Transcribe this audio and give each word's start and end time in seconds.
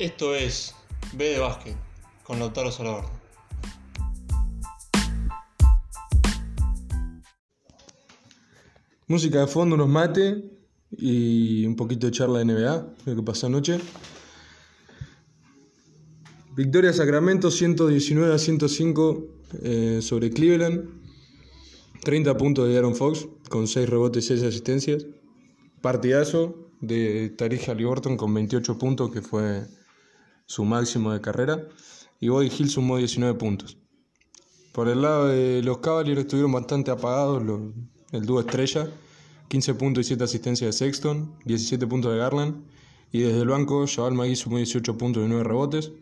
Esto 0.00 0.34
es 0.34 0.74
B 1.12 1.26
de 1.26 1.38
básquet 1.40 1.76
con 2.22 2.38
Lautaro 2.38 2.72
Salvador. 2.72 3.04
Música 9.08 9.40
de 9.40 9.46
fondo, 9.46 9.74
unos 9.74 9.90
mate 9.90 10.42
y 10.90 11.66
un 11.66 11.76
poquito 11.76 12.06
de 12.06 12.12
charla 12.12 12.38
de 12.38 12.46
NBA, 12.46 12.94
lo 13.04 13.14
que 13.14 13.22
pasó 13.22 13.48
anoche. 13.48 13.78
Victoria 16.56 16.94
Sacramento 16.94 17.50
119 17.50 18.32
a 18.32 18.38
105 18.38 19.26
eh, 19.62 19.98
sobre 20.00 20.30
Cleveland. 20.30 20.88
30 22.04 22.38
puntos 22.38 22.66
de 22.66 22.78
Aaron 22.78 22.96
Fox 22.96 23.28
con 23.50 23.68
6 23.68 23.86
rebotes 23.86 24.24
y 24.24 24.28
6 24.28 24.44
asistencias. 24.44 25.06
Partidazo 25.82 26.70
de 26.80 27.34
Tariq 27.36 27.68
Halliburton 27.68 28.16
con 28.16 28.32
28 28.32 28.78
puntos, 28.78 29.10
que 29.10 29.20
fue 29.20 29.66
su 30.50 30.64
máximo 30.64 31.12
de 31.12 31.20
carrera. 31.20 31.68
Y 32.18 32.28
Bobby 32.28 32.50
Hill 32.50 32.70
sumó 32.70 32.96
19 32.96 33.38
puntos. 33.38 33.78
Por 34.72 34.88
el 34.88 35.02
lado 35.02 35.28
de 35.28 35.62
los 35.62 35.78
Cavaliers 35.78 36.22
estuvieron 36.22 36.50
bastante 36.50 36.90
apagados 36.90 37.40
el 38.10 38.26
dúo 38.26 38.40
estrella. 38.40 38.90
15 39.46 39.74
puntos 39.74 40.04
y 40.04 40.08
7 40.08 40.24
asistencias 40.24 40.66
de 40.66 40.72
Sexton, 40.72 41.36
17 41.44 41.86
puntos 41.86 42.12
de 42.12 42.18
Garland. 42.18 42.64
Y 43.12 43.20
desde 43.20 43.42
el 43.42 43.48
banco, 43.48 43.86
Jabal 43.86 44.14
Magui 44.14 44.34
sumó 44.34 44.56
18 44.56 44.98
puntos 44.98 45.24
y 45.24 45.28
9 45.28 45.44
rebotes. 45.44 45.92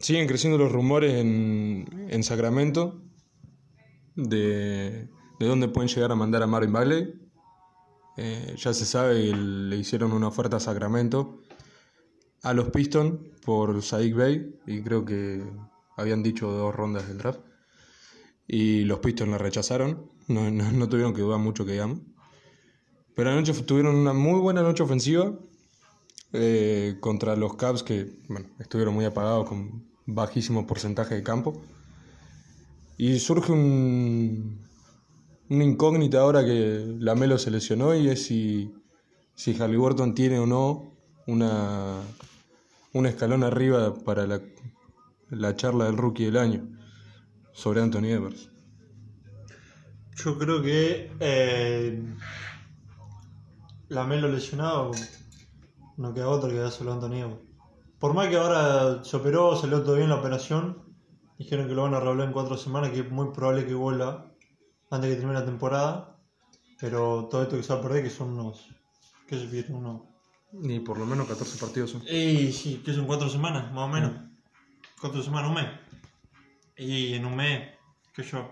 Siguen 0.00 0.26
creciendo 0.26 0.58
los 0.58 0.72
rumores 0.72 1.14
en, 1.14 2.08
en 2.10 2.22
Sacramento 2.24 3.00
de, 4.16 5.08
de 5.38 5.46
dónde 5.46 5.68
pueden 5.68 5.88
llegar 5.88 6.10
a 6.10 6.16
mandar 6.16 6.42
a 6.42 6.48
Marvin 6.48 6.72
Bagley. 6.72 7.14
Eh, 8.16 8.56
ya 8.58 8.74
se 8.74 8.86
sabe 8.86 9.30
que 9.30 9.36
le 9.36 9.76
hicieron 9.76 10.12
una 10.12 10.26
oferta 10.26 10.56
a 10.56 10.60
Sacramento 10.60 11.43
a 12.44 12.54
los 12.54 12.68
Pistons 12.68 13.14
por 13.44 13.82
Sadiq 13.82 14.14
Bey 14.14 14.54
y 14.66 14.82
creo 14.82 15.04
que 15.04 15.42
habían 15.96 16.22
dicho 16.22 16.50
dos 16.50 16.74
rondas 16.74 17.08
del 17.08 17.18
draft 17.18 17.40
y 18.46 18.84
los 18.84 18.98
Pistons 18.98 19.30
la 19.30 19.38
rechazaron, 19.38 20.10
no, 20.28 20.50
no, 20.50 20.70
no 20.70 20.88
tuvieron 20.88 21.14
que 21.14 21.22
dudar 21.22 21.40
mucho 21.40 21.64
que 21.64 21.72
digamos. 21.72 22.00
Pero 23.14 23.30
anoche 23.30 23.52
tuvieron 23.62 23.96
una 23.96 24.12
muy 24.12 24.40
buena 24.40 24.62
noche 24.62 24.82
ofensiva 24.82 25.32
eh, 26.32 26.96
contra 27.00 27.36
los 27.36 27.54
Cavs 27.56 27.82
que 27.82 28.12
bueno, 28.28 28.48
estuvieron 28.58 28.94
muy 28.94 29.04
apagados 29.04 29.48
con 29.48 29.86
bajísimo 30.06 30.66
porcentaje 30.66 31.14
de 31.14 31.22
campo. 31.22 31.62
Y 32.96 33.18
surge 33.18 33.52
un, 33.52 34.60
una 35.48 35.64
incógnita 35.64 36.20
ahora 36.20 36.44
que 36.44 36.84
Lamelo 36.98 37.38
se 37.38 37.50
lesionó 37.50 37.94
y 37.94 38.08
es 38.08 38.26
si, 38.26 38.74
si 39.34 39.54
Halliburton 39.54 40.14
tiene 40.14 40.38
o 40.38 40.46
no 40.46 40.92
una, 41.26 42.02
un 42.94 43.06
escalón 43.06 43.42
arriba 43.42 43.94
para 43.94 44.26
la, 44.26 44.40
la 45.30 45.56
charla 45.56 45.86
del 45.86 45.96
rookie 45.96 46.26
del 46.26 46.38
año 46.38 46.68
sobre 47.52 47.82
Anthony 47.82 48.06
Edwards. 48.06 48.50
Yo 50.16 50.38
creo 50.38 50.62
que 50.62 51.12
eh, 51.18 52.02
Lamelo 53.88 54.28
lesionado 54.28 54.92
no 55.96 56.14
queda 56.14 56.28
otro 56.28 56.48
que 56.48 56.56
dar 56.56 56.70
solo 56.70 56.92
Anthony 56.92 57.18
Edwards. 57.18 57.42
Por 57.98 58.14
más 58.14 58.28
que 58.28 58.36
ahora 58.36 59.02
se 59.02 59.16
operó, 59.16 59.56
salió 59.56 59.82
todo 59.82 59.96
bien 59.96 60.08
la 60.08 60.16
operación, 60.16 60.94
dijeron 61.36 61.66
que 61.66 61.74
lo 61.74 61.82
van 61.82 61.94
a 61.94 61.96
arreglar 61.96 62.28
en 62.28 62.32
cuatro 62.32 62.56
semanas, 62.56 62.90
que 62.90 63.00
es 63.00 63.10
muy 63.10 63.32
probable 63.32 63.66
que 63.66 63.74
vuelva 63.74 64.32
antes 64.90 65.10
que 65.10 65.16
termine 65.16 65.40
la 65.40 65.44
temporada. 65.44 66.20
Pero 66.80 67.28
todo 67.28 67.42
esto 67.42 67.56
que 67.56 67.62
se 67.62 67.72
va 67.72 67.80
a 67.80 67.82
perder, 67.82 68.04
que 68.04 68.10
son 68.10 68.38
unos. 68.38 68.68
¿Qué 69.26 69.38
se 69.38 69.46
pierde? 69.46 69.74
Unos. 69.74 70.13
Ni 70.60 70.80
por 70.80 70.98
lo 70.98 71.06
menos 71.06 71.26
14 71.28 71.58
partidos 71.58 71.90
son. 71.90 72.02
Y 72.08 72.52
sí, 72.52 72.82
que 72.84 72.92
son 72.94 73.06
cuatro 73.06 73.28
semanas, 73.28 73.72
más 73.72 73.84
o 73.84 73.88
menos. 73.88 74.12
Cuatro 75.00 75.22
semanas, 75.22 75.48
un 75.48 75.54
mes. 75.56 75.66
Y 76.76 77.14
en 77.14 77.24
un 77.26 77.36
mes, 77.36 77.70
que 78.14 78.22
yo. 78.22 78.50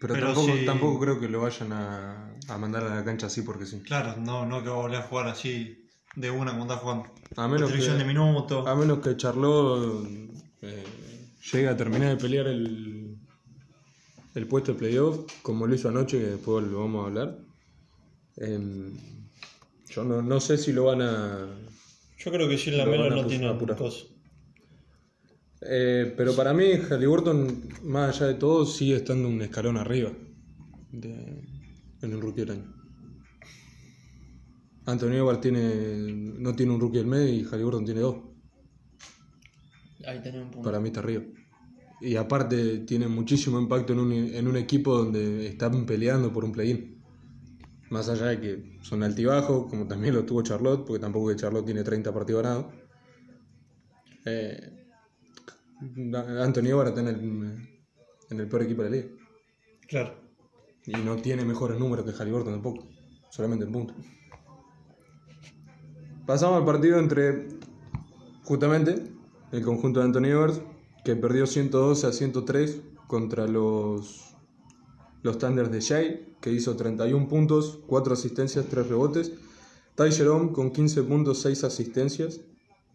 Pero, 0.00 0.14
Pero 0.14 0.26
tampoco, 0.28 0.56
si- 0.58 0.64
tampoco 0.66 1.00
creo 1.00 1.20
que 1.20 1.28
lo 1.28 1.40
vayan 1.40 1.72
a, 1.72 2.34
a 2.48 2.58
mandar 2.58 2.84
a 2.84 2.94
la 2.94 3.04
cancha 3.04 3.26
así 3.28 3.42
porque 3.42 3.64
sí. 3.66 3.80
Claro, 3.80 4.16
no, 4.20 4.44
no 4.44 4.62
que 4.62 4.68
va 4.68 4.74
a 4.76 4.78
volver 4.80 4.98
a 4.98 5.02
jugar 5.02 5.28
así 5.28 5.86
de 6.14 6.30
una 6.30 6.54
cuando 6.54 6.74
está 6.74 6.84
jugando. 6.84 7.14
A 7.36 7.48
menos 7.48 7.72
que- 7.72 7.78
de 7.78 8.04
minutos. 8.04 8.66
A 8.66 8.74
menos 8.74 8.98
que 8.98 9.16
Charlot 9.16 10.06
eh, 10.62 10.84
llegue 11.52 11.68
a 11.68 11.76
terminar 11.76 12.10
de 12.10 12.16
pelear 12.16 12.46
el, 12.48 13.16
el 14.34 14.46
puesto 14.46 14.72
de 14.72 14.78
playoff, 14.78 15.20
como 15.42 15.66
lo 15.66 15.74
hizo 15.74 15.88
anoche, 15.88 16.18
que 16.18 16.26
después 16.26 16.66
lo 16.66 16.80
vamos 16.80 17.04
a 17.04 17.06
hablar. 17.08 17.38
Em, 18.36 18.92
yo 19.94 20.04
no, 20.04 20.22
no 20.22 20.40
sé 20.40 20.58
si 20.58 20.72
lo 20.72 20.84
van 20.84 21.02
a. 21.02 21.48
Yo 22.18 22.30
creo 22.32 22.48
que 22.48 22.56
si 22.58 22.70
Lo 22.70 22.78
Lamelo 22.78 23.10
no 23.10 23.26
tiene 23.26 23.48
apurar. 23.48 23.76
cosa. 23.76 24.04
eh, 25.62 26.12
pero 26.16 26.34
para 26.34 26.52
mí, 26.54 26.72
Halliburton, 26.90 27.68
más 27.84 28.16
allá 28.16 28.26
de 28.28 28.34
todo, 28.34 28.64
sigue 28.66 28.96
estando 28.96 29.28
un 29.28 29.40
escalón 29.42 29.76
arriba 29.76 30.10
de- 30.92 31.42
en 32.02 32.12
el 32.12 32.20
rookie 32.20 32.40
del 32.42 32.50
año. 32.52 32.74
Anthony 34.86 35.14
Edwards 35.14 35.40
tiene, 35.40 36.12
no 36.38 36.54
tiene 36.54 36.72
un 36.72 36.80
rookie 36.80 36.98
del 36.98 37.06
medio 37.06 37.32
y 37.34 37.44
Halliburton 37.44 37.84
tiene 37.86 38.00
dos. 38.00 38.16
Ahí 40.06 40.18
un 40.18 40.50
punto. 40.50 40.62
Para 40.62 40.80
mí 40.80 40.88
está 40.88 41.00
arriba. 41.00 41.22
Y 42.02 42.16
aparte 42.16 42.80
tiene 42.80 43.08
muchísimo 43.08 43.58
impacto 43.58 43.94
en 43.94 44.00
un, 44.00 44.12
en 44.12 44.46
un 44.46 44.56
equipo 44.58 44.94
donde 44.98 45.46
están 45.46 45.86
peleando 45.86 46.30
por 46.32 46.44
un 46.44 46.52
play-in. 46.52 47.02
Más 47.94 48.08
allá 48.08 48.26
de 48.26 48.40
que 48.40 48.78
son 48.82 49.04
altibajos, 49.04 49.70
como 49.70 49.86
también 49.86 50.16
lo 50.16 50.24
tuvo 50.24 50.42
Charlotte, 50.42 50.84
porque 50.84 50.98
tampoco 50.98 51.28
que 51.28 51.36
Charlotte 51.36 51.64
tiene 51.64 51.84
30 51.84 52.12
partidos 52.12 52.42
ganados. 52.42 52.66
Eh, 54.24 54.88
Anthony 56.42 56.70
Edwards 56.70 56.88
está 56.88 57.02
en 57.02 57.06
el, 57.06 57.68
en 58.30 58.40
el 58.40 58.48
peor 58.48 58.62
equipo 58.62 58.82
de 58.82 58.90
la 58.90 58.96
liga. 58.96 59.08
Claro. 59.86 60.12
Y 60.86 60.92
no 61.04 61.14
tiene 61.18 61.44
mejores 61.44 61.78
números 61.78 62.04
que 62.04 62.10
Halliburton 62.10 62.54
tampoco. 62.54 62.88
Solamente 63.30 63.64
en 63.64 63.70
punto. 63.70 63.94
Pasamos 66.26 66.58
al 66.58 66.64
partido 66.64 66.98
entre, 66.98 67.46
justamente, 68.42 69.04
el 69.52 69.62
conjunto 69.62 70.00
de 70.00 70.06
Anthony 70.06 70.30
Edwards, 70.32 70.60
que 71.04 71.14
perdió 71.14 71.46
112 71.46 72.08
a 72.08 72.10
103 72.10 72.80
contra 73.06 73.46
los, 73.46 74.23
los 75.24 75.38
Thunders 75.38 75.72
de 75.72 75.80
Shea, 75.80 76.20
que 76.40 76.52
hizo 76.52 76.76
31 76.76 77.26
puntos, 77.28 77.80
4 77.86 78.12
asistencias, 78.12 78.66
3 78.66 78.86
rebotes. 78.86 79.32
Ty 79.96 80.12
Jerome 80.12 80.52
con 80.52 80.70
15 80.70 81.02
puntos, 81.02 81.40
6 81.40 81.64
asistencias. 81.64 82.42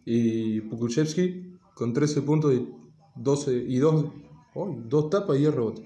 Y 0.04 0.60
Pukuchevsky 0.62 1.58
con 1.74 1.92
13 1.92 2.22
puntos 2.22 2.54
y 2.54 2.68
12 3.16 3.52
y 3.68 3.78
2, 3.78 4.04
dos 4.86 5.10
tapas 5.10 5.36
y 5.36 5.40
10 5.40 5.54
rebotes. 5.54 5.84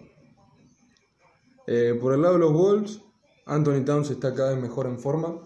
Eh, 1.66 1.98
por 1.98 2.12
el 2.12 2.20
lado 2.20 2.34
de 2.34 2.40
los 2.40 2.52
Wolves, 2.52 3.00
Anthony 3.46 3.82
Towns 3.86 4.10
está 4.10 4.34
cada 4.34 4.52
vez 4.52 4.60
mejor 4.60 4.86
en 4.86 4.98
forma, 4.98 5.38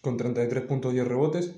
con 0.00 0.16
33 0.16 0.64
puntos 0.64 0.92
y 0.92 0.94
10 0.94 1.08
rebotes. 1.08 1.52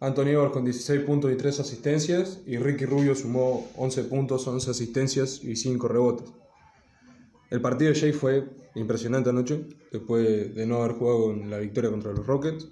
Anthony 0.00 0.28
Edwards 0.28 0.54
con 0.54 0.64
16 0.64 1.02
puntos 1.02 1.30
y 1.30 1.36
3 1.36 1.60
asistencias. 1.60 2.40
Y 2.46 2.56
Ricky 2.56 2.86
Rubio 2.86 3.14
sumó 3.14 3.68
11 3.76 4.04
puntos, 4.04 4.46
11 4.46 4.70
asistencias 4.70 5.44
y 5.44 5.56
5 5.56 5.86
rebotes. 5.86 6.39
El 7.50 7.60
partido 7.60 7.92
de 7.92 7.98
Jay 7.98 8.12
fue 8.12 8.48
impresionante 8.76 9.30
anoche, 9.30 9.66
después 9.90 10.54
de 10.54 10.66
no 10.66 10.82
haber 10.82 10.92
jugado 10.92 11.32
en 11.32 11.50
la 11.50 11.58
victoria 11.58 11.90
contra 11.90 12.12
los 12.12 12.26
Rockets. 12.26 12.68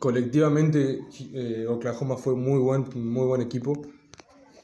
Colectivamente, 0.00 1.00
eh, 1.32 1.66
Oklahoma 1.68 2.16
fue 2.16 2.34
muy 2.34 2.58
buen, 2.58 2.84
muy 2.94 3.26
buen 3.26 3.40
equipo. 3.40 3.80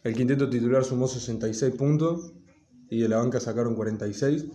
El 0.02 0.14
quinteto 0.14 0.50
titular 0.50 0.84
sumó 0.84 1.06
66 1.06 1.74
puntos 1.74 2.32
y 2.90 3.00
de 3.00 3.08
la 3.08 3.18
banca 3.18 3.38
sacaron 3.38 3.76
46, 3.76 4.46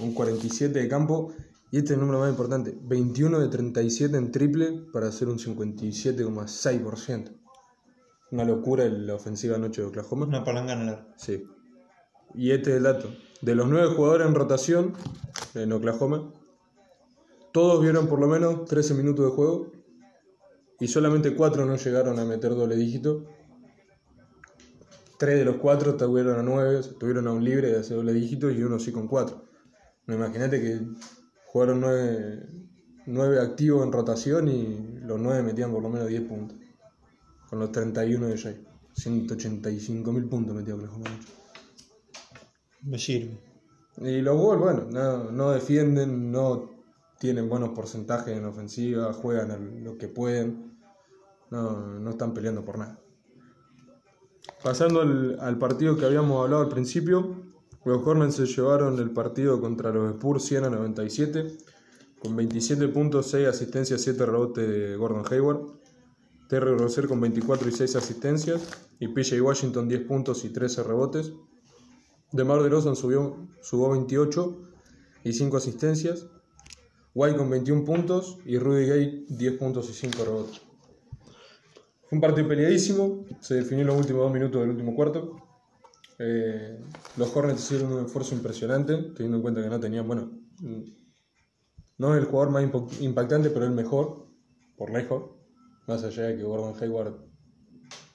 un 0.00 0.14
47 0.14 0.78
de 0.78 0.88
campo 0.88 1.32
y 1.72 1.78
este 1.78 1.92
es 1.92 1.98
el 1.98 2.00
número 2.00 2.20
más 2.20 2.30
importante, 2.30 2.78
21 2.80 3.40
de 3.40 3.48
37 3.48 4.16
en 4.16 4.30
triple 4.30 4.84
para 4.92 5.08
hacer 5.08 5.28
un 5.28 5.38
57,6%. 5.38 7.32
Una 8.30 8.44
locura 8.44 8.84
la 8.84 9.14
ofensiva 9.14 9.56
anoche 9.56 9.82
de 9.82 9.88
Oklahoma. 9.88 10.26
Una 10.26 10.44
palangana 10.44 10.82
en 10.82 10.88
el. 10.90 10.98
Sí. 11.16 11.44
Y 12.34 12.52
este 12.52 12.70
es 12.70 12.76
el 12.76 12.84
dato. 12.84 13.10
De 13.42 13.54
los 13.54 13.68
nueve 13.68 13.94
jugadores 13.94 14.26
en 14.26 14.34
rotación 14.34 14.94
en 15.54 15.72
Oklahoma, 15.72 16.32
todos 17.52 17.82
vieron 17.82 18.06
por 18.06 18.20
lo 18.20 18.26
menos 18.26 18.64
13 18.66 18.94
minutos 18.94 19.26
de 19.26 19.30
juego 19.30 19.72
y 20.80 20.88
solamente 20.88 21.34
cuatro 21.34 21.64
no 21.64 21.76
llegaron 21.76 22.18
a 22.18 22.24
meter 22.24 22.54
doble 22.54 22.76
dígito. 22.76 23.24
Tres 25.18 25.38
de 25.38 25.44
los 25.44 25.56
cuatro 25.56 25.96
tuvieron 25.96 26.38
a 26.38 26.42
nueve, 26.42 26.80
tuvieron 26.98 27.26
a 27.28 27.32
un 27.32 27.42
libre 27.42 27.70
de 27.70 27.78
hacer 27.80 27.96
doble 27.96 28.12
dígito 28.12 28.50
y 28.50 28.62
uno 28.62 28.78
sí 28.78 28.92
con 28.92 29.08
cuatro. 29.08 29.44
No, 30.06 30.14
imagínate 30.14 30.60
que 30.60 30.80
jugaron 31.46 31.80
nueve, 31.80 32.46
nueve 33.06 33.40
activos 33.40 33.84
en 33.84 33.92
rotación 33.92 34.48
y 34.48 34.98
los 35.00 35.18
nueve 35.18 35.42
metían 35.42 35.72
por 35.72 35.82
lo 35.82 35.88
menos 35.88 36.08
10 36.08 36.22
puntos. 36.22 36.58
Con 37.48 37.58
los 37.58 37.72
31 37.72 38.26
de 38.26 38.38
Jay. 38.38 38.66
185 38.92 40.12
mil 40.12 40.24
puntos 40.28 40.54
metió 40.54 40.74
Oklahoma. 40.74 41.06
anoche. 41.06 41.45
Me 42.86 42.98
sirve. 42.98 43.38
Y 43.98 44.20
los 44.20 44.36
Wolves, 44.36 44.62
bueno, 44.62 44.86
no, 44.90 45.30
no 45.32 45.50
defienden, 45.50 46.30
no 46.30 46.70
tienen 47.18 47.48
buenos 47.48 47.70
porcentajes 47.70 48.36
en 48.36 48.44
ofensiva, 48.44 49.12
juegan 49.12 49.50
a 49.50 49.58
lo 49.58 49.98
que 49.98 50.08
pueden. 50.08 50.78
No, 51.50 51.98
no 51.98 52.10
están 52.10 52.32
peleando 52.32 52.64
por 52.64 52.78
nada. 52.78 53.00
Pasando 54.62 55.00
al, 55.00 55.38
al 55.40 55.58
partido 55.58 55.96
que 55.96 56.04
habíamos 56.04 56.42
hablado 56.42 56.62
al 56.62 56.68
principio, 56.68 57.36
los 57.84 58.06
Hornets 58.06 58.36
se 58.36 58.46
llevaron 58.46 58.98
el 58.98 59.10
partido 59.10 59.60
contra 59.60 59.92
los 59.92 60.14
Spurs 60.14 60.44
100 60.44 60.64
a 60.64 60.70
97, 60.70 61.56
con 62.20 62.36
27 62.36 62.88
puntos, 62.88 63.30
6 63.30 63.48
asistencias, 63.48 64.00
7 64.00 64.26
rebotes 64.26 64.68
de 64.68 64.96
Gordon 64.96 65.24
Hayward. 65.30 65.60
Terry 66.48 66.76
Rozier 66.76 67.08
con 67.08 67.20
24 67.20 67.68
y 67.68 67.72
6 67.72 67.96
asistencias. 67.96 68.68
Y 69.00 69.08
PJ 69.08 69.40
Washington 69.40 69.88
10 69.88 70.02
puntos 70.02 70.44
y 70.44 70.50
13 70.50 70.82
rebotes. 70.84 71.32
DeMar 72.36 72.62
DeRozan 72.62 72.96
subió, 72.96 73.48
subió 73.62 73.90
28 73.90 74.62
y 75.24 75.32
5 75.32 75.56
asistencias. 75.56 76.26
White 77.14 77.38
con 77.38 77.48
21 77.48 77.84
puntos 77.84 78.38
y 78.44 78.58
Rudy 78.58 78.86
Gay 78.86 79.26
10 79.28 79.52
puntos 79.54 79.88
y 79.88 79.94
5 79.94 80.24
rebotes. 80.24 80.60
Fue 82.08 82.16
un 82.16 82.20
partido 82.20 82.46
peleadísimo, 82.46 83.24
se 83.40 83.54
definió 83.54 83.80
en 83.82 83.88
los 83.88 83.96
últimos 83.96 84.22
dos 84.22 84.32
minutos 84.32 84.60
del 84.60 84.70
último 84.70 84.94
cuarto. 84.94 85.42
Eh, 86.18 86.78
los 87.16 87.34
Hornets 87.34 87.64
hicieron 87.64 87.92
un 87.92 88.04
esfuerzo 88.06 88.34
impresionante, 88.34 88.94
teniendo 89.14 89.38
en 89.38 89.42
cuenta 89.42 89.62
que 89.62 89.68
no 89.68 89.80
tenían, 89.80 90.06
bueno, 90.06 90.30
mm, 90.60 90.82
no 91.98 92.14
es 92.14 92.20
el 92.20 92.26
jugador 92.26 92.52
más 92.52 92.62
impactante, 93.00 93.50
pero 93.50 93.64
el 93.64 93.72
mejor, 93.72 94.28
por 94.76 94.90
lejos. 94.92 95.30
Más 95.86 96.04
allá 96.04 96.24
de 96.24 96.36
que 96.36 96.42
Gordon 96.42 96.74
Hayward 96.80 97.14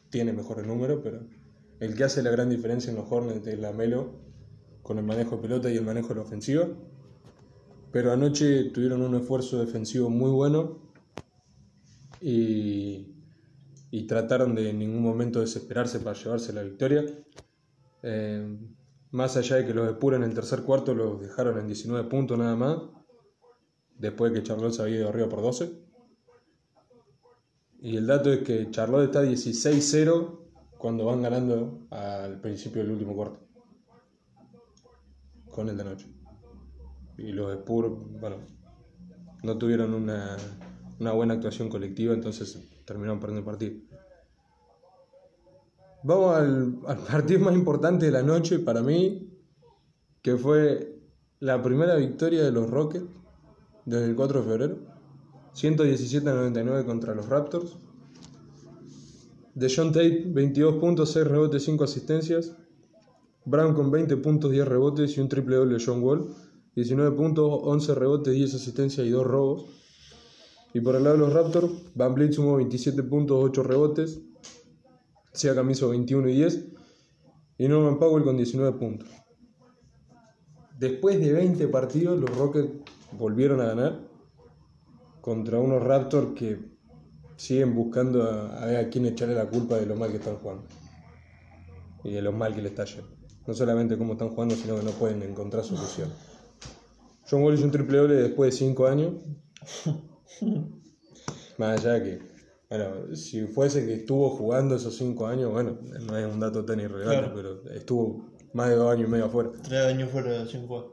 tiene 0.10 0.34
mejores 0.34 0.68
números, 0.68 1.00
pero 1.04 1.26
el 1.82 1.96
que 1.96 2.04
hace 2.04 2.22
la 2.22 2.30
gran 2.30 2.48
diferencia 2.48 2.92
en 2.92 2.96
los 2.96 3.12
Hornets 3.12 3.48
es 3.48 3.60
la 3.60 3.74
Melo, 3.74 4.12
con 4.84 5.00
el 5.00 5.04
manejo 5.04 5.36
de 5.36 5.42
pelota 5.42 5.70
y 5.70 5.78
el 5.78 5.84
manejo 5.84 6.10
de 6.10 6.16
la 6.16 6.22
ofensiva. 6.22 6.68
Pero 7.92 8.12
anoche 8.14 8.66
tuvieron 8.66 9.02
un 9.02 9.16
esfuerzo 9.16 9.60
defensivo 9.60 10.08
muy 10.12 10.30
bueno 10.30 10.78
y, 12.22 13.16
y 13.90 14.04
trataron 14.04 14.54
de 14.54 14.70
en 14.70 14.78
ningún 14.78 15.02
momento 15.02 15.40
desesperarse 15.40 16.00
para 16.00 16.16
llevarse 16.16 16.54
la 16.54 16.62
victoria. 16.62 17.04
Eh, 18.04 18.58
más 19.10 19.36
allá 19.36 19.56
de 19.56 19.66
que 19.66 19.74
los 19.74 19.90
Spurs 19.90 20.18
en 20.18 20.24
el 20.24 20.36
tercer 20.36 20.62
cuarto 20.62 20.94
los 20.94 21.20
dejaron 21.20 21.58
en 21.58 21.66
19 21.66 22.08
puntos 22.08 22.38
nada 22.38 22.56
más, 22.56 22.78
después 23.98 24.32
de 24.32 24.40
que 24.40 24.48
Charlotte 24.48 24.76
se 24.76 24.84
había 24.84 24.98
ido 24.98 25.10
arriba 25.10 25.28
por 25.28 25.42
12. 25.42 25.72
Y 27.82 27.98
el 27.98 28.06
dato 28.06 28.32
es 28.32 28.44
que 28.44 28.70
Charlotte 28.70 29.06
está 29.06 29.24
16-0 29.24 30.41
cuando 30.82 31.06
van 31.06 31.22
ganando 31.22 31.86
al 31.92 32.42
principio 32.42 32.82
del 32.82 32.94
último 32.94 33.16
cuarto. 33.16 33.40
Con 35.52 35.70
el 35.70 35.78
de 35.78 35.84
anoche. 35.84 36.08
Y 37.20 37.32
los 37.34 37.54
Spurs, 37.54 37.92
bueno, 38.20 38.38
no 39.44 39.58
tuvieron 39.60 39.94
una, 39.94 40.38
una 41.00 41.12
buena 41.12 41.36
actuación 41.36 41.70
colectiva, 41.70 42.16
entonces 42.16 42.68
terminaron 42.84 43.20
perdiendo 43.20 43.42
el 43.42 43.46
partido. 43.46 43.80
Vamos 46.04 46.36
al, 46.36 46.80
al 46.88 46.98
partido 47.12 47.42
más 47.42 47.54
importante 47.54 48.08
de 48.08 48.12
la 48.12 48.24
noche 48.24 48.58
para 48.58 48.82
mí, 48.82 49.30
que 50.24 50.36
fue 50.36 51.00
la 51.40 51.62
primera 51.62 51.96
victoria 51.96 52.42
de 52.42 52.52
los 52.52 52.68
Rockets 52.68 53.06
desde 53.86 54.06
el 54.06 54.16
4 54.16 54.42
de 54.42 54.48
febrero. 54.48 54.78
117 55.54 56.28
a 56.28 56.34
99 56.34 56.86
contra 56.86 57.14
los 57.14 57.30
Raptors. 57.30 57.78
De 59.54 59.74
John 59.74 59.92
Tate, 59.92 60.24
22 60.28 60.76
puntos, 60.76 61.12
6 61.12 61.28
rebotes, 61.28 61.64
5 61.64 61.84
asistencias. 61.84 62.56
Brown 63.46 63.74
con 63.74 63.92
20 63.92 64.18
puntos, 64.18 64.52
10 64.52 64.68
rebotes 64.68 65.18
y 65.18 65.22
un 65.22 65.28
triple 65.28 65.58
doble 65.58 65.78
de 65.78 65.84
John 65.84 66.02
Wall. 66.02 66.34
19 66.76 67.16
puntos, 67.18 67.60
11 67.64 67.96
rebotes, 67.96 68.34
10 68.34 68.56
asistencias 68.56 69.06
y 69.06 69.10
2 69.10 69.26
robos. 69.26 69.66
Y 70.74 70.80
por 70.80 70.96
el 70.96 71.04
lado 71.04 71.18
de 71.18 71.22
los 71.24 71.34
Raptors, 71.34 71.70
Van 71.96 72.16
Vliet 72.16 72.32
sumó 72.32 72.56
27 72.56 73.04
puntos, 73.04 73.38
8 73.42 73.64
rebotes. 73.64 74.22
Siakam 75.34 75.70
hizo 75.70 75.90
21 75.90 76.30
y 76.30 76.36
10. 76.36 76.68
Y 77.58 77.68
Norman 77.68 78.00
Powell 78.00 78.24
con 78.24 78.38
19 78.38 78.78
puntos. 78.80 79.10
Después 80.80 81.20
de 81.20 81.34
20 81.34 81.68
partidos, 81.68 82.20
los 82.20 82.36
Rockets 82.38 82.70
volvieron 83.12 83.60
a 83.60 83.66
ganar 83.66 84.00
contra 85.20 85.60
unos 85.60 85.84
Raptors 85.84 86.34
que 86.36 86.71
siguen 87.42 87.74
buscando 87.76 88.24
a, 88.24 88.62
a 88.62 88.66
ver 88.68 88.76
a 88.78 88.90
quién 88.90 89.06
echarle 89.08 89.34
la 89.36 89.48
culpa 89.50 89.76
de 89.78 89.86
lo 89.88 89.96
mal 89.96 90.12
que 90.12 90.18
están 90.18 90.36
jugando. 90.38 90.64
Y 92.04 92.12
de 92.12 92.22
lo 92.22 92.32
mal 92.32 92.54
que 92.54 92.62
le 92.62 92.70
está 92.70 92.86
yendo. 92.86 93.10
No 93.48 93.54
solamente 93.56 93.98
cómo 93.98 94.14
están 94.14 94.30
jugando, 94.30 94.56
sino 94.56 94.76
que 94.78 94.84
no 94.84 94.92
pueden 94.92 95.24
encontrar 95.24 95.64
solución. 95.64 96.10
John 97.30 97.42
Wall 97.44 97.56
hizo 97.56 97.66
un 97.66 97.72
triple 97.72 97.98
doble 97.98 98.16
después 98.16 98.54
de 98.54 98.58
5 98.60 98.88
años. 98.88 99.14
Más 101.58 101.80
allá 101.80 101.94
de 101.94 102.04
que, 102.04 102.20
bueno, 102.70 103.16
si 103.16 103.46
fuese 103.48 103.86
que 103.86 103.94
estuvo 103.96 104.30
jugando 104.32 104.76
esos 104.76 104.96
5 104.98 105.28
años, 105.28 105.52
bueno, 105.52 105.78
no 106.08 106.18
es 106.18 106.32
un 106.32 106.40
dato 106.40 106.64
tan 106.66 106.80
irrelevante, 106.80 107.32
Claro. 107.32 107.34
pero 107.64 107.74
estuvo 107.76 108.30
más 108.54 108.70
de 108.70 108.76
2 108.76 108.92
años 108.94 109.08
y 109.08 109.12
medio 109.12 109.26
afuera. 109.26 109.50
Tres 109.64 109.86
años 109.86 110.10
fuera 110.12 110.46
sin 110.48 110.68
jugar. 110.68 110.86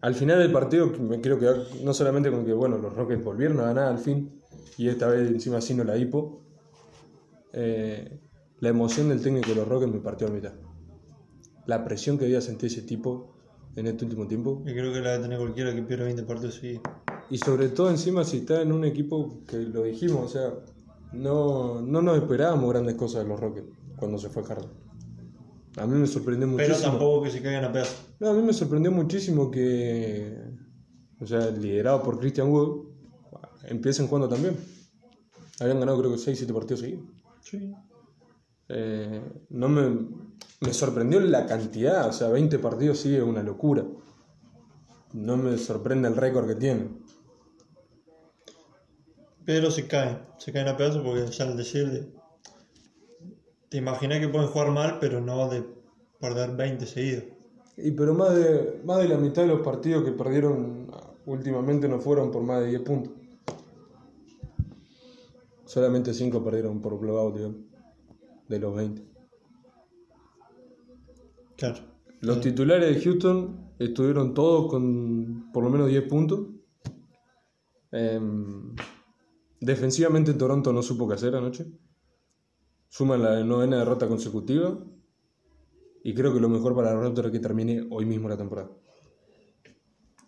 Al 0.00 0.14
final 0.14 0.38
del 0.38 0.52
partido 0.52 0.86
me 1.00 1.20
quiero 1.20 1.38
quedar 1.40 1.56
no 1.82 1.92
solamente 1.92 2.30
con 2.30 2.44
que 2.44 2.52
bueno, 2.52 2.78
los 2.78 2.94
Rockets 2.94 3.22
volvieron 3.24 3.58
a 3.60 3.64
ganar 3.64 3.88
al 3.88 3.98
fin, 3.98 4.30
y 4.76 4.88
esta 4.88 5.08
vez 5.08 5.28
encima 5.30 5.58
no 5.76 5.84
la 5.84 5.96
hipo. 5.96 6.42
eh, 7.52 8.20
la 8.60 8.68
emoción 8.70 9.08
del 9.08 9.22
técnico 9.22 9.50
de 9.50 9.54
los 9.56 9.68
Rockets 9.68 9.92
me 9.92 10.00
partió 10.00 10.26
a 10.26 10.30
mitad. 10.30 10.52
La 11.66 11.84
presión 11.84 12.18
que 12.18 12.24
debía 12.24 12.40
sentir 12.40 12.66
ese 12.70 12.82
tipo 12.82 13.34
en 13.76 13.86
este 13.86 14.04
último 14.04 14.26
tiempo. 14.26 14.62
Y 14.66 14.72
creo 14.72 14.92
que 14.92 15.00
la 15.00 15.12
debe 15.12 15.22
tener 15.22 15.38
cualquiera 15.38 15.74
que 15.74 15.82
pierda 15.82 16.04
20 16.04 16.22
partidos 16.24 16.56
seguidos. 16.56 16.82
Y 17.30 17.38
sobre 17.38 17.68
todo 17.68 17.90
encima 17.90 18.24
si 18.24 18.38
está 18.38 18.62
en 18.62 18.72
un 18.72 18.84
equipo 18.84 19.44
que 19.46 19.58
lo 19.58 19.84
dijimos, 19.84 20.24
o 20.24 20.28
sea, 20.28 20.54
no, 21.12 21.80
no 21.82 22.02
nos 22.02 22.16
esperábamos 22.18 22.68
grandes 22.70 22.94
cosas 22.96 23.22
de 23.22 23.28
los 23.28 23.38
Rockets 23.38 23.68
cuando 23.96 24.18
se 24.18 24.28
fue 24.28 24.42
Harden. 24.42 24.70
A 25.76 25.86
mí 25.86 25.96
me 25.96 26.06
sorprendió 26.08 26.48
Pero 26.56 26.68
muchísimo. 26.68 26.90
tampoco 26.90 27.22
que 27.22 27.30
se 27.30 27.40
caigan 27.42 27.64
a 27.64 27.72
pedazos. 27.72 28.06
No, 28.18 28.30
a 28.30 28.32
mí 28.34 28.42
me 28.42 28.52
sorprendió 28.52 28.90
muchísimo 28.90 29.50
que, 29.50 30.36
o 31.20 31.26
sea, 31.26 31.50
liderado 31.50 32.02
por 32.02 32.18
Christian 32.18 32.50
Wood, 32.50 32.87
empiecen 33.68 34.08
jugando 34.08 34.28
también. 34.28 34.56
Habían 35.60 35.80
ganado 35.80 35.98
creo 35.98 36.12
que 36.12 36.18
6-7 36.18 36.52
partidos 36.52 36.80
seguidos. 36.80 37.04
Sí. 37.42 37.72
Eh, 38.68 39.22
no 39.50 39.68
me, 39.68 40.08
me 40.60 40.72
sorprendió 40.72 41.20
la 41.20 41.46
cantidad, 41.46 42.08
o 42.08 42.12
sea, 42.12 42.28
20 42.28 42.58
partidos 42.58 43.04
es 43.06 43.22
una 43.22 43.42
locura. 43.42 43.84
No 45.12 45.36
me 45.36 45.56
sorprende 45.56 46.08
el 46.08 46.16
récord 46.16 46.46
que 46.46 46.54
tienen. 46.54 47.02
Pero 49.44 49.70
se 49.70 49.86
caen. 49.86 50.18
Se 50.36 50.52
caen 50.52 50.68
a 50.68 50.76
pedazos 50.76 51.02
porque 51.02 51.26
ya 51.30 51.44
al 51.44 51.56
decir 51.56 51.90
de. 51.90 52.12
Te 53.70 53.78
imaginas 53.78 54.20
que 54.20 54.28
pueden 54.28 54.48
jugar 54.48 54.70
mal, 54.70 54.98
pero 55.00 55.20
no 55.20 55.48
de 55.48 55.64
perder 56.20 56.56
20 56.56 56.86
seguidos. 56.86 57.24
Y 57.76 57.92
pero 57.92 58.12
más 58.12 58.34
de, 58.34 58.80
más 58.84 58.98
de 58.98 59.08
la 59.08 59.16
mitad 59.16 59.42
de 59.42 59.48
los 59.48 59.60
partidos 59.60 60.04
que 60.04 60.12
perdieron 60.12 60.90
últimamente 61.26 61.88
no 61.88 62.00
fueron 62.00 62.30
por 62.30 62.42
más 62.42 62.60
de 62.60 62.68
10 62.68 62.82
puntos. 62.82 63.12
Solamente 65.68 66.14
5 66.14 66.42
perdieron 66.42 66.80
por 66.80 66.98
blowout, 66.98 67.36
digamos, 67.36 67.58
de 68.48 68.58
los 68.58 68.74
20. 68.74 69.02
Claro. 71.58 71.80
Los 72.20 72.40
titulares 72.40 72.96
de 72.96 73.02
Houston 73.02 73.74
estuvieron 73.78 74.32
todos 74.32 74.70
con 74.70 75.52
por 75.52 75.62
lo 75.62 75.68
menos 75.68 75.88
10 75.88 76.04
puntos. 76.04 76.46
Em, 77.92 78.74
defensivamente 79.60 80.32
Toronto 80.32 80.72
no 80.72 80.82
supo 80.82 81.06
qué 81.06 81.16
hacer 81.16 81.36
anoche. 81.36 81.66
Suman 82.88 83.22
la 83.22 83.44
novena 83.44 83.76
derrota 83.76 84.08
consecutiva. 84.08 84.82
Y 86.02 86.14
creo 86.14 86.32
que 86.32 86.40
lo 86.40 86.48
mejor 86.48 86.74
para 86.74 86.94
los 86.94 87.02
Raptors 87.02 87.26
es 87.26 87.32
que 87.32 87.40
termine 87.40 87.86
hoy 87.90 88.06
mismo 88.06 88.30
la 88.30 88.38
temporada. 88.38 88.70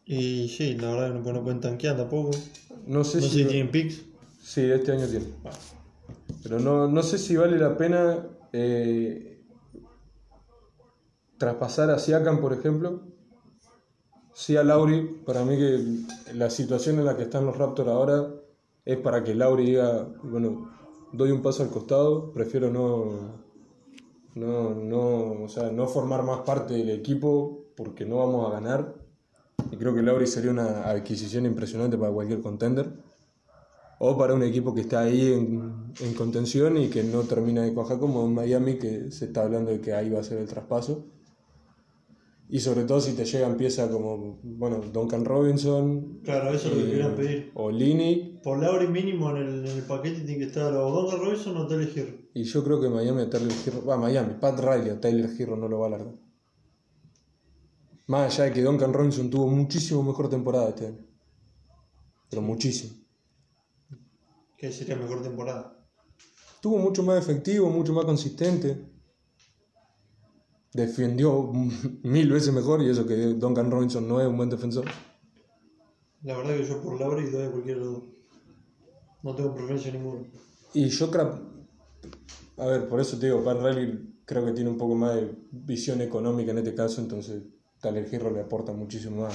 Y 0.04 0.48
sí, 0.48 0.74
la 0.74 0.90
verdad 0.90 1.14
que 1.14 1.30
no, 1.30 1.32
no 1.32 1.42
pueden 1.42 1.60
tanquear 1.60 1.96
tampoco. 1.96 2.32
No 2.86 3.04
sé 3.04 3.20
No 3.20 3.22
sé 3.22 3.22
si... 3.22 3.28
si 3.28 3.44
tienen 3.46 3.70
picks. 3.70 4.09
Sí, 4.50 4.62
este 4.62 4.90
año 4.90 5.06
tiene. 5.06 5.26
Pero 6.42 6.58
no, 6.58 6.88
no 6.88 7.04
sé 7.04 7.18
si 7.18 7.36
vale 7.36 7.56
la 7.56 7.76
pena 7.76 8.26
eh, 8.52 9.44
traspasar 11.38 11.88
a 11.90 12.00
Siakam, 12.00 12.40
por 12.40 12.52
ejemplo. 12.52 13.00
Sí 14.34 14.56
a 14.56 14.64
Lauri. 14.64 15.22
Para 15.24 15.44
mí 15.44 15.56
que 15.56 16.34
la 16.34 16.50
situación 16.50 16.98
en 16.98 17.04
la 17.04 17.16
que 17.16 17.22
están 17.22 17.46
los 17.46 17.56
Raptors 17.56 17.90
ahora 17.90 18.28
es 18.84 18.96
para 18.96 19.22
que 19.22 19.36
Lauri 19.36 19.66
diga, 19.66 20.08
bueno, 20.24 20.68
doy 21.12 21.30
un 21.30 21.42
paso 21.42 21.62
al 21.62 21.70
costado, 21.70 22.32
prefiero 22.32 22.72
no, 22.72 23.44
no, 24.34 24.74
no, 24.74 25.44
o 25.44 25.48
sea, 25.48 25.70
no 25.70 25.86
formar 25.86 26.24
más 26.24 26.40
parte 26.40 26.74
del 26.74 26.90
equipo 26.90 27.66
porque 27.76 28.04
no 28.04 28.16
vamos 28.16 28.48
a 28.48 28.54
ganar. 28.54 28.96
Y 29.70 29.76
creo 29.76 29.94
que 29.94 30.02
Lauri 30.02 30.26
sería 30.26 30.50
una 30.50 30.90
adquisición 30.90 31.46
impresionante 31.46 31.96
para 31.96 32.10
cualquier 32.10 32.40
contender 32.40 33.09
o 34.02 34.16
para 34.16 34.32
un 34.32 34.42
equipo 34.42 34.74
que 34.74 34.80
está 34.80 35.00
ahí 35.00 35.30
en, 35.30 35.92
en 36.00 36.14
contención 36.14 36.78
y 36.78 36.88
que 36.88 37.04
no 37.04 37.20
termina 37.24 37.62
de 37.62 37.74
cuajar 37.74 37.98
como 37.98 38.24
en 38.24 38.32
Miami, 38.32 38.78
que 38.78 39.10
se 39.10 39.26
está 39.26 39.42
hablando 39.42 39.70
de 39.70 39.82
que 39.82 39.92
ahí 39.92 40.08
va 40.08 40.20
a 40.20 40.22
ser 40.22 40.38
el 40.38 40.48
traspaso. 40.48 41.04
Y 42.48 42.60
sobre 42.60 42.84
todo 42.84 42.98
si 43.02 43.12
te 43.12 43.26
llegan 43.26 43.58
piezas 43.58 43.90
como, 43.90 44.40
bueno, 44.42 44.80
Duncan 44.90 45.26
Robinson. 45.26 46.20
Claro, 46.24 46.48
eso 46.54 46.68
es 46.68 46.76
lo 46.76 46.82
que 46.82 46.88
eh, 46.88 46.90
querían 46.92 47.14
pedir. 47.14 47.52
O 47.54 47.70
Lini. 47.70 48.40
Por 48.42 48.58
Lauri 48.58 48.88
mínimo 48.88 49.30
en 49.32 49.36
el, 49.36 49.66
en 49.66 49.76
el 49.76 49.82
paquete 49.82 50.22
tiene 50.22 50.38
que 50.38 50.44
estar 50.46 50.72
o 50.72 50.90
Don 50.90 51.20
Robinson 51.20 51.58
o 51.58 51.66
Tyler 51.66 51.92
Hero. 51.94 52.12
Y 52.32 52.44
yo 52.44 52.64
creo 52.64 52.80
que 52.80 52.88
Miami 52.88 53.20
a 53.20 53.28
Tyler 53.28 53.52
Hero. 53.66 53.84
Va, 53.84 53.98
Miami, 53.98 54.32
Pat 54.40 54.58
Riley 54.58 54.88
a 54.88 54.98
Tyler 54.98 55.28
Hero 55.38 55.56
no 55.56 55.68
lo 55.68 55.78
va 55.78 55.88
a 55.88 55.90
largar. 55.90 56.14
Más 58.06 58.32
allá 58.32 58.44
de 58.44 58.52
que 58.54 58.62
Duncan 58.62 58.94
Robinson 58.94 59.28
tuvo 59.28 59.46
muchísimo 59.46 60.02
mejor 60.02 60.30
temporada 60.30 60.70
este 60.70 60.86
año. 60.86 61.06
Pero 62.30 62.40
muchísimo. 62.40 62.94
Que 64.60 64.70
sería 64.70 64.94
mejor 64.94 65.22
temporada. 65.22 65.74
Tuvo 66.60 66.76
mucho 66.76 67.02
más 67.02 67.18
efectivo, 67.18 67.70
mucho 67.70 67.94
más 67.94 68.04
consistente. 68.04 68.78
Defendió 70.74 71.50
mil 72.02 72.30
veces 72.30 72.52
mejor 72.52 72.82
y 72.82 72.90
eso 72.90 73.06
que 73.06 73.16
Duncan 73.16 73.70
Robinson 73.70 74.06
no 74.06 74.20
es 74.20 74.28
un 74.28 74.36
buen 74.36 74.50
defensor. 74.50 74.84
La 76.22 76.36
verdad 76.36 76.58
que 76.58 76.66
yo 76.66 76.82
por 76.82 77.00
Lauri 77.00 77.30
doy 77.30 77.44
a 77.72 77.76
los 77.76 77.92
dos. 77.92 78.02
No 79.22 79.34
tengo 79.34 79.54
preferencia 79.54 79.90
ninguna. 79.92 80.28
Y 80.74 80.88
yo 80.88 81.10
creo. 81.10 81.40
A 82.58 82.66
ver, 82.66 82.86
por 82.86 83.00
eso 83.00 83.18
te 83.18 83.26
digo, 83.26 83.42
Pat 83.42 83.62
Riley 83.62 84.22
creo 84.26 84.44
que 84.44 84.52
tiene 84.52 84.68
un 84.68 84.76
poco 84.76 84.94
más 84.94 85.14
de 85.14 85.34
visión 85.50 86.02
económica 86.02 86.50
en 86.50 86.58
este 86.58 86.74
caso, 86.74 87.00
entonces 87.00 87.44
Tyler 87.80 88.06
Hero 88.12 88.30
le 88.30 88.40
aporta 88.40 88.72
muchísimo 88.72 89.22
más 89.22 89.34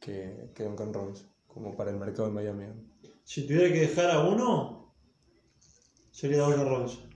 que, 0.00 0.50
que 0.54 0.64
Duncan 0.64 0.94
Robinson, 0.94 1.26
como 1.46 1.76
para 1.76 1.90
el 1.90 1.98
mercado 1.98 2.28
de 2.28 2.34
Miami. 2.34 2.64
Si 3.30 3.46
tuviera 3.46 3.72
que 3.72 3.82
dejar 3.82 4.10
a 4.10 4.28
uno, 4.28 4.92
sería 6.10 6.40
Don 6.40 6.68
Robinson. 6.68 7.08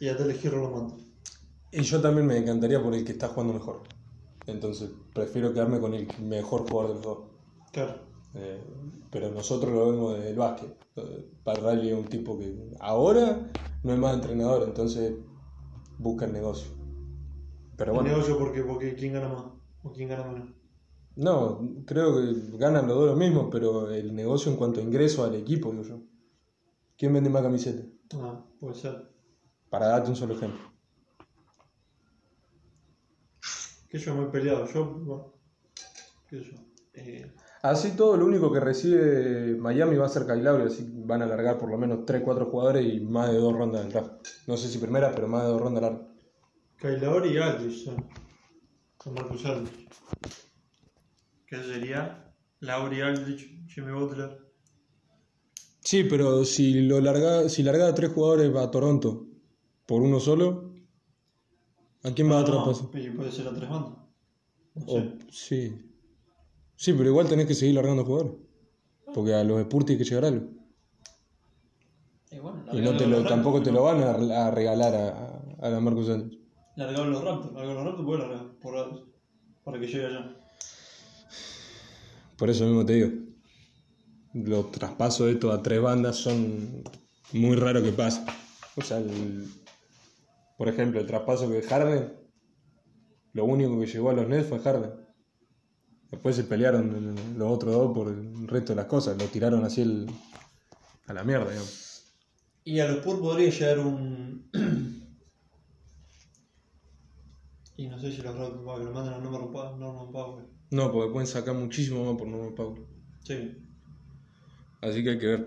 Y 0.00 0.08
a 0.08 0.16
Tyler 0.16 0.36
Hero 0.42 0.62
lo 0.62 0.70
mando. 0.70 0.96
Y 1.70 1.80
yo 1.82 2.00
también 2.00 2.26
me 2.26 2.38
encantaría 2.38 2.82
por 2.82 2.92
el 2.92 3.04
que 3.04 3.12
está 3.12 3.28
jugando 3.28 3.52
mejor. 3.52 3.82
Entonces 4.48 4.90
prefiero 5.14 5.52
quedarme 5.52 5.78
con 5.78 5.94
el 5.94 6.08
mejor 6.22 6.68
jugador 6.68 6.88
de 6.88 6.94
los 6.94 7.04
dos. 7.04 7.18
Claro. 7.72 8.00
Eh, 8.34 8.60
pero 9.12 9.30
nosotros 9.30 9.72
lo 9.72 9.92
vemos 9.92 10.16
desde 10.16 10.30
el 10.30 10.36
básquet. 10.36 10.76
Eh, 10.96 11.30
Pat 11.44 11.58
Riley 11.58 11.90
es 11.90 11.94
un 11.94 12.06
tipo 12.06 12.36
que 12.36 12.74
ahora 12.80 13.48
no 13.84 13.92
es 13.92 13.98
más 14.00 14.14
entrenador, 14.14 14.64
entonces 14.64 15.14
busca 15.98 16.24
el 16.24 16.32
negocio. 16.32 16.72
Pero 17.76 17.96
El 18.00 18.08
negocio 18.08 18.36
porque, 18.40 18.62
porque 18.64 18.96
quién 18.96 19.12
gana 19.12 19.28
más 19.28 19.44
o 19.84 19.92
quién 19.92 20.08
gana 20.08 20.24
menos. 20.24 20.57
No, 21.18 21.84
creo 21.84 22.16
que 22.16 22.56
ganan 22.56 22.86
los 22.86 22.96
dos 22.96 23.10
lo 23.10 23.16
mismo, 23.16 23.50
pero 23.50 23.90
el 23.90 24.14
negocio 24.14 24.50
en 24.50 24.56
cuanto 24.56 24.80
a 24.80 24.82
ingreso 24.82 25.24
al 25.24 25.34
equipo, 25.34 25.70
digo 25.70 25.82
yo. 25.82 26.00
¿Quién 26.96 27.12
vende 27.12 27.28
más 27.28 27.42
camisetas? 27.42 27.86
Ah, 28.14 28.44
puede 28.58 28.74
ser. 28.74 29.10
Para 29.68 29.88
darte 29.88 30.10
un 30.10 30.16
solo 30.16 30.34
ejemplo. 30.34 30.60
Que 33.88 33.98
yo 33.98 34.14
me 34.14 34.24
he 34.24 34.26
peleado. 34.26 34.66
Yo, 34.66 34.84
bueno, 34.84 35.34
qué 36.28 36.42
yo. 36.42 36.52
Eh, 36.94 37.32
Así 37.62 37.96
todo, 37.96 38.16
lo 38.16 38.24
único 38.24 38.52
que 38.52 38.60
recibe 38.60 39.56
Miami 39.56 39.96
va 39.96 40.06
a 40.06 40.08
ser 40.08 40.24
Kyle 40.24 40.44
Lowry, 40.44 40.64
así 40.64 40.88
van 41.04 41.22
a 41.22 41.26
largar 41.26 41.58
por 41.58 41.68
lo 41.68 41.76
menos 41.76 42.06
3-4 42.06 42.48
jugadores 42.48 42.86
y 42.86 43.00
más 43.00 43.30
de 43.30 43.38
dos 43.38 43.52
rondas 43.52 43.82
del 43.82 43.92
draft. 43.92 44.28
No 44.46 44.56
sé 44.56 44.68
si 44.68 44.78
primera, 44.78 45.12
pero 45.12 45.26
más 45.26 45.42
de 45.42 45.48
dos 45.48 45.60
rondas 45.60 45.82
largas. 45.82 46.02
Kyle 46.78 47.00
Lowry 47.00 47.30
y 47.30 47.38
Aldridge 47.38 47.84
son. 47.84 48.08
Con 48.96 49.14
Marcus 49.14 49.44
Aldridge. 49.44 49.88
Que 51.48 51.62
sería 51.62 52.34
Lowry, 52.60 53.00
Aldridge, 53.00 53.66
Jimmy 53.68 53.92
Butler. 53.92 54.38
Sí, 55.80 56.04
pero 56.04 56.44
si 56.44 56.82
lo 56.82 57.00
larga, 57.00 57.48
si 57.48 57.62
larga 57.62 57.88
a 57.88 57.94
tres 57.94 58.12
jugadores 58.12 58.54
va 58.54 58.64
a 58.64 58.70
Toronto 58.70 59.26
por 59.86 60.02
uno 60.02 60.20
solo, 60.20 60.74
¿a 62.02 62.12
quién 62.12 62.30
va 62.30 62.40
a 62.40 62.42
No, 62.42 62.70
y 62.92 63.10
puede 63.10 63.32
ser 63.32 63.48
a 63.48 63.54
tres 63.54 63.70
bandas. 63.70 63.94
No 64.74 64.86
sé. 64.86 65.18
sí. 65.30 65.84
Sí, 66.76 66.92
pero 66.92 67.08
igual 67.08 67.28
tenés 67.28 67.46
que 67.46 67.54
seguir 67.54 67.74
largando 67.74 68.04
jugadores. 68.04 68.34
Porque 69.14 69.34
a 69.34 69.42
los 69.42 69.60
Spurs 69.62 69.88
hay 69.88 69.98
que 69.98 70.04
llegar 70.04 70.24
a 70.26 70.28
algo. 70.28 70.46
Y, 72.30 72.38
bueno, 72.38 72.64
Y 72.72 72.80
no 72.82 72.96
te 72.96 73.06
lo, 73.06 73.24
tampoco 73.24 73.62
te 73.62 73.72
lo 73.72 73.82
van 73.84 74.02
a, 74.02 74.46
a 74.46 74.50
regalar 74.50 74.94
a, 74.94 75.42
a 75.66 75.70
la 75.70 75.80
Marcus 75.80 76.10
Aldridge. 76.10 76.38
Largaron 76.76 77.10
los 77.10 77.24
Raptors. 77.24 77.54
Largaron 77.54 77.76
los 77.76 77.84
Raptors, 77.86 78.06
puede 78.06 78.18
largar 78.20 78.58
por 78.60 79.08
Para 79.64 79.80
que 79.80 79.86
llegue 79.86 80.06
allá. 80.06 80.37
Por 82.38 82.48
eso 82.50 82.64
mismo 82.64 82.86
te 82.86 82.92
digo. 82.94 83.10
Los 84.32 84.70
traspasos 84.70 85.26
de 85.26 85.32
estos 85.32 85.52
a 85.52 85.62
tres 85.62 85.80
bandas 85.82 86.16
son 86.16 86.84
muy 87.32 87.56
raros 87.56 87.82
que 87.82 87.92
pasen. 87.92 88.24
O 88.76 88.82
sea, 88.82 88.98
el- 88.98 89.50
por 90.56 90.68
ejemplo, 90.68 91.00
el 91.00 91.06
traspaso 91.06 91.50
que 91.50 91.62
Harden, 91.62 92.12
lo 93.32 93.44
único 93.44 93.78
que 93.80 93.86
llegó 93.86 94.10
a 94.10 94.12
los 94.12 94.28
Nets 94.28 94.48
fue 94.48 94.60
Harden. 94.60 94.92
Después 96.10 96.36
se 96.36 96.44
pelearon 96.44 96.94
el- 96.94 97.38
los 97.38 97.50
otros 97.50 97.72
dos 97.74 97.94
por 97.94 98.08
el 98.08 98.46
resto 98.46 98.72
de 98.72 98.76
las 98.76 98.86
cosas, 98.86 99.18
lo 99.18 99.24
tiraron 99.26 99.64
así 99.64 99.82
el- 99.82 100.08
a 101.06 101.12
la 101.12 101.24
mierda, 101.24 101.50
digamos. 101.50 102.14
Y 102.64 102.80
a 102.80 102.86
los 102.88 102.98
Spurs 102.98 103.18
podría 103.20 103.50
llegar 103.50 103.78
un. 103.80 104.50
y 107.76 107.88
no 107.88 107.98
sé 107.98 108.12
si 108.12 108.22
los 108.22 108.34
va, 108.36 108.78
que 108.78 108.84
lo 108.84 108.92
manden 108.92 109.14
a 109.14 109.18
Norman 109.18 109.50
Powell. 109.52 109.77
No, 110.70 110.92
porque 110.92 111.12
pueden 111.12 111.26
sacar 111.26 111.54
muchísimo 111.54 112.04
más 112.04 112.18
por 112.18 112.28
Norman 112.28 112.54
Powell. 112.54 112.84
Sí. 113.24 113.56
Así 114.80 115.02
que 115.02 115.10
hay 115.10 115.18
que 115.18 115.26
ver. 115.26 115.46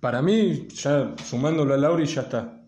Para 0.00 0.22
mí, 0.22 0.68
ya 0.68 1.14
sumándolo 1.24 1.74
a 1.74 1.76
Lauri, 1.76 2.06
ya 2.06 2.22
está. 2.22 2.62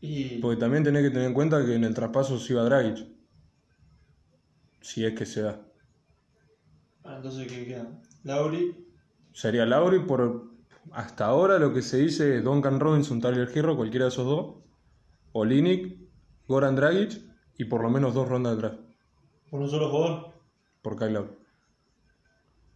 Y. 0.00 0.38
Porque 0.38 0.58
también 0.58 0.82
tenés 0.82 1.02
que 1.02 1.10
tener 1.10 1.26
en 1.26 1.34
cuenta 1.34 1.64
que 1.64 1.74
en 1.74 1.84
el 1.84 1.94
traspaso 1.94 2.38
se 2.38 2.52
iba 2.54 2.64
Dragic. 2.64 3.06
Si 4.80 5.04
es 5.04 5.12
que 5.14 5.26
se 5.26 5.42
da. 5.42 5.60
Ah, 7.04 7.16
entonces, 7.16 7.46
¿qué 7.46 7.66
queda? 7.66 8.00
Lauri. 8.24 8.86
Sería 9.32 9.66
Lauri 9.66 10.00
por. 10.00 10.48
Hasta 10.92 11.26
ahora 11.26 11.58
lo 11.58 11.74
que 11.74 11.82
se 11.82 11.98
dice 11.98 12.38
es 12.38 12.44
Duncan 12.44 12.80
Robinson, 12.80 13.20
Tyler 13.20 13.50
Hero, 13.54 13.76
cualquiera 13.76 14.06
de 14.06 14.10
esos 14.10 14.24
dos. 14.24 14.56
O 15.32 15.44
Linick, 15.44 15.98
Goran 16.46 16.74
Dragic 16.74 17.27
y 17.58 17.64
por 17.66 17.82
lo 17.82 17.90
menos 17.90 18.14
dos 18.14 18.28
rondas 18.28 18.54
de 18.56 18.62
draft. 18.62 18.78
Por 19.50 19.60
un 19.60 19.68
solo 19.68 19.90
jugador. 19.90 20.32
Por 20.82 20.96
Kyle 20.96 21.12
Lowry. 21.12 21.30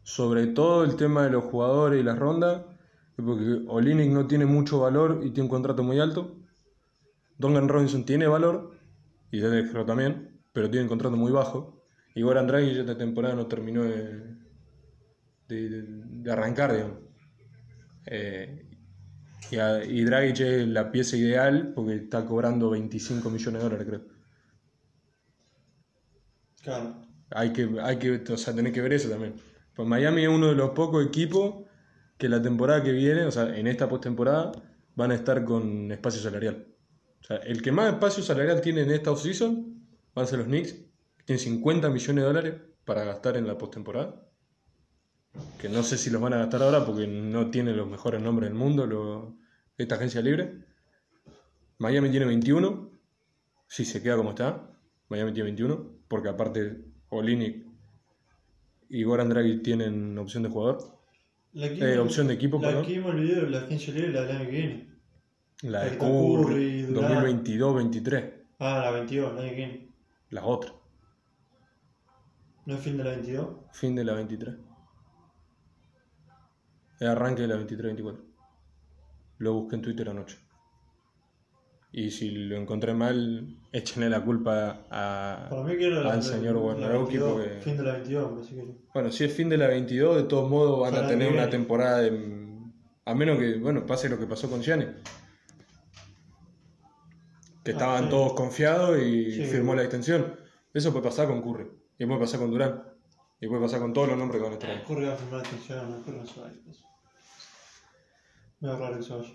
Sobre 0.03 0.49
todo 0.49 0.85
el 0.85 0.97
tema 0.97 1.25
de 1.25 1.31
los 1.31 1.45
jugadores 1.45 2.01
y 2.01 2.03
las 2.05 2.19
rondas. 2.19 2.63
Porque 3.17 3.63
Olinick 3.69 4.11
no 4.11 4.27
tiene 4.27 4.47
mucho 4.47 4.81
valor 4.81 5.21
y 5.23 5.31
tiene 5.31 5.43
un 5.45 5.49
contrato 5.49 5.83
muy 5.83 6.01
alto. 6.01 6.37
Duncan 7.39 7.69
Robinson 7.69 8.05
tiene 8.05 8.27
valor. 8.27 8.73
Y 9.31 9.41
Hero 9.41 9.85
también. 9.87 10.41
Pero 10.53 10.71
tiene 10.71 10.85
un 10.85 10.89
contrato 10.89 11.17
muy 11.17 11.33
bajo. 11.33 11.81
Y 12.15 12.23
Goran 12.23 12.47
Dragic 12.47 12.77
esta 12.79 12.99
temporada 12.99 13.35
no 13.35 13.47
terminó 13.47 13.85
de, 13.85 14.35
de, 15.49 15.69
de- 15.71 15.83
de 16.23 16.33
arrancar, 16.33 16.73
digamos. 16.73 16.99
Eh, 18.07 18.69
y, 19.51 19.57
a- 19.59 19.85
y 19.85 20.05
Dragic 20.05 20.41
es 20.41 20.69
la 20.69 20.91
pieza 20.91 21.17
ideal 21.17 21.73
porque 21.75 21.95
está 21.97 22.27
cobrando 22.27 22.71
25 22.71 23.31
millones 23.31 23.63
de 23.63 23.69
dólares, 23.69 23.87
creo. 23.89 24.12
Claro. 26.63 26.95
Hay 27.31 27.53
que, 27.53 27.69
hay 27.83 27.99
que, 27.99 28.23
o 28.33 28.37
sea, 28.37 28.55
tenés 28.55 28.73
que 28.73 28.81
ver 28.81 28.93
eso 28.93 29.09
también. 29.09 29.35
Pues 29.75 29.89
Miami 29.89 30.23
es 30.23 30.29
uno 30.29 30.49
de 30.49 30.55
los 30.55 30.71
pocos 30.71 31.05
equipos 31.05 31.65
que 32.19 32.29
la 32.29 32.41
temporada 32.43 32.83
que 32.83 32.93
viene, 32.93 33.25
o 33.25 33.31
sea, 33.31 33.57
en 33.57 33.67
esta 33.67 33.89
postemporada, 33.89 34.53
van 34.95 35.11
a 35.11 35.15
estar 35.15 35.45
con 35.45 35.91
espacio 35.91 36.21
salarial. 36.21 36.67
O 37.21 37.25
sea, 37.25 37.37
el 37.39 37.63
que 37.63 37.73
más 37.73 37.93
espacio 37.93 38.23
salarial 38.23 38.61
tiene 38.61 38.83
en 38.83 38.91
esta 38.91 39.11
offseason 39.11 39.81
van 40.15 40.25
a 40.25 40.29
ser 40.29 40.39
los 40.41 40.49
Knicks, 40.49 40.73
que 40.75 41.25
tienen 41.25 41.39
50 41.43 41.89
millones 41.89 42.23
de 42.23 42.27
dólares 42.29 42.55
para 42.85 43.05
gastar 43.05 43.37
en 43.37 43.47
la 43.47 43.57
postemporada. 43.57 44.29
Que 45.59 45.69
no 45.71 45.83
sé 45.83 45.97
si 45.97 46.11
los 46.11 46.21
van 46.21 46.35
a 46.35 46.39
gastar 46.39 46.63
ahora 46.63 46.85
porque 46.85 47.07
no 47.07 47.51
tienen 47.51 47.77
los 47.77 47.89
mejores 47.89 48.21
nombres 48.21 48.51
del 48.51 48.59
mundo 48.59 48.87
lo- 48.87 49.37
esta 49.79 49.95
agencia 49.95 50.21
libre. 50.21 50.65
Miami 51.79 52.11
tiene 52.11 52.27
21, 52.27 52.91
si 53.67 53.85
se 53.87 54.03
queda 54.03 54.17
como 54.17 54.31
está. 54.31 54.71
Miami 55.09 55.33
tiene 55.33 55.45
21, 55.51 56.02
porque 56.13 56.29
aparte 56.29 56.85
Olinick 57.09 57.65
y 58.91 59.03
Goran 59.03 59.31
Dragic 59.31 59.63
tienen 59.63 60.19
opción 60.19 60.43
de 60.43 60.51
jugador. 60.51 60.79
La 61.55 61.67
Eh, 61.69 61.99
opción 61.99 62.27
de 62.29 62.35
equipo, 62.35 62.59
La 62.61 62.69
perdón. 62.69 62.87
que 62.87 63.01
me 63.01 63.07
olvidé, 63.07 63.49
la 63.49 63.61
agencia 63.61 63.95
libre, 63.95 64.13
la 64.13 64.21
del 64.25 64.37
año 64.37 64.45
que 64.45 64.51
viene. 64.51 64.89
La 65.63 65.85
de 65.85 65.97
Curry, 65.97 66.45
Curry, 66.45 66.83
Durant. 66.83 67.15
2022-23, 67.15 68.25
Ah, 68.59 68.81
la 68.85 68.91
22, 68.91 69.33
el 69.33 69.39
año 69.39 69.49
que 69.49 69.57
viene. 69.57 69.89
la 70.29 70.45
otra, 70.45 70.71
¿No 72.67 72.75
es 72.75 72.81
fin 72.81 72.99
de 72.99 73.05
la 73.05 73.11
22? 73.13 73.49
fin 73.73 73.95
de 73.97 74.05
la 74.05 74.13
23. 74.13 74.55
El 77.01 77.07
arranque 77.09 77.41
de 77.43 77.49
la 77.49 77.57
23-24. 77.57 78.21
Lo 79.39 79.55
busqué 79.55 79.77
en 79.77 79.83
Twitter 79.83 80.09
anoche. 80.11 80.39
Y 81.91 82.11
si 82.11 82.31
lo 82.31 82.57
encontré 82.57 82.93
mal, 82.95 83.57
échenle 83.73 84.11
la 84.11 84.23
culpa 84.23 84.81
a, 84.91 85.49
la, 85.51 85.57
al 86.01 86.05
la- 86.05 86.23
señor 86.23 86.55
la 86.57 86.61
Wojnarowski 86.61 87.17
22, 87.19 87.33
porque... 87.33 87.61
Fin 87.63 87.77
de 87.79 87.83
la 87.83 87.93
22, 87.95 88.41
así 88.45 88.55
que. 88.55 88.75
Bueno, 88.93 89.11
si 89.11 89.25
es 89.25 89.33
fin 89.35 89.49
de 89.49 89.57
la 89.57 89.67
22, 89.69 90.17
de 90.17 90.23
todos 90.25 90.49
modos 90.51 90.81
van 90.81 90.95
a 91.05 91.09
tener 91.09 91.33
una 91.33 91.49
temporada 91.49 91.99
de... 92.01 92.43
A 93.05 93.15
menos 93.15 93.39
que, 93.39 93.59
bueno, 93.59 93.85
pase 93.87 94.09
lo 94.09 94.19
que 94.19 94.27
pasó 94.27 94.49
con 94.51 94.61
Gianni. 94.63 94.85
que 97.65 97.71
Ah, 97.71 97.75
estaban 97.75 98.05
sí. 98.05 98.11
todos 98.11 98.33
confiados 98.35 98.99
y 99.01 99.33
Sí. 99.33 99.45
firmó 99.47 99.75
la 99.75 99.83
extensión. 99.83 100.37
Eso 100.75 100.91
puede 100.93 101.05
pasar 101.05 101.27
con 101.29 101.43
Curry, 101.43 101.69
y 101.99 102.07
puede 102.07 102.21
pasar 102.21 102.41
con 102.41 102.51
Durán, 102.51 102.83
y 103.41 103.47
puede 103.47 103.61
pasar 103.63 103.81
con 103.81 103.93
todos 103.93 104.09
los 104.09 104.17
nombres 104.19 104.39
que 104.41 104.45
van 104.45 104.53
a 104.53 104.55
estar 104.57 104.71
ahí. 104.71 104.83
Corre 104.87 105.11
a 105.13 105.17
firmar 105.17 105.41
atención, 105.41 105.91
no 105.91 105.97
creo 106.03 106.23
que 106.23 106.27
se 106.29 106.41
vaya. 106.41 106.55
eso. 106.71 106.85
Me 108.61 108.69
va 108.69 108.77
raro 108.79 108.97
que 108.97 109.03
se 109.03 109.15
vaya. 109.15 109.29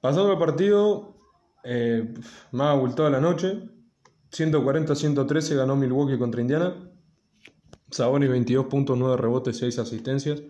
Pasando 0.00 0.32
al 0.32 0.38
partido, 0.38 1.13
eh, 1.64 2.14
más 2.52 2.68
abultado 2.76 3.10
la 3.10 3.20
noche, 3.20 3.68
140-113 4.30 5.56
ganó 5.56 5.76
Milwaukee 5.76 6.18
contra 6.18 6.40
Indiana. 6.40 6.90
Sabonis 7.90 8.28
22 8.28 8.66
puntos, 8.66 8.98
9 8.98 9.16
rebotes, 9.16 9.58
6 9.58 9.78
asistencias. 9.78 10.42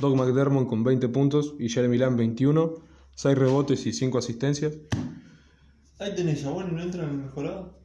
Doug 0.00 0.16
McDermott 0.16 0.68
con 0.68 0.84
20 0.84 1.08
puntos 1.08 1.54
y 1.58 1.68
Jeremy 1.68 1.98
Lamb 1.98 2.16
21, 2.16 2.74
6 3.14 3.38
rebotes 3.38 3.86
y 3.86 3.92
5 3.92 4.18
asistencias. 4.18 4.78
Ahí 5.98 6.14
tenés 6.14 6.44
a 6.44 6.50
Bueno 6.50 6.70
y 6.72 6.74
no 6.74 6.82
entra 6.82 7.04
en 7.04 7.10
el 7.10 7.16
mejorado. 7.18 7.78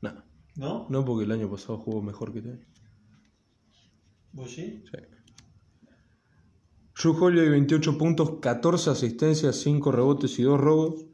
No, 0.00 0.24
¿No? 0.56 0.86
no 0.88 1.04
porque 1.04 1.24
el 1.24 1.32
año 1.32 1.50
pasado 1.50 1.78
jugó 1.78 2.02
mejor 2.02 2.32
que 2.32 2.38
este 2.38 2.50
año. 2.50 2.66
¿Vos 4.32 4.50
sí? 4.50 4.82
Sí. 4.90 4.98
Drew 7.00 7.24
Holiday 7.24 7.48
28 7.48 7.98
puntos, 7.98 8.40
14 8.40 8.90
asistencias, 8.90 9.56
5 9.56 9.92
rebotes 9.92 10.38
y 10.38 10.42
2 10.42 10.60
robos. 10.60 11.06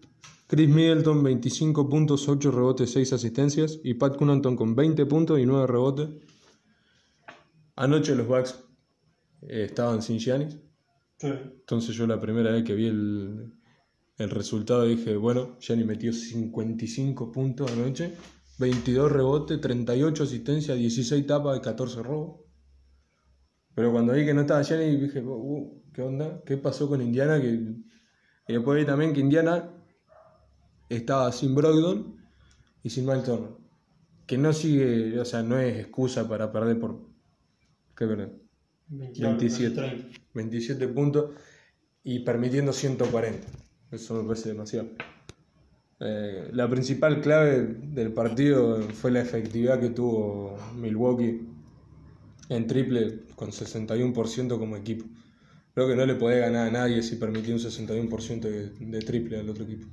Chris 0.49 0.69
Middleton 0.69 1.25
25 1.25 1.89
puntos, 1.89 2.29
8 2.29 2.51
rebotes, 2.53 2.91
6 2.93 3.13
asistencias. 3.13 3.81
Y 3.83 3.95
Pat 3.95 4.17
Connaughton 4.17 4.57
con 4.57 4.77
20 4.77 5.05
puntos 5.07 5.41
y 5.41 5.47
9 5.47 5.67
rebotes. 5.67 6.09
Anoche 7.75 8.15
los 8.15 8.29
Bucks 8.29 8.65
eh, 9.43 9.65
estaban 9.65 10.03
sin 10.03 10.19
Giannis. 10.19 10.57
Sí. 11.19 11.29
Entonces 11.29 11.97
yo 11.97 12.07
la 12.07 12.21
primera 12.21 12.53
vez 12.53 12.63
que 12.63 12.75
vi 12.75 12.87
el, 12.87 13.53
el 14.19 14.31
resultado 14.31 14.85
dije, 14.85 15.17
bueno, 15.17 15.59
Giannis 15.59 15.87
metió 15.87 16.13
55 16.13 17.33
puntos 17.33 17.71
anoche. 17.73 18.13
22 18.59 19.13
rebotes, 19.13 19.61
38 19.61 20.23
asistencias, 20.23 20.79
16 20.79 21.27
tapas 21.27 21.59
y 21.59 21.61
14 21.61 22.03
robos. 22.03 22.41
Pero 23.75 23.93
cuando 23.93 24.15
vi 24.15 24.25
que 24.25 24.33
no 24.33 24.43
estaba 24.43 24.63
Giannis 24.63 25.01
dije, 25.01 25.21
"Uh, 25.23 25.83
¿qué 25.93 26.03
onda? 26.03 26.41
¿Qué 26.47 26.57
pasó 26.57 26.89
con 26.89 27.03
Indiana? 27.03 27.41
Que... 27.41 27.49
Y 28.49 28.53
después 28.53 28.79
vi 28.79 28.87
también 28.87 29.13
que 29.13 29.21
Indiana 29.21 29.76
estaba 30.89 31.33
sin 31.33 31.55
Brogdon 31.55 32.17
y 32.83 32.91
sin 32.91 33.07
Miles 33.07 33.25
Turner. 33.25 33.51
Que 34.27 34.39
no 34.39 34.53
sigue, 34.53 35.19
o 35.19 35.25
sea, 35.25 35.43
no 35.43 35.59
es 35.59 35.79
excusa 35.79 36.29
para 36.29 36.51
perder 36.53 36.79
por... 36.79 37.01
¿Qué 37.97 38.07
perdón? 38.07 38.43
27. 38.89 39.75
30. 39.75 40.19
27 40.35 40.89
puntos 40.89 41.31
y 42.05 42.21
permitiendo 42.21 42.73
140. 42.73 43.47
Eso 43.91 44.15
me 44.15 44.29
parece 44.29 44.51
demasiado. 44.51 44.89
Eh, 45.99 46.51
la 46.53 46.69
principal 46.69 47.21
clave 47.21 47.65
del 47.65 48.13
partido 48.13 48.81
fue 48.83 49.11
la 49.11 49.21
efectividad 49.21 49.81
que 49.81 49.91
tuvo 49.91 50.57
Milwaukee 50.77 51.41
en 52.49 52.67
triple 52.67 53.21
con 53.35 53.51
61% 53.51 54.59
como 54.59 54.77
equipo. 54.77 55.07
Creo 55.75 55.89
que 55.89 55.97
no 55.97 56.07
le 56.07 56.15
podía 56.15 56.39
ganar 56.39 56.69
a 56.69 56.71
nadie 56.71 57.03
si 57.03 57.17
permitía 57.17 57.55
un 57.55 57.61
61% 57.61 58.41
de, 58.41 58.71
de 58.71 58.99
triple 59.01 59.39
al 59.39 59.49
otro 59.49 59.65
equipo. 59.65 59.87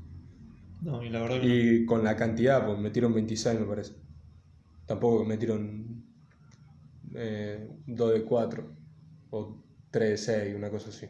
Y 1.44 1.86
con 1.86 2.04
la 2.04 2.16
cantidad, 2.16 2.66
pues 2.66 2.78
metieron 2.78 3.14
26 3.14 3.60
me 3.60 3.66
parece. 3.66 3.94
Tampoco 4.86 5.24
metieron 5.24 6.04
eh, 7.16 7.70
2 7.88 8.14
de 8.14 8.24
4 8.24 8.76
o 9.30 9.64
3 9.92 10.10
de 10.10 10.18
6, 10.18 10.56
una 10.56 10.70
cosa 10.70 10.90
así. 10.90 11.08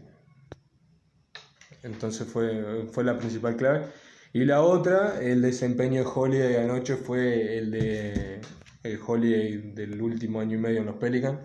Entonces 1.81 2.27
fue, 2.27 2.85
fue 2.91 3.03
la 3.03 3.17
principal 3.17 3.55
clave. 3.55 3.87
Y 4.31 4.45
la 4.45 4.61
otra, 4.61 5.21
el 5.21 5.41
desempeño 5.41 6.03
de 6.03 6.09
Holiday 6.13 6.55
anoche 6.57 6.95
fue 6.95 7.57
el 7.57 7.71
de 7.71 8.41
el 8.83 8.99
Holiday 9.05 9.71
del 9.73 10.01
último 10.01 10.41
año 10.41 10.57
y 10.57 10.59
medio 10.59 10.79
en 10.79 10.87
los 10.87 10.95
Pelicans, 10.95 11.39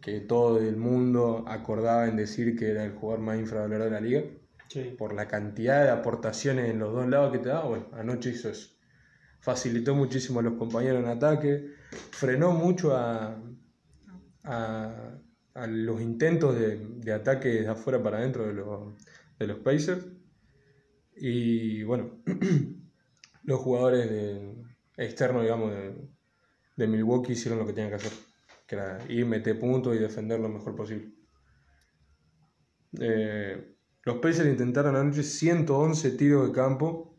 que 0.00 0.20
todo 0.20 0.58
el 0.58 0.76
mundo 0.76 1.44
acordaba 1.46 2.08
en 2.08 2.16
decir 2.16 2.56
que 2.56 2.70
era 2.70 2.84
el 2.84 2.92
jugador 2.92 3.20
más 3.24 3.38
infravalorado 3.38 3.84
de 3.84 3.90
la 3.90 4.00
liga 4.00 4.22
Por 4.96 5.14
la 5.14 5.26
cantidad 5.26 5.82
de 5.82 5.90
aportaciones 5.90 6.70
en 6.70 6.78
los 6.78 6.92
dos 6.92 7.08
lados 7.08 7.32
que 7.32 7.38
te 7.38 7.48
daba, 7.48 7.64
bueno, 7.64 7.88
anoche 7.92 8.30
hizo 8.30 8.48
eso. 8.48 8.70
Facilitó 9.40 9.94
muchísimo 9.96 10.40
a 10.40 10.42
los 10.44 10.54
compañeros 10.54 11.02
en 11.02 11.08
ataque, 11.08 11.70
frenó 12.12 12.52
mucho 12.52 12.96
a, 12.96 13.36
a, 14.44 15.66
los 15.66 16.00
intentos 16.00 16.54
de, 16.54 16.78
de 16.78 17.12
ataque 17.12 17.48
de 17.48 17.68
afuera 17.68 18.00
para 18.00 18.18
adentro 18.18 18.46
de 18.46 18.52
los, 18.52 18.94
de 19.38 19.46
los 19.48 19.58
Pacers. 19.58 20.06
Y 21.16 21.82
bueno, 21.82 22.22
los 23.42 23.60
jugadores 23.60 24.08
de, 24.08 24.54
externos, 24.96 25.42
digamos, 25.42 25.72
de, 25.72 25.96
de 26.76 26.86
Milwaukee 26.86 27.32
hicieron 27.32 27.58
lo 27.58 27.66
que 27.66 27.72
tenían 27.72 27.90
que 27.90 27.96
hacer, 27.96 28.12
que 28.66 28.76
era 28.76 28.98
ir, 29.08 29.26
meter 29.26 29.58
puntos 29.58 29.96
y 29.96 29.98
defender 29.98 30.38
lo 30.38 30.48
mejor 30.48 30.76
posible. 30.76 31.10
Eh, 33.00 33.76
los 34.02 34.16
Pacers 34.16 34.48
intentaron 34.48 34.96
anoche 34.96 35.22
111 35.22 36.10
tiros 36.12 36.48
de 36.48 36.54
campo, 36.54 37.14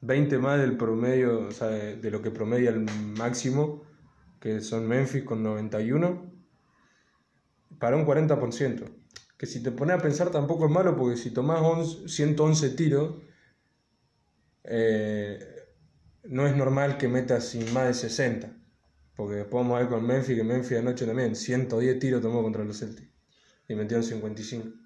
20 0.00 0.38
más 0.38 0.60
del 0.60 0.76
promedio, 0.76 1.48
o 1.48 1.50
sea, 1.50 1.68
de, 1.68 2.10
lo 2.10 2.22
que 2.22 2.30
promedia 2.30 2.70
el 2.70 2.80
máximo, 2.80 3.82
que 4.40 4.60
son 4.60 4.86
Memphis 4.86 5.24
con 5.24 5.42
91, 5.42 6.32
para 7.78 7.96
un 7.96 8.06
40%. 8.06 8.84
Que 9.36 9.46
si 9.46 9.62
te 9.62 9.70
pones 9.70 9.96
a 9.96 10.02
pensar 10.02 10.30
tampoco 10.30 10.66
es 10.66 10.70
malo, 10.70 10.96
porque 10.96 11.16
si 11.16 11.30
tomás 11.30 11.60
11 11.60 12.08
111 12.08 12.70
tiros, 12.70 13.16
eh, 14.64 15.38
no 16.24 16.46
es 16.46 16.56
normal 16.56 16.96
que 16.96 17.08
metas 17.08 17.48
sin 17.48 17.72
más 17.72 17.88
de 17.88 17.94
60. 17.94 18.56
Porque 19.14 19.36
después 19.36 19.66
a 19.66 19.78
ver 19.78 19.88
con 19.88 20.06
Memphis, 20.06 20.36
que 20.36 20.44
Memphis 20.44 20.78
anoche 20.78 21.06
también 21.06 21.34
110 21.34 21.98
tiros 21.98 22.22
tomó 22.22 22.42
contra 22.42 22.64
los 22.64 22.78
Celtics 22.78 23.10
y 23.68 23.74
metieron 23.74 24.04
55. 24.04 24.85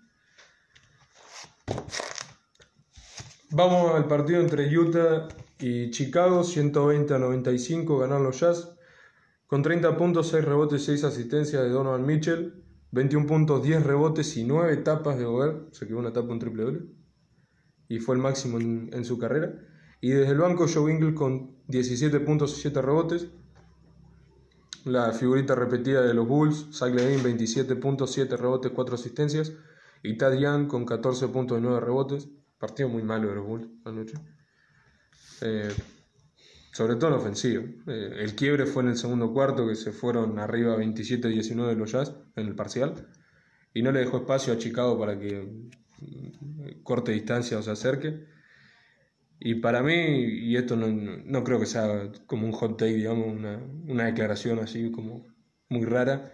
Vamos 3.52 3.96
al 3.96 4.06
partido 4.06 4.40
entre 4.40 4.78
Utah 4.78 5.26
y 5.59 5.90
Chicago, 5.90 6.44
120 6.44 7.14
a 7.14 7.18
95, 7.18 7.98
ganaron 7.98 8.22
los 8.22 8.38
Jazz. 8.38 8.76
Con 9.48 9.62
30 9.62 9.96
puntos, 9.96 10.28
6 10.28 10.44
rebotes, 10.44 10.85
6 10.85 11.02
asistencias 11.02 11.61
de 11.64 11.70
Donovan 11.70 12.06
Mitchell, 12.06 12.62
21 12.92 13.26
puntos, 13.26 13.62
10 13.64 13.83
rebotes 13.83 14.37
y 14.37 14.44
9 14.44 14.76
tapas 14.78 15.18
de 15.18 15.24
Gobert, 15.24 15.74
se 15.74 15.88
quedó 15.88 15.98
una 15.98 16.12
tapa 16.12 16.33
un 16.33 16.38
triple 16.38 16.62
doble, 16.62 16.80
y 17.88 17.98
fue 17.98 18.14
el 18.14 18.22
máximo 18.22 18.61
en, 18.61 19.04
su 19.04 19.18
carrera. 19.18 19.52
Y 20.00 20.11
desde 20.11 20.30
el 20.30 20.38
banco, 20.38 20.66
Joe 20.72 20.92
Ingles 20.92 21.14
con 21.14 21.56
17 21.66 22.20
puntos 22.20 22.56
y 22.56 22.61
7 22.61 22.80
rebotes. 22.80 23.26
La 24.85 25.11
figurita 25.12 25.56
repetida 25.56 26.02
de 26.02 26.14
los 26.14 26.28
Bulls, 26.28 26.68
Zach 26.72 26.94
Levine 26.94 27.22
27 27.22 27.74
puntos, 27.74 28.12
7 28.12 28.37
rebotes, 28.37 28.70
4 28.72 28.94
asistencias. 28.94 29.52
Y 30.03 30.17
Tad 30.17 30.67
con 30.67 30.87
14 30.87 31.29
puntos 31.29 31.59
y 31.59 31.63
9 31.63 31.81
rebotes. 31.81 32.29
Partido 32.59 32.89
muy 32.89 33.03
malo 33.03 33.29
de 33.29 33.35
los 33.35 33.47
Bulls 33.47 33.69
anoche. 33.85 34.15
Eh, 35.43 35.73
sobre 36.73 36.97
todo 36.97 37.11
en 37.11 37.17
ofensivo. 37.17 37.65
Eh, 37.87 38.17
el 38.19 38.35
quiebre 38.35 38.67
fue 38.67 38.83
en 38.83 38.91
el 38.91 38.97
segundo 38.97 39.33
cuarto, 39.33 39.67
que 39.67 39.75
se 39.75 39.93
fueron 39.93 40.39
arriba 40.39 40.77
27-19 40.77 41.67
de 41.69 41.77
los 41.77 41.93
Jazz 41.93 42.15
en 42.37 42.47
el 42.47 42.55
parcial. 42.55 43.09
Y 43.75 43.83
no 43.83 43.93
le 43.93 44.01
dejó 44.01 44.19
espacio 44.19 44.53
a 44.53 44.59
Chicago 44.59 44.99
para 44.99 45.19
que 45.19 45.43
mm, 45.43 46.83
corte 46.83 47.13
distancia 47.13 47.59
o 47.59 47.63
se 47.63 47.71
acerque. 47.71 48.25
Y 49.39 49.57
para 49.57 49.83
mí, 49.83 49.95
y 49.95 50.57
esto 50.57 50.77
no, 50.77 50.89
no 50.89 51.45
creo 51.45 51.59
que 51.59 51.67
sea 51.67 52.13
como 52.27 52.47
un 52.47 52.53
hot 52.53 52.79
take, 52.79 52.93
digamos, 52.93 53.27
una, 53.27 53.57
una 53.87 54.05
declaración 54.05 54.59
así 54.59 54.91
como 54.91 55.27
muy 55.69 55.85
rara. 55.87 56.33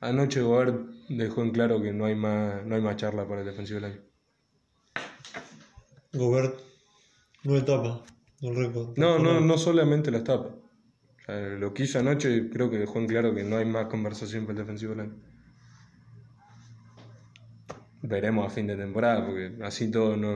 Anoche 0.00 0.42
Gobert 0.42 0.90
dejó 1.16 1.42
en 1.42 1.50
claro 1.50 1.80
que 1.80 1.92
no 1.92 2.04
hay 2.04 2.14
más, 2.14 2.64
no 2.64 2.74
hay 2.74 2.80
más 2.80 2.96
charla 2.96 3.26
para 3.26 3.40
el 3.40 3.46
defensivo 3.46 3.80
del 3.80 3.92
año. 3.92 4.00
Gobert, 6.12 6.58
no 7.44 7.56
etapa 7.56 8.04
del 8.40 8.56
récord. 8.56 8.96
No, 8.96 9.18
no, 9.18 9.40
no 9.40 9.58
solamente 9.58 10.10
las 10.10 10.24
tapas. 10.24 10.52
O 10.52 11.24
sea, 11.24 11.38
lo 11.38 11.72
que 11.72 11.84
hizo 11.84 11.98
anoche 11.98 12.50
creo 12.50 12.70
que 12.70 12.78
dejó 12.78 12.98
en 12.98 13.06
claro 13.06 13.34
que 13.34 13.44
no 13.44 13.56
hay 13.56 13.64
más 13.64 13.86
conversación 13.86 14.44
para 14.44 14.58
el 14.58 14.66
defensivo 14.66 14.92
del 14.92 15.00
año. 15.00 15.14
Veremos 18.02 18.46
a 18.46 18.50
fin 18.50 18.66
de 18.66 18.76
temporada, 18.76 19.24
porque 19.24 19.52
así 19.62 19.90
todo 19.90 20.16
no. 20.16 20.34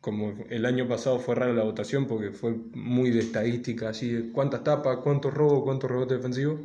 Como 0.00 0.34
el 0.50 0.66
año 0.66 0.86
pasado 0.86 1.18
fue 1.18 1.34
rara 1.34 1.54
la 1.54 1.64
votación 1.64 2.06
porque 2.06 2.32
fue 2.32 2.54
muy 2.74 3.10
de 3.10 3.20
estadística, 3.20 3.88
así 3.88 4.10
de 4.10 4.32
cuántas 4.32 4.62
tapas, 4.62 4.98
cuántos 4.98 5.32
robos, 5.32 5.64
cuántos 5.64 5.90
rebotes 5.90 6.18
defensivos. 6.18 6.60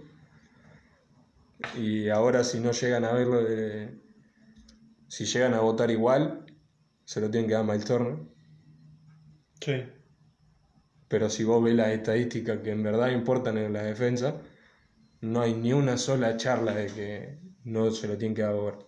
Y 1.77 2.09
ahora 2.09 2.43
si 2.43 2.59
no 2.59 2.71
llegan 2.71 3.05
a 3.05 3.13
verlo, 3.13 3.43
de- 3.43 3.99
si 5.07 5.25
llegan 5.25 5.53
a 5.53 5.61
votar 5.61 5.91
igual, 5.91 6.45
se 7.05 7.21
lo 7.21 7.29
tienen 7.29 7.47
que 7.47 7.53
dar 7.55 7.63
a 7.63 7.67
Miles 7.67 7.85
Turner. 7.85 8.17
Sí. 9.61 9.83
Pero 11.09 11.29
si 11.29 11.43
vos 11.43 11.61
ves 11.63 11.75
las 11.75 11.89
estadísticas 11.89 12.59
que 12.59 12.71
en 12.71 12.83
verdad 12.83 13.09
importan 13.11 13.57
en 13.57 13.73
la 13.73 13.83
defensa, 13.83 14.41
no 15.21 15.41
hay 15.41 15.53
ni 15.53 15.73
una 15.73 15.97
sola 15.97 16.37
charla 16.37 16.73
de 16.73 16.87
que 16.87 17.39
no 17.65 17.91
se 17.91 18.07
lo 18.07 18.17
tienen 18.17 18.35
que 18.35 18.43
dar 18.43 18.51
a 18.51 18.55
Gobert. 18.55 18.81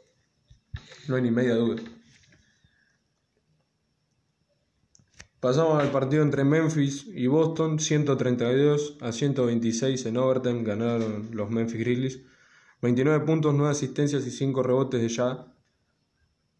No 1.08 1.16
hay 1.16 1.22
ni 1.24 1.32
media 1.32 1.56
duda. 1.56 1.82
Pasamos 5.40 5.82
al 5.82 5.92
partido 5.92 6.22
entre 6.24 6.44
Memphis 6.44 7.06
y 7.08 7.28
Boston, 7.28 7.80
132 7.80 8.98
a 9.02 9.12
126 9.12 10.06
en 10.06 10.18
overtime 10.18 10.64
ganaron 10.64 11.30
los 11.34 11.50
Memphis 11.50 11.80
Grizzlies. 11.80 12.22
29 12.82 13.26
puntos, 13.26 13.54
9 13.54 13.72
asistencias 13.72 14.26
y 14.26 14.32
5 14.32 14.63
rebotes 14.63 15.02
de 15.02 15.10
ya. 15.10 15.48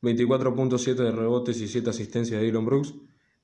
24.7 0.02 0.96
de 0.96 1.12
rebotes 1.12 1.62
y 1.62 1.68
7 1.68 1.90
asistencias 1.90 2.40
de 2.40 2.46
Dylan 2.46 2.66
Brooks. 2.66 2.94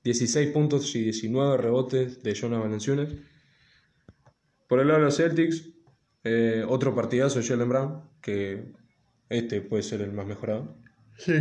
16 0.04 0.50
puntos 0.52 0.94
y 0.94 1.02
19 1.02 1.56
rebotes 1.56 2.22
de 2.22 2.34
Jonah 2.34 2.58
Valanciunas. 2.58 3.12
Por 4.68 4.80
el 4.80 4.88
lado 4.88 5.00
de 5.00 5.06
los 5.06 5.16
Celtics, 5.16 5.70
eh, 6.24 6.64
otro 6.68 6.94
partidazo 6.94 7.38
de 7.38 7.46
Jalen 7.46 7.68
Brown, 7.68 8.02
que 8.20 8.72
este 9.28 9.60
puede 9.60 9.82
ser 9.82 10.02
el 10.02 10.12
más 10.12 10.26
mejorado. 10.26 10.76
Sí. 11.16 11.32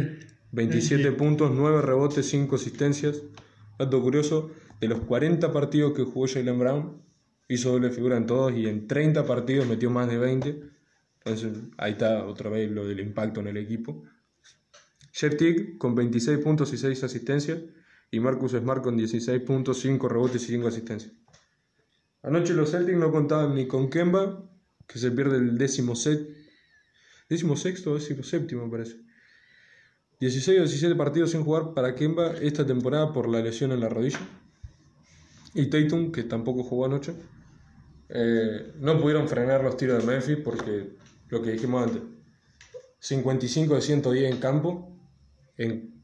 27 0.51 1.11
puntos, 1.11 1.51
9 1.53 1.81
rebotes, 1.81 2.27
5 2.29 2.55
asistencias. 2.55 3.21
Dato 3.77 4.01
curioso, 4.01 4.51
de 4.79 4.87
los 4.87 5.01
40 5.01 5.51
partidos 5.51 5.93
que 5.93 6.03
jugó 6.03 6.27
Jalen 6.27 6.57
Brown, 6.57 7.01
hizo 7.49 7.71
doble 7.71 7.91
figura 7.91 8.17
en 8.17 8.25
todos 8.25 8.53
y 8.53 8.67
en 8.67 8.87
30 8.87 9.25
partidos 9.25 9.67
metió 9.67 9.89
más 9.89 10.09
de 10.09 10.17
20. 10.17 10.76
Entonces 11.27 11.63
ahí 11.77 11.93
está 11.93 12.25
otra 12.25 12.49
vez 12.49 12.71
lo 12.71 12.85
del 12.87 12.99
impacto 12.99 13.41
en 13.41 13.47
el 13.47 13.57
equipo. 13.57 14.03
Jeff 15.11 15.35
con 15.77 15.95
26 15.95 16.39
puntos 16.39 16.71
y 16.73 16.77
6 16.77 17.03
asistencias 17.03 17.59
y 18.11 18.19
Marcus 18.19 18.51
Smart 18.51 18.83
con 18.83 18.95
16 18.95 19.41
puntos, 19.41 19.79
5 19.79 20.07
rebotes 20.07 20.43
y 20.43 20.53
5 20.53 20.67
asistencias. 20.67 21.11
Anoche 22.23 22.53
los 22.53 22.71
Celtics 22.71 22.97
no 22.97 23.11
contaban 23.11 23.55
ni 23.55 23.67
con 23.67 23.89
Kemba, 23.89 24.43
que 24.87 24.99
se 24.99 25.11
pierde 25.11 25.37
el 25.37 25.57
décimo 25.57 25.95
set, 25.95 26.27
décimo 27.29 27.55
sexto 27.55 27.95
décimo 27.95 28.23
séptimo 28.23 28.69
parece. 28.69 28.97
16 30.19 30.59
o 30.59 30.61
17 30.63 30.95
partidos 30.95 31.31
sin 31.31 31.43
jugar 31.43 31.73
para 31.73 31.93
Kemba 31.93 32.33
esta 32.41 32.65
temporada 32.65 33.11
por 33.11 33.27
la 33.27 33.41
lesión 33.41 33.71
en 33.71 33.81
la 33.81 33.89
rodilla. 33.89 34.19
Y 35.53 35.67
Tatum, 35.67 36.11
que 36.11 36.23
tampoco 36.23 36.63
jugó 36.63 36.85
anoche. 36.85 37.13
Eh, 38.09 38.73
no 38.79 38.99
pudieron 38.99 39.27
frenar 39.27 39.63
los 39.63 39.75
tiros 39.75 40.05
de 40.05 40.11
Memphis 40.11 40.37
porque 40.37 40.95
lo 41.29 41.41
que 41.41 41.51
dijimos 41.51 41.87
antes. 41.87 42.01
55 42.99 43.75
de 43.75 43.81
110 43.81 44.33
en 44.33 44.39
campo. 44.39 44.97
¿En 45.57 46.03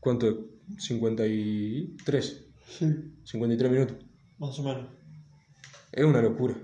cuánto? 0.00 0.50
53. 0.76 2.46
Sí. 2.66 3.14
53 3.24 3.72
minutos. 3.72 3.96
Más 4.38 4.58
o 4.58 4.62
menos. 4.62 4.88
Es 5.92 6.04
una 6.04 6.20
locura. 6.22 6.54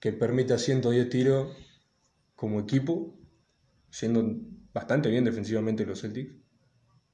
Que 0.00 0.12
permita 0.12 0.58
110 0.58 1.08
tiros 1.10 1.56
como 2.34 2.60
equipo, 2.60 3.18
siendo 3.90 4.24
bastante 4.72 5.10
bien 5.10 5.24
defensivamente 5.24 5.86
los 5.86 6.00
Celtics. 6.00 6.34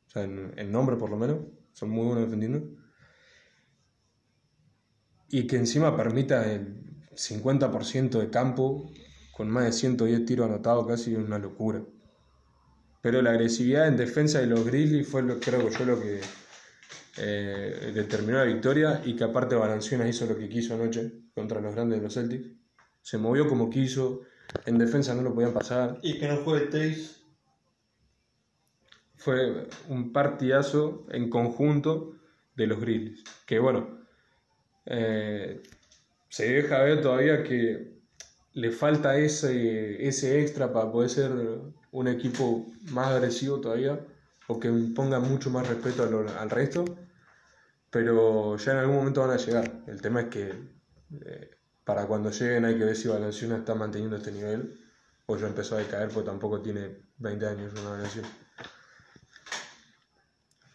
O 0.06 0.10
sea, 0.10 0.24
en, 0.24 0.52
en 0.56 0.72
nombre 0.72 0.96
por 0.96 1.10
lo 1.10 1.16
menos. 1.16 1.38
Son 1.72 1.90
muy 1.90 2.06
buenos 2.06 2.24
defendiendo. 2.24 2.68
Y 5.30 5.46
que 5.46 5.56
encima 5.56 5.96
permita 5.96 6.52
el 6.52 6.82
50% 7.14 8.18
de 8.18 8.30
campo 8.30 8.90
con 9.32 9.48
más 9.48 9.64
de 9.64 9.72
110 9.72 10.24
tiros 10.24 10.48
anotados 10.48 10.86
casi 10.86 11.14
una 11.14 11.38
locura. 11.38 11.82
Pero 13.00 13.20
la 13.20 13.30
agresividad 13.30 13.88
en 13.88 13.96
defensa 13.96 14.38
de 14.38 14.46
los 14.46 14.64
Grizzlies 14.64 15.08
fue 15.08 15.22
lo, 15.22 15.40
creo 15.40 15.68
yo 15.68 15.84
lo 15.84 16.00
que 16.00 16.20
eh, 17.18 17.90
determinó 17.94 18.38
la 18.38 18.44
victoria 18.44 19.02
y 19.04 19.16
que 19.16 19.24
aparte 19.24 19.56
Valanciunas 19.56 20.08
hizo 20.08 20.26
lo 20.26 20.38
que 20.38 20.48
quiso 20.48 20.74
anoche 20.74 21.12
contra 21.34 21.60
los 21.60 21.74
grandes 21.74 21.98
de 21.98 22.04
los 22.04 22.14
Celtics. 22.14 22.48
Se 23.00 23.18
movió 23.18 23.48
como 23.48 23.68
quiso, 23.68 24.22
en 24.66 24.78
defensa 24.78 25.14
no 25.14 25.22
lo 25.22 25.34
podían 25.34 25.52
pasar. 25.52 25.98
Y 26.02 26.18
que 26.18 26.28
no 26.28 26.36
juegue 26.44 26.66
Tays. 26.66 27.24
Fue 29.16 29.68
un 29.88 30.12
partidazo 30.12 31.06
en 31.10 31.28
conjunto 31.28 32.14
de 32.54 32.66
los 32.66 32.80
Grizzlies. 32.80 33.24
Que 33.46 33.58
bueno, 33.58 34.06
eh, 34.86 35.62
se 36.28 36.52
deja 36.52 36.82
ver 36.82 37.02
todavía 37.02 37.42
que 37.42 38.01
le 38.54 38.70
falta 38.70 39.16
ese, 39.16 40.06
ese 40.06 40.40
extra 40.40 40.72
para 40.72 40.90
poder 40.90 41.10
ser 41.10 41.30
un 41.90 42.08
equipo 42.08 42.66
más 42.90 43.08
agresivo 43.08 43.60
todavía 43.60 44.00
o 44.46 44.60
que 44.60 44.70
ponga 44.94 45.18
mucho 45.20 45.50
más 45.50 45.66
respeto 45.68 46.02
al 46.38 46.50
resto. 46.50 46.84
Pero 47.90 48.56
ya 48.56 48.72
en 48.72 48.78
algún 48.78 48.96
momento 48.96 49.20
van 49.20 49.30
a 49.30 49.36
llegar. 49.36 49.82
El 49.86 50.00
tema 50.00 50.22
es 50.22 50.28
que 50.28 50.52
eh, 51.24 51.50
para 51.84 52.06
cuando 52.06 52.30
lleguen 52.30 52.64
hay 52.64 52.78
que 52.78 52.84
ver 52.84 52.96
si 52.96 53.08
Valenciana 53.08 53.58
está 53.58 53.74
manteniendo 53.74 54.16
este 54.16 54.32
nivel 54.32 54.78
o 55.26 55.36
ya 55.36 55.46
empezó 55.46 55.76
a 55.76 55.78
decaer 55.78 56.08
porque 56.08 56.28
tampoco 56.30 56.60
tiene 56.60 56.96
20 57.18 57.46
años 57.46 57.72
una 57.80 57.90
Valenciana. 57.90 58.28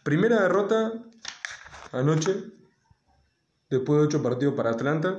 Primera 0.02 0.42
derrota 0.42 0.92
anoche, 1.92 2.44
después 3.68 4.00
de 4.00 4.06
8 4.06 4.22
partidos 4.22 4.54
para 4.54 4.70
Atlanta. 4.70 5.18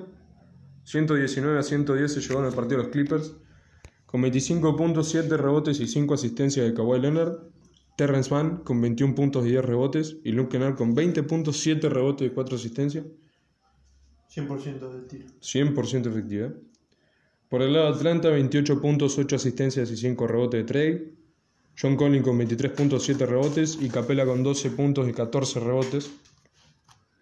119 0.89 1.59
a 1.59 1.61
110 1.61 2.11
se 2.11 2.19
llevaron 2.19 2.47
el 2.47 2.55
partido 2.55 2.79
los 2.79 2.87
Clippers. 2.87 3.35
Con 4.07 4.23
25 4.23 4.75
puntos, 4.75 5.09
7 5.09 5.37
rebotes 5.37 5.79
y 5.79 5.85
5 5.85 6.15
asistencias 6.15 6.65
de 6.65 6.73
Kawhi 6.73 6.99
Leonard. 6.99 7.43
Terrence 7.95 8.33
Mann 8.33 8.63
con 8.63 8.81
21 8.81 9.13
puntos 9.13 9.45
y 9.45 9.49
10 9.49 9.65
rebotes. 9.65 10.17
Y 10.23 10.31
Luke 10.31 10.49
Kennard 10.49 10.75
con 10.75 10.95
20 10.95 11.21
puntos, 11.23 11.59
7 11.59 11.89
rebotes 11.89 12.27
y 12.27 12.31
4 12.31 12.55
asistencias. 12.55 13.05
100% 14.35 14.91
de 14.91 15.01
tiro. 15.07 15.27
100% 15.39 16.07
efectividad. 16.07 16.55
Por 17.49 17.61
el 17.61 17.73
lado 17.73 17.91
de 17.91 17.97
Atlanta, 17.97 18.29
28 18.29 18.81
puntos, 18.81 19.19
8 19.19 19.35
asistencias 19.35 19.91
y 19.91 19.97
5 19.97 20.25
rebotes 20.25 20.59
de 20.59 20.63
trade. 20.63 21.13
John 21.79 21.97
Collins 21.97 22.25
con 22.25 22.35
23 22.35 22.71
puntos, 22.71 23.03
7 23.03 23.27
rebotes. 23.27 23.77
Y 23.79 23.89
Capela 23.89 24.25
con 24.25 24.41
12 24.41 24.71
puntos 24.71 25.07
y 25.07 25.13
14 25.13 25.59
rebotes. 25.59 26.09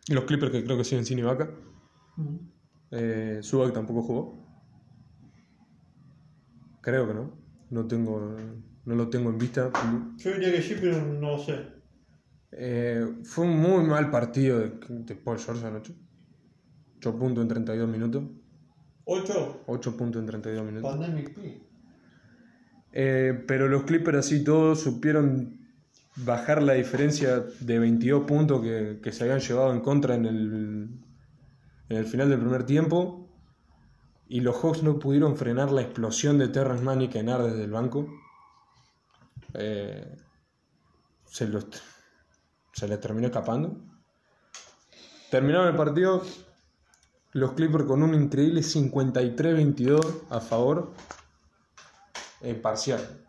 Y 0.08 0.14
los 0.14 0.24
Clippers 0.24 0.54
que 0.54 0.64
creo 0.64 0.78
que 0.78 0.86
siguen 0.86 1.06
sin 1.06 1.20
Ibaka. 1.20 1.52
Eh, 2.92 3.40
Zubac 3.44 3.74
tampoco 3.74 4.02
jugó. 4.04 4.48
Creo 6.82 7.08
que 7.08 7.14
no. 7.14 7.32
No, 7.70 7.86
tengo, 7.86 8.36
no 8.86 8.96
lo 8.96 9.10
tengo 9.10 9.30
en 9.30 9.38
vista. 9.38 9.72
Yo 10.18 10.32
diría 10.32 10.52
que 10.52 10.62
sí, 10.62 10.76
pero 10.80 11.02
no 11.02 11.38
sé. 11.38 11.78
Eh, 12.52 13.06
fue 13.24 13.46
un 13.46 13.60
muy 13.60 13.84
mal 13.84 14.10
partido 14.10 14.60
de, 14.60 14.72
de 14.88 15.16
Paul 15.16 15.38
George 15.38 15.66
anoche. 15.66 15.94
8 16.98 17.20
puntos 17.20 17.42
en 17.42 17.48
32 17.50 17.90
minutos. 17.90 18.24
8. 19.04 19.64
8 19.68 19.98
puntos 19.98 20.22
en 20.22 20.26
32 20.28 20.66
minutos. 20.66 20.92
Pandemic 20.92 21.34
P. 21.34 21.62
Eh, 22.94 23.44
pero 23.48 23.68
los 23.68 23.84
Clippers 23.84 24.20
así 24.20 24.44
todos 24.44 24.80
supieron 24.80 25.60
bajar 26.16 26.64
la 26.64 26.74
diferencia 26.74 27.42
de 27.60 27.80
22 27.80 28.26
puntos 28.26 28.62
que, 28.62 29.00
que 29.04 29.12
se 29.12 29.24
habían 29.24 29.40
llevado 29.40 29.74
en 29.74 29.82
contra 29.82 30.16
en 30.16 30.26
el, 30.26 30.90
en 31.90 31.98
el 31.98 32.06
final 32.06 32.30
del 32.30 32.40
primer 32.40 32.66
tiempo. 32.66 33.30
Y 34.30 34.42
los 34.42 34.58
Hawks 34.58 34.84
no 34.84 35.00
pudieron 35.00 35.38
frenar 35.38 35.72
la 35.72 35.82
explosión 35.82 36.38
de 36.38 36.50
Terrence 36.50 36.84
Mann 36.84 37.02
y 37.02 37.08
Kennard 37.08 37.44
desde 37.46 37.64
el 37.64 37.72
banco. 37.72 38.08
Eh, 39.54 40.18
se, 41.26 41.48
los, 41.48 41.66
se 42.74 42.88
les 42.88 43.00
terminó 43.00 43.28
escapando. 43.28 43.78
Terminaron 45.30 45.68
el 45.68 45.76
partido 45.76 46.24
los 47.34 47.54
Clippers 47.54 47.86
con 47.86 48.04
un 48.04 48.14
increíble 48.16 48.62
53-22 48.62 50.24
a 50.30 50.40
favor 50.40 50.92
en 52.42 52.62
parcial. 52.62 53.26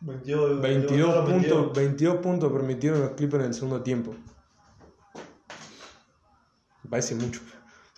22, 0.00 0.62
22 0.62 1.26
22. 1.26 1.30
puntos, 1.30 1.76
22 1.76 2.16
puntos 2.16 2.52
permitieron 2.52 3.00
los 3.00 3.10
Clippers 3.10 3.44
en 3.44 3.48
el 3.48 3.54
segundo 3.54 3.82
tiempo. 3.82 4.14
Me 6.82 6.90
parece 6.90 7.14
mucho. 7.14 7.40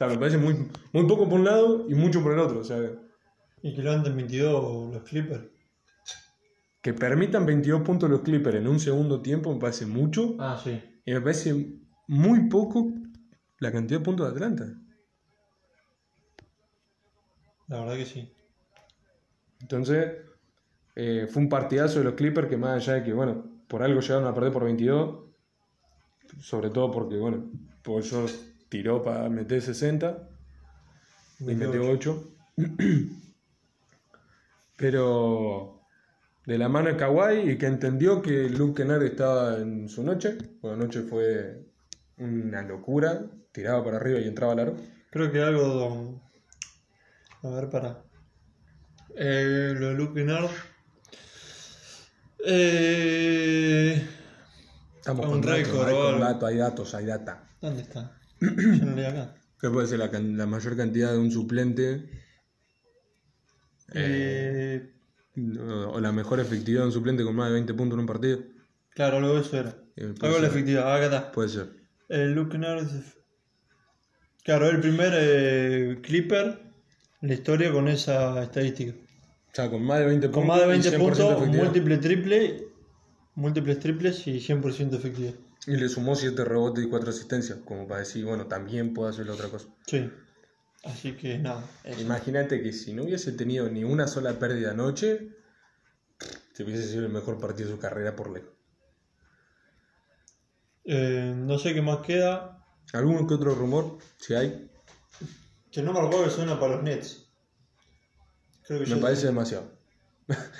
Sea, 0.02 0.08
me 0.10 0.18
parece 0.18 0.36
muy, 0.36 0.68
muy 0.92 1.06
poco 1.06 1.28
por 1.28 1.38
un 1.38 1.44
lado 1.44 1.86
y 1.88 1.94
mucho 1.94 2.24
por 2.24 2.32
el 2.32 2.40
otro. 2.40 2.58
O 2.58 2.64
sea, 2.64 2.78
Y 3.62 3.72
que 3.72 3.82
levanten 3.82 4.16
22 4.16 4.92
los 4.92 5.02
Clippers. 5.04 5.44
que 6.80 6.92
permitan 6.92 7.46
22 7.46 7.82
puntos 7.82 8.10
los 8.10 8.22
Clippers 8.22 8.56
en 8.56 8.66
un 8.66 8.80
segundo 8.80 9.22
tiempo 9.22 9.54
me 9.54 9.60
parece 9.60 9.86
mucho. 9.86 10.34
Ah, 10.40 10.60
sí. 10.62 10.82
Y 11.04 11.12
me 11.12 11.20
parece 11.20 11.78
muy 12.08 12.48
poco 12.48 12.92
la 13.60 13.70
cantidad 13.70 14.00
de 14.00 14.04
puntos 14.04 14.26
de 14.26 14.32
Atlanta. 14.32 14.74
La 17.68 17.78
verdad 17.78 17.94
que 17.94 18.06
sí. 18.06 18.32
Entonces, 19.60 20.16
eh, 20.96 21.28
fue 21.30 21.42
un 21.42 21.48
partidazo 21.48 22.00
de 22.00 22.06
los 22.06 22.14
Clippers 22.14 22.48
que 22.48 22.56
más 22.56 22.82
allá 22.82 22.94
de 22.94 23.04
que, 23.04 23.12
bueno, 23.12 23.62
por 23.68 23.84
algo 23.84 24.00
llegaron 24.00 24.26
a 24.26 24.34
perder 24.34 24.52
por 24.52 24.64
22, 24.64 25.26
sobre 26.40 26.70
todo 26.70 26.90
porque, 26.90 27.16
bueno, 27.18 27.48
Paul 27.84 28.02
George 28.02 28.51
tiró 28.72 29.02
para 29.02 29.28
meter 29.28 29.60
60 29.60 30.30
y 31.40 31.44
metió 31.44 31.90
8. 31.90 32.34
Pero 34.78 35.82
de 36.46 36.56
la 36.56 36.70
mano 36.70 36.88
de 36.88 36.96
Kawhi 36.96 37.50
y 37.50 37.58
que 37.58 37.66
entendió 37.66 38.22
que 38.22 38.48
Luke 38.48 38.80
Kennard 38.80 39.02
estaba 39.02 39.58
en 39.58 39.90
su 39.90 40.02
noche, 40.02 40.38
bueno, 40.62 40.76
anoche 40.82 41.02
fue 41.02 41.66
una 42.16 42.62
locura, 42.62 43.26
tiraba 43.52 43.84
para 43.84 43.98
arriba 43.98 44.20
y 44.20 44.26
entraba 44.26 44.54
al 44.54 44.60
aro. 44.60 44.76
Creo 45.10 45.30
que 45.30 45.42
algo. 45.42 46.22
A 47.42 47.48
ver, 47.50 47.68
para. 47.68 48.02
Eh, 49.14 49.74
lo 49.76 49.88
de 49.88 49.94
Luke 49.94 50.14
Kennard. 50.14 50.48
Eh, 52.46 54.08
Estamos 54.96 55.26
Un 55.26 55.32
con 55.32 55.40
datos, 55.42 55.58
récord, 55.58 55.88
hay, 55.88 55.94
con 55.94 56.20
datos, 56.20 56.48
hay 56.48 56.56
datos, 56.56 56.94
hay 56.94 57.04
data. 57.04 57.44
¿Dónde 57.60 57.82
está? 57.82 58.21
¿Qué 59.60 59.70
puede 59.70 59.86
ser 59.86 59.98
la, 60.00 60.46
mayor 60.46 60.76
cantidad 60.76 61.12
de 61.12 61.18
un 61.18 61.30
suplente? 61.30 62.08
Eh, 63.94 64.90
O 65.92 66.00
la 66.00 66.12
mejor 66.12 66.40
efectividad 66.40 66.80
de 66.80 66.86
un 66.86 66.92
suplente 66.92 67.24
con 67.24 67.36
más 67.36 67.48
de 67.48 67.54
20 67.54 67.74
puntos 67.74 67.96
en 67.96 68.00
un 68.00 68.06
partido. 68.06 68.40
claro, 68.90 69.34
de 69.34 69.40
eso 69.40 69.58
era. 69.58 69.76
Eh, 69.96 70.14
Algo 70.20 70.36
de 70.36 70.42
la 70.42 70.48
efectividad, 70.48 70.94
acá 70.94 71.04
está. 71.04 71.32
Puede 71.32 71.48
ser. 71.48 71.68
El 72.08 72.32
Luke 72.34 72.50
Kennard. 72.52 72.86
Claro, 74.44 74.68
el 74.68 74.80
primer 74.80 75.12
eh, 75.14 75.98
Clipper 76.02 76.60
en 77.20 77.28
la 77.28 77.34
historia 77.34 77.70
con 77.72 77.88
esa 77.88 78.42
estadística. 78.42 78.92
O 78.92 79.54
sea, 79.54 79.70
con 79.70 79.84
más 79.84 80.00
de 80.00 80.06
20 80.06 80.30
Con 80.30 80.46
puntos. 80.46 80.48
más 80.48 80.58
de 80.60 80.64
y 80.64 80.68
20 80.80 80.90
100% 80.90 80.98
puntos, 80.98 81.18
efectividad. 81.30 81.64
múltiple 81.64 81.98
triple, 81.98 82.64
múltiples 83.34 83.78
triples 83.78 84.26
y 84.26 84.40
100% 84.40 84.94
efectividad. 84.96 85.34
Y 85.66 85.76
le 85.76 85.88
sumó 85.88 86.16
7 86.16 86.44
rebotes 86.44 86.84
y 86.84 86.88
4 86.88 87.10
asistencias. 87.10 87.58
Como 87.64 87.86
para 87.86 88.00
decir, 88.00 88.24
bueno, 88.24 88.46
también 88.46 88.92
puedo 88.94 89.08
hacer 89.08 89.26
la 89.26 89.34
otra 89.34 89.48
cosa. 89.48 89.68
Sí. 89.86 90.10
Así 90.84 91.12
que 91.12 91.38
nada. 91.38 91.64
eso. 91.84 92.00
Imagínate 92.00 92.60
que 92.62 92.72
si 92.72 92.92
no 92.92 93.04
hubiese 93.04 93.32
tenido 93.32 93.68
ni 93.70 93.84
una 93.84 94.08
sola 94.08 94.38
pérdida 94.40 94.72
anoche, 94.72 95.28
se 96.52 96.64
hubiese 96.64 96.88
sido 96.88 97.06
el 97.06 97.12
mejor 97.12 97.38
partido 97.38 97.68
de 97.68 97.74
su 97.76 97.80
carrera 97.80 98.16
por 98.16 98.30
lejos. 98.30 98.50
Eh, 100.84 101.32
no 101.36 101.58
sé 101.58 101.74
qué 101.74 101.82
más 101.82 101.98
queda. 101.98 102.64
¿Algún 102.92 103.26
que 103.28 103.34
otro 103.34 103.54
rumor? 103.54 103.98
Si 104.18 104.34
hay, 104.34 104.68
Que 105.70 105.82
no 105.82 105.92
me 105.92 106.00
recuerdo 106.00 106.24
que 106.24 106.30
suena 106.30 106.58
para 106.58 106.74
los 106.74 106.82
Nets. 106.82 107.28
Creo 108.66 108.82
que 108.84 108.94
me 108.94 109.00
parece 109.00 109.26
demasiado. 109.26 109.70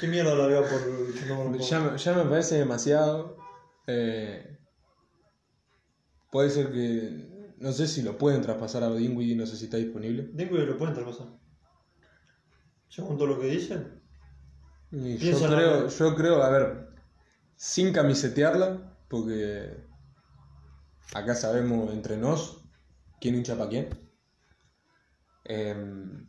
¿Qué 0.01 0.07
mierda 0.07 0.35
larga 0.35 0.63
por 0.69 0.81
que 1.15 1.27
no 1.27 1.49
me? 1.49 1.59
Ya, 1.65 1.97
ya 1.97 2.13
me 2.15 2.25
parece 2.25 2.57
demasiado. 2.57 3.37
eh, 3.89 4.59
puede 6.33 6.51
ser 6.51 6.73
que. 6.73 7.55
No 7.59 7.71
sé 7.71 7.87
si 7.87 8.03
lo 8.03 8.19
pueden 8.19 8.43
traspasar 8.43 8.83
a 8.83 8.93
Dinwiddie, 8.93 9.37
no 9.37 9.47
sé 9.47 9.57
si 9.57 9.67
está 9.67 9.77
disponible. 9.77 10.33
Que 10.37 10.47
lo 10.47 10.77
pueden 10.77 10.95
traspasar. 10.95 11.29
Según 12.89 13.17
todo 13.17 13.29
lo 13.29 13.39
que 13.39 13.47
dicen. 13.47 14.03
Y 14.91 15.17
yo 15.19 15.39
creo, 15.39 15.89
yo 15.89 16.17
creo, 16.17 16.43
a 16.43 16.51
ver, 16.51 16.89
sin 17.55 17.93
camisetearla, 17.93 18.97
porque 19.09 19.77
acá 21.15 21.35
sabemos 21.35 21.93
entre 21.93 22.17
nos 22.17 22.65
quién 23.21 23.37
hincha 23.37 23.57
para 23.57 23.71
quién. 23.71 23.89
Em, 25.45 26.27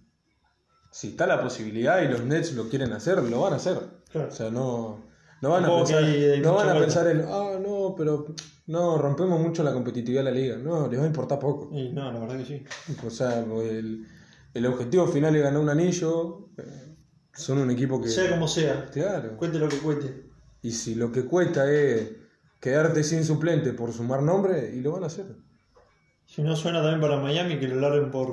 si 0.92 1.10
está 1.10 1.26
la 1.26 1.42
posibilidad 1.42 2.02
y 2.02 2.08
los 2.10 2.24
Nets 2.24 2.54
lo 2.54 2.70
quieren 2.70 2.94
hacer, 2.94 3.22
lo 3.24 3.42
van 3.42 3.54
a 3.54 3.56
hacer. 3.56 3.80
Claro. 4.12 4.28
O 4.28 4.32
sea, 4.32 4.52
no, 4.52 5.04
no 5.43 5.49
van 5.51 5.65
a 5.65 5.75
pensar, 5.75 6.03
hay- 6.03 6.41
no 6.41 6.53
van 6.56 6.69
a 6.69 6.79
pensar 6.79 7.08
en, 7.08 7.21
ah, 7.27 7.60
no, 7.62 7.93
pero 7.97 8.25
no, 8.67 8.97
rompemos 8.97 9.39
mucho 9.41 9.62
la 9.63 9.73
competitividad 9.73 10.23
de 10.23 10.32
la 10.32 10.38
liga. 10.38 10.58
No, 10.58 10.88
les 10.88 10.97
va 10.99 11.03
a 11.03 11.08
importar 11.08 11.38
poco. 11.39 11.69
Y 11.77 11.89
no, 11.91 12.12
la 12.12 12.19
verdad 12.19 12.38
que 12.38 12.45
sí. 12.45 12.63
O 13.06 13.10
sea, 13.10 13.39
el, 13.39 14.08
el 14.53 14.65
objetivo 14.65 15.06
final 15.08 15.36
es 15.36 15.43
ganar 15.43 15.60
un 15.62 15.69
anillo. 15.69 16.47
eh, 16.58 16.95
son 17.34 17.58
un 17.58 17.71
equipo 17.71 17.99
que... 18.01 18.08
Sea 18.10 18.29
como 18.32 18.47
sea. 18.47 18.89
Claro. 18.91 19.36
Cuente 19.38 19.58
lo 19.60 19.67
que 19.67 19.77
cuente. 19.79 20.27
Y 20.62 20.71
si 20.71 20.95
lo 20.95 21.12
que 21.12 21.25
cuesta 21.25 21.69
es 21.71 22.12
quedarte 22.62 23.03
sin 23.03 23.25
suplente 23.25 23.73
por 23.73 23.91
sumar 23.91 24.21
nombre, 24.23 24.71
y 24.73 24.79
lo 24.82 24.91
van 24.93 25.03
a 25.03 25.08
hacer. 25.08 25.25
Si 26.25 26.41
no 26.41 26.56
suena 26.56 26.82
también 26.82 27.01
para 27.01 27.17
Miami, 27.17 27.60
que 27.60 27.67
lo 27.67 27.82
larguen 27.82 28.12
por. 28.12 28.29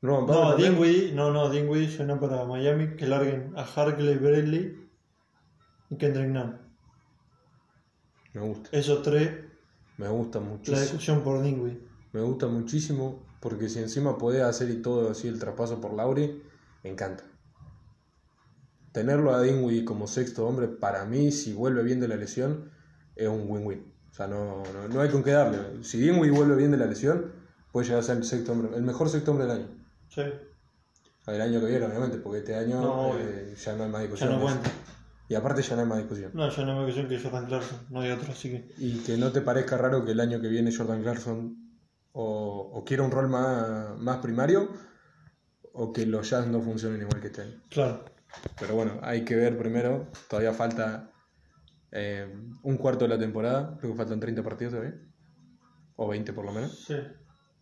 No, 0.00 0.26
No, 0.26 0.56
Dinwiddie. 0.56 1.12
No, 1.12 1.32
no, 1.32 1.50
Dinwiddie 1.50 1.88
suena 1.90 2.18
para 2.18 2.44
Miami, 2.44 2.96
que 2.96 3.06
larguen 3.06 3.52
a 3.56 3.62
Harkley, 3.62 4.16
Bradley 4.16 4.87
y 5.90 5.96
Kendrick 5.96 6.28
Nunn. 6.28 6.58
Me 8.34 8.40
gusta, 8.42 8.68
Esos 8.76 9.02
tres, 9.02 9.30
me 9.96 10.08
gusta 10.08 10.38
la 10.40 10.46
muchísimo. 10.46 10.80
discusión 10.80 11.22
por 11.22 11.42
Dinwiddie. 11.42 11.80
Me 12.12 12.20
gusta 12.20 12.46
muchísimo 12.46 13.22
porque 13.40 13.68
si 13.68 13.78
encima 13.80 14.18
podés 14.18 14.42
hacer 14.42 14.70
y 14.70 14.82
todo 14.82 15.10
así 15.10 15.28
el 15.28 15.38
traspaso 15.38 15.80
por 15.80 15.94
Lauri, 15.94 16.42
me 16.84 16.90
encanta. 16.90 17.24
Tenerlo 18.92 19.34
a 19.34 19.42
Dinwiddie 19.42 19.84
como 19.84 20.06
sexto 20.06 20.46
hombre, 20.46 20.66
para 20.68 21.04
mí, 21.04 21.30
si 21.30 21.52
vuelve 21.52 21.82
bien 21.82 22.00
de 22.00 22.08
la 22.08 22.16
lesión, 22.16 22.70
es 23.16 23.28
un 23.28 23.48
win-win. 23.48 23.92
O 24.10 24.14
sea, 24.14 24.26
no, 24.26 24.62
no, 24.72 24.88
no 24.88 25.00
hay 25.00 25.08
con 25.10 25.22
qué 25.22 25.30
darle. 25.32 25.84
Si 25.84 25.98
Dinwiddie 25.98 26.36
vuelve 26.36 26.56
bien 26.56 26.70
de 26.70 26.78
la 26.78 26.86
lesión, 26.86 27.32
puede 27.70 27.86
llegar 27.86 28.00
a 28.00 28.04
ser 28.04 28.16
el 28.16 28.24
sexto 28.24 28.52
hombre, 28.52 28.76
el 28.76 28.82
mejor 28.82 29.08
sexto 29.08 29.30
hombre 29.30 29.46
del 29.46 29.56
año. 29.58 29.68
Sí, 30.08 30.22
El 31.26 31.40
año 31.40 31.60
que 31.60 31.66
viene, 31.66 31.84
obviamente, 31.86 32.16
porque 32.18 32.38
este 32.38 32.56
año 32.56 32.80
No, 32.80 33.18
eh, 33.18 33.54
ya 33.62 33.76
no 33.76 33.84
hay 33.84 33.90
más 33.90 34.00
ya 34.00 34.06
discusión. 34.08 34.30
no 34.32 34.38
de 34.40 34.46
eso. 34.46 34.54
cuenta. 34.56 34.70
Y 35.28 35.34
aparte 35.34 35.62
ya 35.62 35.76
no 35.76 35.82
hay 35.82 35.88
más 35.88 35.98
discusión. 35.98 36.30
No, 36.34 36.48
ya 36.48 36.64
no 36.64 36.76
me 36.76 36.84
cuestión 36.84 37.08
que 37.08 37.20
Jordan 37.20 37.46
Clarkson, 37.46 37.78
no 37.90 38.00
hay 38.00 38.10
otro, 38.10 38.32
así 38.32 38.50
que. 38.50 38.72
Y 38.78 39.00
que 39.00 39.16
no 39.18 39.30
te 39.30 39.42
parezca 39.42 39.76
raro 39.76 40.04
que 40.04 40.12
el 40.12 40.20
año 40.20 40.40
que 40.40 40.48
viene 40.48 40.74
Jordan 40.74 41.02
Clarkson 41.02 41.56
o, 42.12 42.70
o 42.72 42.84
quiera 42.84 43.02
un 43.02 43.10
rol 43.10 43.28
más, 43.28 43.98
más 43.98 44.18
primario 44.18 44.70
o 45.72 45.92
que 45.92 46.06
los 46.06 46.28
Jazz 46.28 46.46
no 46.46 46.60
funcionen 46.60 47.02
igual 47.02 47.20
que 47.20 47.28
este 47.28 47.42
año. 47.42 47.62
Claro. 47.68 48.04
Pero 48.58 48.74
bueno, 48.74 48.98
hay 49.02 49.24
que 49.24 49.36
ver 49.36 49.56
primero. 49.56 50.08
Todavía 50.28 50.52
falta 50.52 51.12
eh, 51.92 52.34
un 52.62 52.76
cuarto 52.76 53.04
de 53.04 53.10
la 53.10 53.18
temporada. 53.18 53.76
Creo 53.78 53.92
que 53.92 53.98
faltan 53.98 54.18
30 54.18 54.42
partidos 54.42 54.72
todavía. 54.72 54.98
O 55.96 56.08
20 56.08 56.32
por 56.32 56.44
lo 56.44 56.52
menos. 56.52 56.84
Sí. 56.86 56.96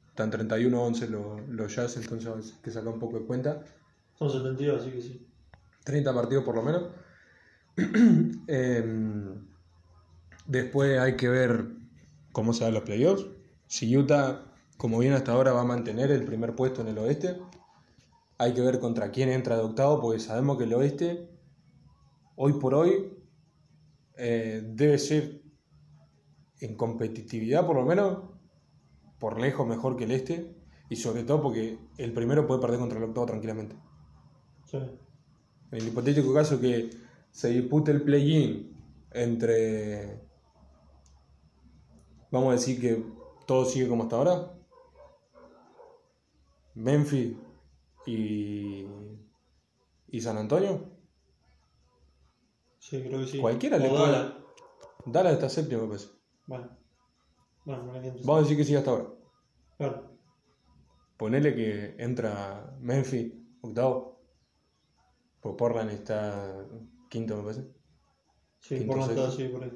Están 0.08 0.32
31-11 0.32 1.08
los, 1.08 1.48
los 1.48 1.76
Jazz, 1.76 1.96
entonces 1.98 2.28
hay 2.28 2.62
que 2.62 2.70
sacar 2.70 2.88
un 2.88 2.98
poco 2.98 3.18
de 3.18 3.26
cuenta. 3.26 3.62
Son 4.18 4.30
72, 4.30 4.80
así 4.80 4.90
que 4.90 5.02
sí. 5.02 5.26
30 5.84 6.14
partidos 6.14 6.44
por 6.44 6.54
lo 6.54 6.62
menos. 6.62 6.84
Em, 8.48 9.46
después 10.46 10.98
hay 10.98 11.16
que 11.16 11.28
ver 11.28 11.66
cómo 12.32 12.52
se 12.52 12.64
dan 12.64 12.74
los 12.74 12.84
playoffs. 12.84 13.26
Si 13.66 13.96
Utah, 13.96 14.52
como 14.76 14.98
viene 14.98 15.16
hasta 15.16 15.32
ahora, 15.32 15.52
va 15.52 15.62
a 15.62 15.64
mantener 15.64 16.10
el 16.10 16.24
primer 16.24 16.54
puesto 16.54 16.80
en 16.80 16.88
el 16.88 16.98
oeste. 16.98 17.38
Hay 18.38 18.54
que 18.54 18.60
ver 18.60 18.78
contra 18.78 19.10
quién 19.10 19.28
entra 19.28 19.56
de 19.56 19.62
octavo, 19.62 20.00
porque 20.00 20.20
sabemos 20.20 20.58
que 20.58 20.64
el 20.64 20.74
oeste, 20.74 21.28
hoy 22.36 22.54
por 22.54 22.74
hoy, 22.74 23.12
eh, 24.16 24.62
debe 24.64 24.98
ser 24.98 25.42
en 26.60 26.74
competitividad 26.76 27.66
por 27.66 27.76
lo 27.76 27.84
menos, 27.84 28.18
por 29.18 29.40
lejos 29.40 29.66
mejor 29.66 29.96
que 29.96 30.04
el 30.04 30.12
este. 30.12 30.54
Y 30.88 30.96
sobre 30.96 31.24
todo 31.24 31.42
porque 31.42 31.78
el 31.98 32.12
primero 32.12 32.46
puede 32.46 32.60
perder 32.60 32.78
contra 32.78 32.98
el 32.98 33.04
octavo 33.04 33.26
tranquilamente. 33.26 33.76
Sí. 34.70 34.78
En 35.72 35.78
el 35.78 35.88
hipotético 35.88 36.32
caso 36.32 36.60
que 36.60 37.05
se 37.36 37.50
dispute 37.50 37.90
el 37.90 38.00
play-in 38.00 38.74
entre. 39.12 40.22
Vamos 42.30 42.48
a 42.48 42.52
decir 42.52 42.80
que 42.80 43.04
todo 43.46 43.66
sigue 43.66 43.88
como 43.88 44.04
hasta 44.04 44.16
ahora. 44.16 44.54
Memphis 46.74 47.36
y. 48.06 48.86
y 50.08 50.20
San 50.22 50.38
Antonio. 50.38 50.80
Sí, 52.78 53.02
creo 53.02 53.20
que 53.20 53.26
sí. 53.26 53.38
Cualquiera 53.38 53.76
O 53.76 53.80
le 53.80 53.88
puede- 53.90 54.02
Dallas. 54.12 54.32
Dallas 55.04 55.32
está 55.34 55.48
séptimo, 55.50 55.82
me 55.82 55.88
parece. 55.88 56.08
Bueno. 56.46 56.70
Bueno. 57.66 57.92
Vamos 58.24 58.38
a 58.38 58.42
decir 58.44 58.56
que 58.56 58.64
sigue 58.64 58.78
hasta 58.78 58.92
ahora. 58.92 59.08
Claro. 59.76 60.10
Ponele 61.18 61.54
que 61.54 61.96
entra 62.02 62.74
Memphis, 62.80 63.30
octavo. 63.60 64.22
Pues 65.42 65.54
Portland 65.56 65.90
está 65.90 66.64
quinto, 67.16 67.36
me 67.36 67.42
parece. 67.42 67.62
Sí, 68.60 68.76
Quinto, 68.76 68.92
por 68.94 69.16
la 69.16 69.30
sí, 69.30 69.48
por 69.48 69.64
ahí. 69.64 69.72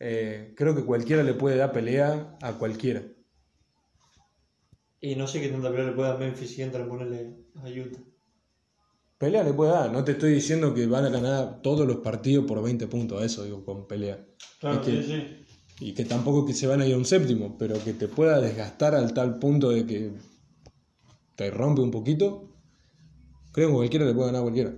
Eh, 0.00 0.52
creo 0.56 0.74
que 0.74 0.84
cualquiera 0.84 1.22
le 1.22 1.34
puede 1.34 1.56
dar 1.56 1.72
pelea 1.72 2.36
a 2.42 2.52
cualquiera. 2.58 3.02
Y 5.00 5.16
no 5.16 5.26
sé 5.26 5.40
qué 5.40 5.48
tanta 5.48 5.70
pelea 5.70 5.86
le 5.86 5.92
puede 5.92 6.10
dar 6.10 6.18
Memphis 6.18 6.50
si 6.50 6.62
entra 6.62 6.84
a 6.84 6.88
ponerle 6.88 7.36
a 7.56 7.68
Utah. 7.68 8.00
Pelea 9.18 9.44
le 9.44 9.52
puede 9.52 9.70
dar, 9.70 9.92
no 9.92 10.04
te 10.04 10.12
estoy 10.12 10.32
diciendo 10.34 10.74
que 10.74 10.86
van 10.86 11.04
a 11.04 11.08
ganar 11.08 11.62
todos 11.62 11.86
los 11.86 11.98
partidos 11.98 12.44
por 12.44 12.60
20 12.62 12.86
puntos, 12.88 13.22
eso 13.22 13.44
digo, 13.44 13.64
con 13.64 13.86
pelea. 13.86 14.26
Claro, 14.60 14.80
Es 14.80 14.86
que- 14.86 15.02
sí, 15.02 15.08
sí. 15.08 15.84
Y 15.84 15.94
que 15.94 16.04
tampoco 16.04 16.44
que 16.44 16.52
se 16.54 16.66
van 16.66 16.80
a 16.80 16.86
ir 16.86 16.94
a 16.94 16.98
un 16.98 17.04
séptimo, 17.04 17.56
pero 17.58 17.82
que 17.82 17.92
te 17.92 18.08
pueda 18.08 18.40
desgastar 18.40 18.94
al 18.94 19.14
tal 19.14 19.38
punto 19.38 19.70
de 19.70 19.86
que 19.86 20.12
te 21.36 21.50
rompe 21.50 21.80
un 21.80 21.90
poquito. 21.90 22.48
Creo 23.52 23.68
que 23.68 23.74
cualquiera 23.74 24.04
le 24.04 24.14
puede 24.14 24.26
ganar 24.26 24.40
a 24.40 24.44
cualquiera. 24.44 24.74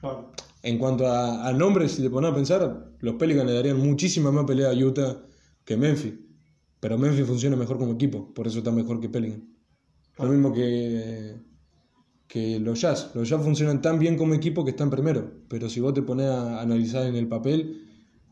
Claro. 0.00 0.32
En 0.66 0.78
cuanto 0.78 1.06
a, 1.06 1.46
a 1.46 1.52
nombres, 1.52 1.92
si 1.92 2.02
te 2.02 2.10
pones 2.10 2.32
a 2.32 2.34
pensar, 2.34 2.90
los 2.98 3.14
Pelicans 3.14 3.46
le 3.46 3.54
darían 3.54 3.78
muchísima 3.78 4.32
más 4.32 4.46
pelea 4.46 4.70
a 4.70 4.74
Utah 4.74 5.22
que 5.64 5.76
Memphis. 5.76 6.14
Pero 6.80 6.98
Memphis 6.98 7.24
funciona 7.24 7.54
mejor 7.54 7.78
como 7.78 7.92
equipo, 7.92 8.34
por 8.34 8.48
eso 8.48 8.58
está 8.58 8.72
mejor 8.72 8.98
que 8.98 9.08
Pelican. 9.08 9.48
Lo 10.18 10.26
mismo 10.26 10.52
que, 10.52 11.36
que 12.26 12.58
los 12.58 12.80
Jazz. 12.80 13.12
Los 13.14 13.28
Jazz 13.28 13.44
funcionan 13.44 13.80
tan 13.80 14.00
bien 14.00 14.16
como 14.16 14.34
equipo 14.34 14.64
que 14.64 14.72
están 14.72 14.90
primero. 14.90 15.34
Pero 15.48 15.68
si 15.68 15.78
vos 15.78 15.94
te 15.94 16.02
pones 16.02 16.26
a 16.26 16.60
analizar 16.60 17.06
en 17.06 17.14
el 17.14 17.28
papel, 17.28 17.86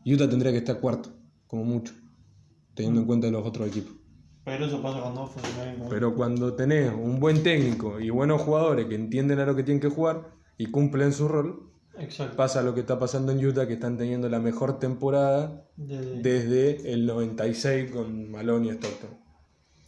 Utah 0.05 0.29
tendría 0.29 0.51
que 0.51 0.57
estar 0.57 0.81
cuarto, 0.81 1.13
como 1.47 1.63
mucho, 1.63 1.93
teniendo 2.73 2.99
en 2.99 3.07
cuenta 3.07 3.31
los 3.31 3.47
otros 3.47 3.69
equipos. 3.69 3.93
Pero 4.43 4.65
eso 4.65 4.81
pasa 4.81 4.99
cuando 4.99 5.21
no 5.21 5.27
funciona 5.27 5.71
bien. 5.71 5.87
Pero 5.89 6.13
cuando 6.13 6.53
tenés 6.53 6.93
un 6.93 7.17
buen 7.17 7.43
técnico 7.43 7.97
y 7.97 8.09
buenos 8.09 8.41
jugadores 8.41 8.87
que 8.87 8.95
entienden 8.95 9.39
a 9.39 9.45
lo 9.45 9.55
que 9.55 9.63
tienen 9.63 9.79
que 9.79 9.87
jugar 9.87 10.33
y 10.57 10.65
cumplen 10.65 11.13
su 11.13 11.29
rol, 11.29 11.71
Exacto. 11.97 12.35
Pasa 12.35 12.61
lo 12.61 12.73
que 12.73 12.81
está 12.81 12.99
pasando 12.99 13.31
en 13.31 13.45
Utah, 13.45 13.67
que 13.67 13.73
están 13.73 13.97
teniendo 13.97 14.27
la 14.29 14.39
mejor 14.39 14.79
temporada 14.79 15.65
De- 15.77 16.21
desde 16.21 16.91
el 16.93 17.05
96 17.05 17.91
con 17.91 18.29
Malone 18.31 18.67
y 18.67 18.69
Stockton. 18.71 19.17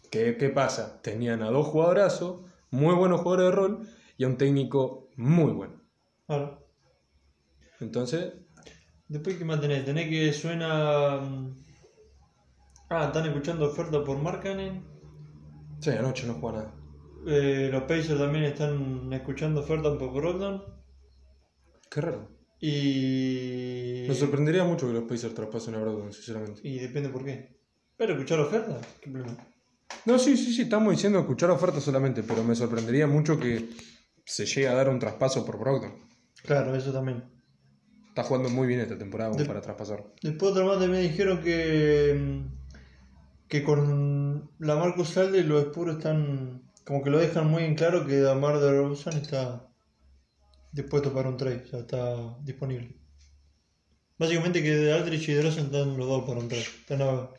¿Qué, 0.10 0.38
qué 0.38 0.50
pasa? 0.50 1.02
Tenían 1.02 1.41
a 1.43 1.50
dos 1.52 1.67
jugadorazos, 1.67 2.41
muy 2.72 2.96
buenos 2.96 3.22
jugadores 3.22 3.46
de 3.48 3.52
rol, 3.52 3.88
y 4.17 4.24
a 4.24 4.28
un 4.28 4.38
técnico 4.38 5.10
muy 5.17 5.52
bueno. 5.52 5.82
Claro. 6.28 6.65
Entonces, 7.80 8.34
Después, 9.10 9.38
¿qué 9.38 9.46
más 9.46 9.62
tenés? 9.62 9.86
Tenés 9.86 10.10
que 10.10 10.34
suena. 10.34 11.17
mm, 11.17 11.62
Ah, 12.89 13.06
están 13.08 13.26
escuchando 13.26 13.65
oferta 13.67 14.04
por 14.04 14.17
Markkanen. 14.17 14.84
sí, 15.80 15.89
anoche 15.91 16.26
no 16.28 16.36
juega 16.36 16.58
nada. 16.60 16.74
Eh, 17.28 17.70
los 17.72 17.84
Pacers 17.84 18.17
también 18.17 18.46
están 18.46 19.12
escuchando 19.12 19.60
oferta 19.62 19.98
por 19.98 20.13
Brogdon. 20.13 20.63
Qué 21.89 22.02
raro. 22.02 22.30
Y. 22.60 24.06
Me 24.08 24.15
sorprendería 24.15 24.63
mucho 24.63 24.88
que 24.88 24.93
los 24.93 25.04
Pacers 25.04 25.34
traspasen 25.34 25.76
a 25.76 25.80
Brogdon, 25.80 26.12
sinceramente. 26.13 26.62
Y 26.63 26.80
depende 26.80 27.10
por 27.10 27.23
qué. 27.23 27.56
Pero 27.97 28.13
escuchar 28.13 28.39
oferta, 28.39 28.80
¿qué 29.02 29.10
problema? 29.10 29.38
No, 30.06 30.19
sí, 30.19 30.38
sí, 30.38 30.54
sí, 30.54 30.63
estamos 30.63 30.91
diciendo 30.93 31.19
escuchar 31.19 31.50
ofertas 31.50 31.84
solamente, 31.84 32.23
pero 32.23 32.43
me 32.43 32.56
sorprendería 32.56 33.08
mucho 33.08 33.39
que 33.39 33.69
se 34.26 34.45
llegue 34.45 34.67
a 34.67 34.73
dar 34.76 34.89
un 34.89 35.00
traspaso 35.00 35.45
por 35.45 35.58
Brogdon. 35.60 35.93
Claro, 36.43 36.76
eso 36.76 36.91
también. 36.91 37.23
Está 38.10 38.23
jugando 38.23 38.50
muy 38.50 38.67
bien 38.67 38.80
esta 38.80 38.97
temporada 38.97 39.36
De- 39.36 39.45
para 39.45 39.62
traspasar. 39.62 40.04
Después 40.21 40.52
otra 40.52 40.65
más 40.65 40.80
también 40.80 41.04
dijeron 41.04 41.41
que. 41.41 42.15
mm, 42.19 42.58
que 43.47 43.63
con 43.63 44.52
la 44.60 44.76
Marcus 44.76 45.17
Aldridge 45.17 45.45
los 45.45 45.65
Spurs 45.67 45.97
están. 45.97 46.63
como 46.86 47.04
que 47.04 47.10
lo 47.10 47.19
dejan 47.19 47.47
muy 47.50 47.63
en 47.63 47.76
claro 47.76 48.06
que 48.06 48.17
Damar 48.19 48.60
de 48.60 48.71
Rosen 48.78 49.13
está 49.17 49.67
dispuesto 50.71 51.13
para 51.13 51.30
un 51.30 51.38
trade, 51.38 51.65
ya 51.71 51.80
está 51.80 52.38
disponible. 52.43 52.95
Básicamente 54.19 54.63
que 54.63 54.71
de 54.75 54.93
Aldridge 54.93 55.30
y 55.30 55.34
de 55.34 55.41
Rosen 55.43 55.65
están 55.65 55.97
los 55.97 56.08
dos 56.08 56.23
para 56.27 56.39
un 56.39 56.47
trade. 56.47 56.63
Están, 56.63 57.01
a- 57.01 57.30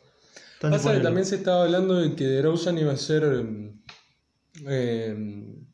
están 0.53 0.71
Pasa 0.71 0.93
que 0.93 0.99
también 1.01 1.25
se 1.25 1.35
estaba 1.35 1.63
hablando 1.63 1.95
de 1.95 2.15
que 2.15 2.25
DeRozan 2.25 2.77
iba 2.77 2.91
a 2.93 2.97
ser 2.97 3.23
em, 3.23 3.81
em, 4.65 5.65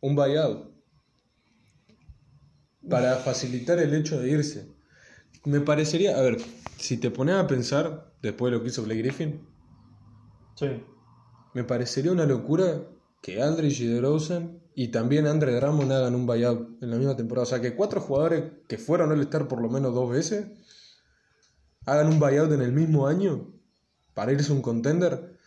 un 0.00 0.14
buyout 0.16 0.72
para 2.88 3.16
facilitar 3.16 3.78
el 3.78 3.94
hecho 3.94 4.20
de 4.20 4.30
irse. 4.30 4.68
Me 5.44 5.60
parecería, 5.60 6.18
a 6.18 6.22
ver, 6.22 6.38
si 6.78 6.96
te 6.98 7.10
pones 7.10 7.34
a 7.36 7.46
pensar, 7.46 8.12
después 8.22 8.50
de 8.50 8.58
lo 8.58 8.62
que 8.62 8.68
hizo 8.70 8.82
Blake 8.82 9.02
Griffin, 9.02 9.46
Sí. 10.56 10.66
me 11.54 11.64
parecería 11.64 12.12
una 12.12 12.26
locura 12.26 12.82
que 13.24 13.40
Aldridge 13.40 13.80
y 13.80 13.86
DeRozan 13.86 14.60
y 14.74 14.88
también 14.88 15.26
Andre 15.26 15.54
Drummond 15.54 15.90
hagan 15.90 16.14
un 16.14 16.26
buyout 16.26 16.82
en 16.82 16.90
la 16.90 16.98
misma 16.98 17.16
temporada. 17.16 17.44
O 17.44 17.46
sea, 17.46 17.58
que 17.58 17.74
cuatro 17.74 18.02
jugadores 18.02 18.52
que 18.68 18.76
fueron 18.76 19.12
al 19.12 19.20
estar 19.22 19.48
por 19.48 19.62
lo 19.62 19.70
menos 19.70 19.94
dos 19.94 20.10
veces 20.10 20.48
hagan 21.86 22.08
un 22.08 22.20
buyout 22.20 22.52
en 22.52 22.60
el 22.60 22.72
mismo 22.72 23.06
año 23.06 23.50
para 24.12 24.30
irse 24.32 24.52
a 24.52 24.54
un 24.54 24.60
contender. 24.60 25.38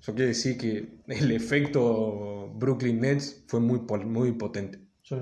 Eso 0.00 0.14
quiere 0.14 0.28
decir 0.28 0.56
que 0.56 1.00
el 1.06 1.32
efecto 1.32 2.50
Brooklyn 2.54 2.98
Nets 2.98 3.44
fue 3.46 3.60
muy, 3.60 3.80
muy 4.06 4.32
potente. 4.32 4.80
sí. 5.02 5.16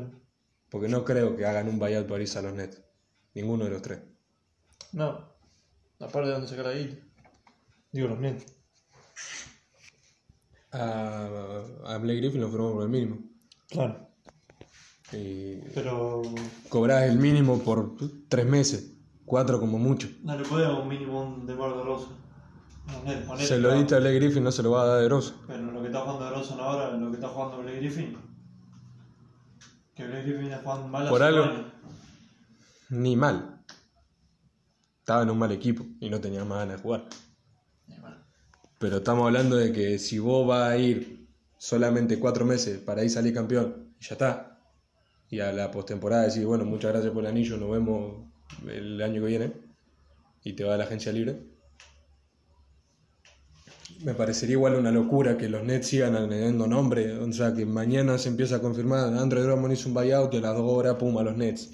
Porque 0.71 0.89
no 0.89 1.05
creo 1.05 1.37
que 1.37 1.45
hagan 1.45 1.69
un 1.69 1.81
buyout 1.81 2.07
para 2.07 2.23
irse 2.23 2.39
a 2.39 2.43
los 2.43 2.55
Nets. 2.55 2.81
Ninguno 3.35 3.65
de 3.65 3.71
los 3.71 3.83
tres. 3.83 3.99
No. 4.93 5.29
Aparte 5.99 6.29
de 6.29 6.35
dónde 6.35 6.47
sacar 6.47 6.73
guita. 6.73 7.05
Digo 7.91 8.07
los 8.07 8.21
Nets. 8.21 8.47
A, 10.73 11.29
a 11.87 11.99
Blake 11.99 12.21
Griffin 12.21 12.41
lo 12.41 12.49
firmó 12.49 12.73
por 12.73 12.83
el 12.85 12.89
mínimo. 12.89 13.19
Claro. 13.69 14.09
Y 15.13 15.57
Pero 15.75 16.23
cobrás 16.69 17.03
el 17.05 17.19
mínimo 17.19 17.59
por 17.61 17.95
tres 18.29 18.47
meses. 18.47 18.95
Cuatro 19.27 19.61
como 19.61 19.79
mucho. 19.79 20.09
no 20.23 20.37
le 20.37 20.45
podemos 20.45 20.81
un 20.83 20.89
mínimo 20.89 21.43
de 21.47 21.55
Mar 21.55 21.77
de 21.77 21.83
Rosa. 21.83 22.09
Se 23.39 23.59
lo 23.59 23.75
diste 23.75 23.95
a 23.95 23.99
Blake 24.01 24.17
Griffin, 24.17 24.43
no 24.43 24.51
se 24.53 24.63
lo 24.63 24.73
va 24.73 24.83
a 24.83 24.87
dar 24.87 25.01
de 25.03 25.09
Rosa. 25.09 25.35
Pero 25.47 25.63
lo 25.71 25.81
que 25.81 25.87
está 25.87 26.01
jugando 26.01 26.25
de 26.25 26.31
Rosen 26.31 26.61
ahora, 26.61 26.91
lo 26.91 27.09
que 27.11 27.15
está 27.17 27.29
jugando 27.29 27.59
Blake 27.59 27.79
Griffin. 27.79 28.17
Que 29.95 30.07
Blake 30.07 30.23
Griffin 30.25 30.47
está 30.47 30.63
jugando 30.63 30.89
mal 30.89 31.09
Por 31.09 31.23
algo. 31.23 31.45
años. 31.45 31.67
Ni 32.91 33.17
mal. 33.17 33.63
Estaba 34.99 35.23
en 35.23 35.31
un 35.31 35.39
mal 35.39 35.53
equipo 35.53 35.85
y 36.01 36.11
no 36.11 36.21
tenía 36.21 36.45
más 36.45 36.59
ganas 36.59 36.77
de 36.77 36.83
jugar. 36.83 37.05
Pero 38.83 38.97
estamos 38.97 39.27
hablando 39.27 39.55
de 39.55 39.73
que 39.73 39.97
si 40.01 40.19
vos 40.19 40.45
vas 40.45 40.69
a 40.69 40.77
ir 40.77 41.25
solamente 41.57 42.19
cuatro 42.19 42.45
meses 42.45 42.81
para 42.81 43.05
ir 43.05 43.11
salir 43.11 43.33
campeón 43.33 43.95
y 44.01 44.05
ya 44.05 44.15
está. 44.15 44.59
Y 45.31 45.39
a 45.39 45.53
la 45.53 45.71
postemporada 45.71 46.25
decir, 46.25 46.45
bueno, 46.47 46.65
muchas 46.65 46.91
gracias 46.91 47.13
por 47.13 47.23
el 47.23 47.31
anillo, 47.31 47.57
nos 47.59 47.71
vemos 47.71 48.27
el 48.69 49.01
año 49.01 49.23
que 49.23 49.29
viene. 49.29 49.53
Y 50.43 50.55
te 50.55 50.65
va 50.65 50.75
a 50.75 50.79
la 50.79 50.83
agencia 50.83 51.13
libre. 51.13 51.45
Me 54.03 54.15
parecería 54.15 54.55
igual 54.55 54.75
una 54.75 54.91
locura 54.91 55.39
que 55.39 55.49
los 55.49 55.63
Nets 55.63 55.87
sigan 55.87 56.17
añadiendo 56.17 56.67
nombre. 56.67 57.17
O 57.19 57.33
sea, 57.33 57.55
que 57.55 57.65
mañana 57.65 58.19
se 58.19 58.31
empieza 58.31 58.57
a 58.57 58.61
confirmar, 58.61 59.15
Andre 59.15 59.43
Drummond 59.43 59.75
hizo 59.75 59.91
un 59.91 59.95
buyout 59.95 60.35
y 60.35 60.39
a 60.39 60.41
las 60.41 60.57
dos 60.57 60.69
horas, 60.69 60.97
pum, 60.97 61.17
a 61.19 61.23
los 61.23 61.37
Nets. 61.37 61.71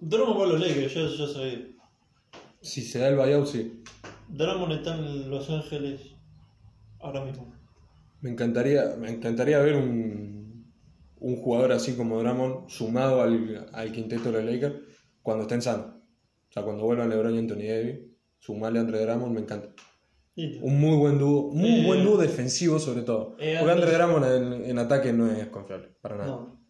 Drummond 0.00 0.40
va 0.40 0.44
a 0.46 0.48
los 0.48 0.60
Lakers, 0.60 0.94
ya, 0.94 1.06
ya 1.06 1.32
sabía. 1.32 1.68
Si 2.60 2.82
se 2.82 2.98
da 2.98 3.06
el 3.06 3.14
buyout, 3.14 3.46
sí. 3.46 3.84
Drummond 4.28 4.72
está 4.72 4.96
en 4.96 5.30
Los 5.30 5.48
Ángeles 5.50 6.00
ahora 7.00 7.24
mismo. 7.24 7.52
Me 8.20 8.30
encantaría, 8.30 8.96
me 8.98 9.10
encantaría 9.10 9.58
ver 9.58 9.76
un, 9.76 10.72
un 11.20 11.36
jugador 11.36 11.72
así 11.72 11.94
como 11.94 12.18
Drummond 12.20 12.68
sumado 12.68 13.22
al, 13.22 13.68
al 13.72 13.92
quinteto 13.92 14.32
de 14.32 14.42
los 14.42 14.52
Lakers 14.52 14.74
cuando 15.22 15.42
estén 15.42 15.62
sanos. 15.62 15.86
O 16.48 16.52
sea, 16.52 16.62
cuando 16.62 16.84
vuelvan 16.84 17.10
LeBron 17.10 17.34
y 17.34 17.38
Anthony 17.38 17.66
Davis, 17.68 17.98
sumarle 18.38 18.78
a 18.78 18.82
Andre 18.82 19.04
Drummond 19.04 19.34
me 19.34 19.40
encanta. 19.40 19.68
Un 20.62 20.80
muy 20.80 20.96
buen 20.96 21.18
dúo, 21.18 21.52
muy 21.52 21.80
Eh, 21.80 21.86
buen 21.86 22.04
dúo 22.04 22.16
defensivo 22.16 22.78
sobre 22.80 23.02
todo. 23.02 23.36
eh, 23.38 23.56
Porque 23.58 23.72
Andre 23.72 23.94
Andre- 23.94 23.98
Drummond 23.98 24.24
en, 24.54 24.64
en 24.70 24.78
ataque 24.78 25.12
no 25.12 25.30
es 25.30 25.46
confiable, 25.48 25.94
para 26.00 26.16
nada. 26.16 26.26
No. 26.28 26.60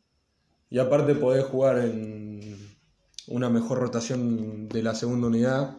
Y 0.70 0.78
aparte 0.78 1.14
podés 1.14 1.44
jugar 1.44 1.78
en 1.78 2.40
una 3.28 3.48
mejor 3.48 3.78
rotación 3.78 4.68
de 4.68 4.82
la 4.82 4.94
segunda 4.94 5.28
unidad 5.28 5.78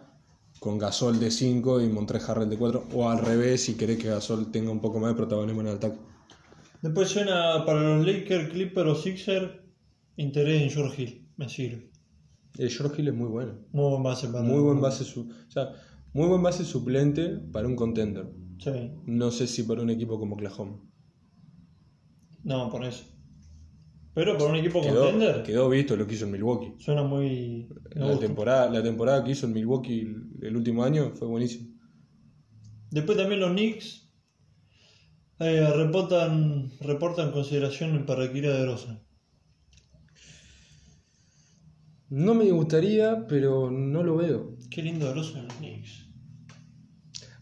con 0.65 0.79
Gasol 0.79 1.19
de 1.19 1.29
5 1.29 1.79
y 1.81 1.89
Montré 1.89 2.19
Harrell 2.27 2.49
de 2.49 2.57
4. 2.57 2.87
O 2.95 3.07
al 3.07 3.19
revés, 3.19 3.65
si 3.65 3.77
querés 3.77 3.99
que 3.99 4.07
Gasol 4.07 4.51
tenga 4.51 4.71
un 4.71 4.79
poco 4.79 4.99
más 4.99 5.11
de 5.11 5.15
protagonismo 5.15 5.61
en 5.61 5.67
el 5.67 5.75
ataque. 5.75 5.99
Después 6.81 7.07
suena 7.07 7.63
para 7.67 7.81
los 7.81 8.03
Lakers, 8.03 8.49
Clippers 8.49 8.89
o 8.89 8.95
Sixer. 8.95 9.63
Interés 10.15 10.63
en 10.63 10.71
George 10.71 11.03
Hill. 11.03 11.29
Me 11.37 11.47
sirve. 11.49 11.91
Eh, 12.57 12.67
George 12.67 12.99
Hill 12.99 13.09
es 13.09 13.13
muy 13.13 13.27
bueno. 13.27 13.59
Muy 13.73 13.91
buen 13.91 14.01
base 14.01 14.27
para 14.27 14.43
Muy 14.43 14.59
buen 14.59 14.81
base 14.81 15.03
su, 15.03 15.29
o 15.29 15.51
sea, 15.51 15.69
muy 16.13 16.27
buen 16.27 16.41
base 16.41 16.65
suplente 16.65 17.37
para 17.51 17.67
un 17.67 17.75
contender. 17.75 18.27
Sí. 18.57 18.91
No 19.05 19.29
sé 19.29 19.45
si 19.45 19.61
para 19.61 19.83
un 19.83 19.91
equipo 19.91 20.17
como 20.17 20.33
Oklahoma. 20.33 20.79
No, 22.43 22.71
por 22.71 22.83
eso. 22.85 23.03
Pero 24.15 24.37
para 24.37 24.49
un 24.49 24.55
equipo 24.55 24.81
Quedó, 24.81 25.11
contender. 25.11 25.43
quedó 25.43 25.69
visto 25.69 25.95
lo 25.97 26.07
que 26.07 26.15
hizo 26.15 26.25
en 26.25 26.31
Milwaukee. 26.31 26.73
Suena 26.79 27.03
muy. 27.03 27.67
La 27.93 28.17
temporada, 28.17 28.69
la 28.69 28.81
temporada 28.81 29.23
que 29.23 29.31
hizo 29.31 29.45
en 29.45 29.53
Milwaukee 29.53 29.99
el, 29.99 30.23
el 30.41 30.55
último 30.55 30.83
año 30.85 31.11
fue 31.13 31.27
buenísimo. 31.27 31.69
Después 32.91 33.17
también 33.17 33.41
los 33.41 33.51
Knicks 33.51 34.09
eh, 35.39 35.69
reportan, 35.75 36.71
reportan 36.79 37.33
consideración 37.33 38.05
para 38.05 38.31
Kira 38.31 38.53
de 38.53 38.65
Rosa. 38.65 39.01
No 42.09 42.33
me 42.35 42.49
gustaría, 42.51 43.27
pero 43.27 43.69
no 43.69 44.01
lo 44.01 44.15
veo. 44.15 44.55
Qué 44.69 44.81
lindo 44.81 45.07
de 45.07 45.13
Rosa 45.13 45.39
en 45.39 45.45
los 45.47 45.55
Knicks. 45.55 46.05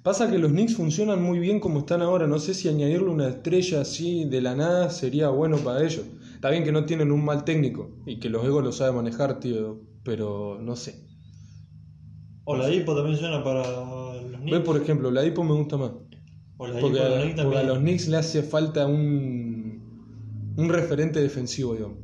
Pasa 0.01 0.29
que 0.31 0.39
los 0.39 0.51
Knicks 0.51 0.75
funcionan 0.75 1.21
muy 1.21 1.37
bien 1.37 1.59
como 1.59 1.79
están 1.79 2.01
ahora. 2.01 2.25
No 2.25 2.39
sé 2.39 2.55
si 2.55 2.67
añadirle 2.67 3.09
una 3.09 3.29
estrella 3.29 3.81
así 3.81 4.25
de 4.25 4.41
la 4.41 4.55
nada 4.55 4.89
sería 4.89 5.29
bueno 5.29 5.57
para 5.57 5.83
ellos. 5.85 6.05
Está 6.43 6.51
bien 6.51 6.65
que 6.65 6.73
no 6.73 6.83
tienen 6.83 7.13
un 7.13 7.23
mal 7.23 7.45
técnico 7.45 7.89
y 8.05 8.19
que 8.19 8.27
los 8.27 8.43
egos 8.43 8.65
lo 8.65 8.73
sabe 8.73 8.91
manejar, 8.91 9.39
tío. 9.39 9.79
Pero 10.03 10.59
no 10.59 10.75
sé. 10.75 11.07
O 12.43 12.57
la 12.57 12.69
Hipo 12.69 12.93
también 12.93 13.15
suena 13.15 13.41
para 13.41 13.61
los 13.61 14.29
Ve, 14.29 14.39
Knicks. 14.39 14.59
por 14.59 14.75
ejemplo, 14.75 15.09
la 15.09 15.21
Dipo 15.21 15.45
me 15.45 15.53
gusta 15.53 15.77
más. 15.77 15.91
O 16.57 16.67
la 16.67 16.81
Porque, 16.81 16.99
los 16.99 17.55
a 17.55 17.63
los 17.63 17.77
Knicks 17.77 18.09
le 18.09 18.17
hace 18.17 18.43
falta 18.43 18.85
un, 18.87 20.53
un 20.57 20.67
referente 20.67 21.21
defensivo, 21.21 21.75
digamos. 21.75 21.99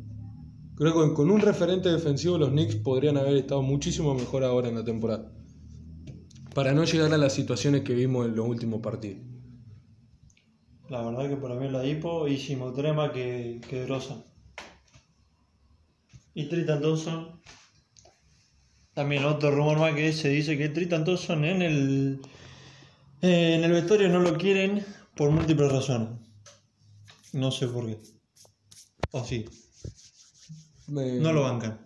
Creo 0.76 0.94
que 1.10 1.14
con 1.16 1.32
un 1.32 1.42
referente 1.42 1.90
defensivo 1.90 2.38
los 2.38 2.52
Knicks 2.52 2.78
podrían 2.78 3.18
haber 3.18 3.36
estado 3.36 3.62
muchísimo 3.62 4.14
mejor 4.16 4.46
ahora 4.46 4.70
en 4.70 4.76
la 4.76 4.86
temporada. 4.86 5.34
Para 6.56 6.72
no 6.72 6.86
llegar 6.86 7.14
a 7.14 7.18
las 7.18 7.34
situaciones 7.34 7.82
que 7.82 7.94
vimos 7.94 8.26
en 8.26 8.38
los 8.38 8.48
últimos 8.48 8.80
partidos. 8.80 9.20
La 10.88 11.04
verdad 11.04 11.28
que 11.28 11.36
para 11.36 11.56
mí 11.56 11.70
la 11.70 11.86
Hipo 11.86 12.26
y 12.30 12.38
si 12.38 12.56
me 12.56 12.64
gustaría 12.64 12.94
más 12.94 13.12
que, 13.12 13.60
que 13.68 13.82
de 13.82 13.86
Rosa. 13.86 14.24
Y 16.34 16.46
Tritan 16.50 16.82
Thompson. 16.82 17.40
También 18.94 19.26
otro 19.26 19.52
rumor 19.52 19.80
más 19.80 19.96
que 19.96 20.12
se 20.14 20.30
dice 20.30 20.58
que 20.58 20.70
Tritan 20.70 21.06
Thompson 21.06 21.46
en 21.46 21.62
el, 21.62 22.22
eh, 23.22 23.56
en 23.56 23.64
el 23.64 23.72
vestuario 23.72 24.10
no 24.10 24.20
lo 24.20 24.38
quieren 24.38 24.86
por 25.16 25.32
múltiples 25.32 25.72
razones. 25.72 26.10
No 27.34 27.52
sé 27.52 27.68
por 27.68 27.86
qué. 27.88 27.98
O 29.12 29.24
sí. 29.24 29.46
eh, 30.98 31.20
No 31.22 31.34
lo 31.34 31.44
bancan. 31.44 31.80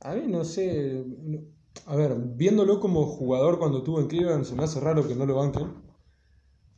A 0.00 0.14
mí 0.14 0.22
no 0.28 0.44
sé. 0.44 1.04
A 1.86 1.96
ver, 1.96 2.14
viéndolo 2.16 2.80
como 2.80 3.06
jugador 3.06 3.58
cuando 3.58 3.78
estuvo 3.78 4.00
en 4.00 4.08
Cleveland, 4.08 4.44
se 4.44 4.54
me 4.54 4.64
hace 4.64 4.80
raro 4.80 5.06
que 5.06 5.14
no 5.14 5.26
lo 5.26 5.36
banquen. 5.36 5.74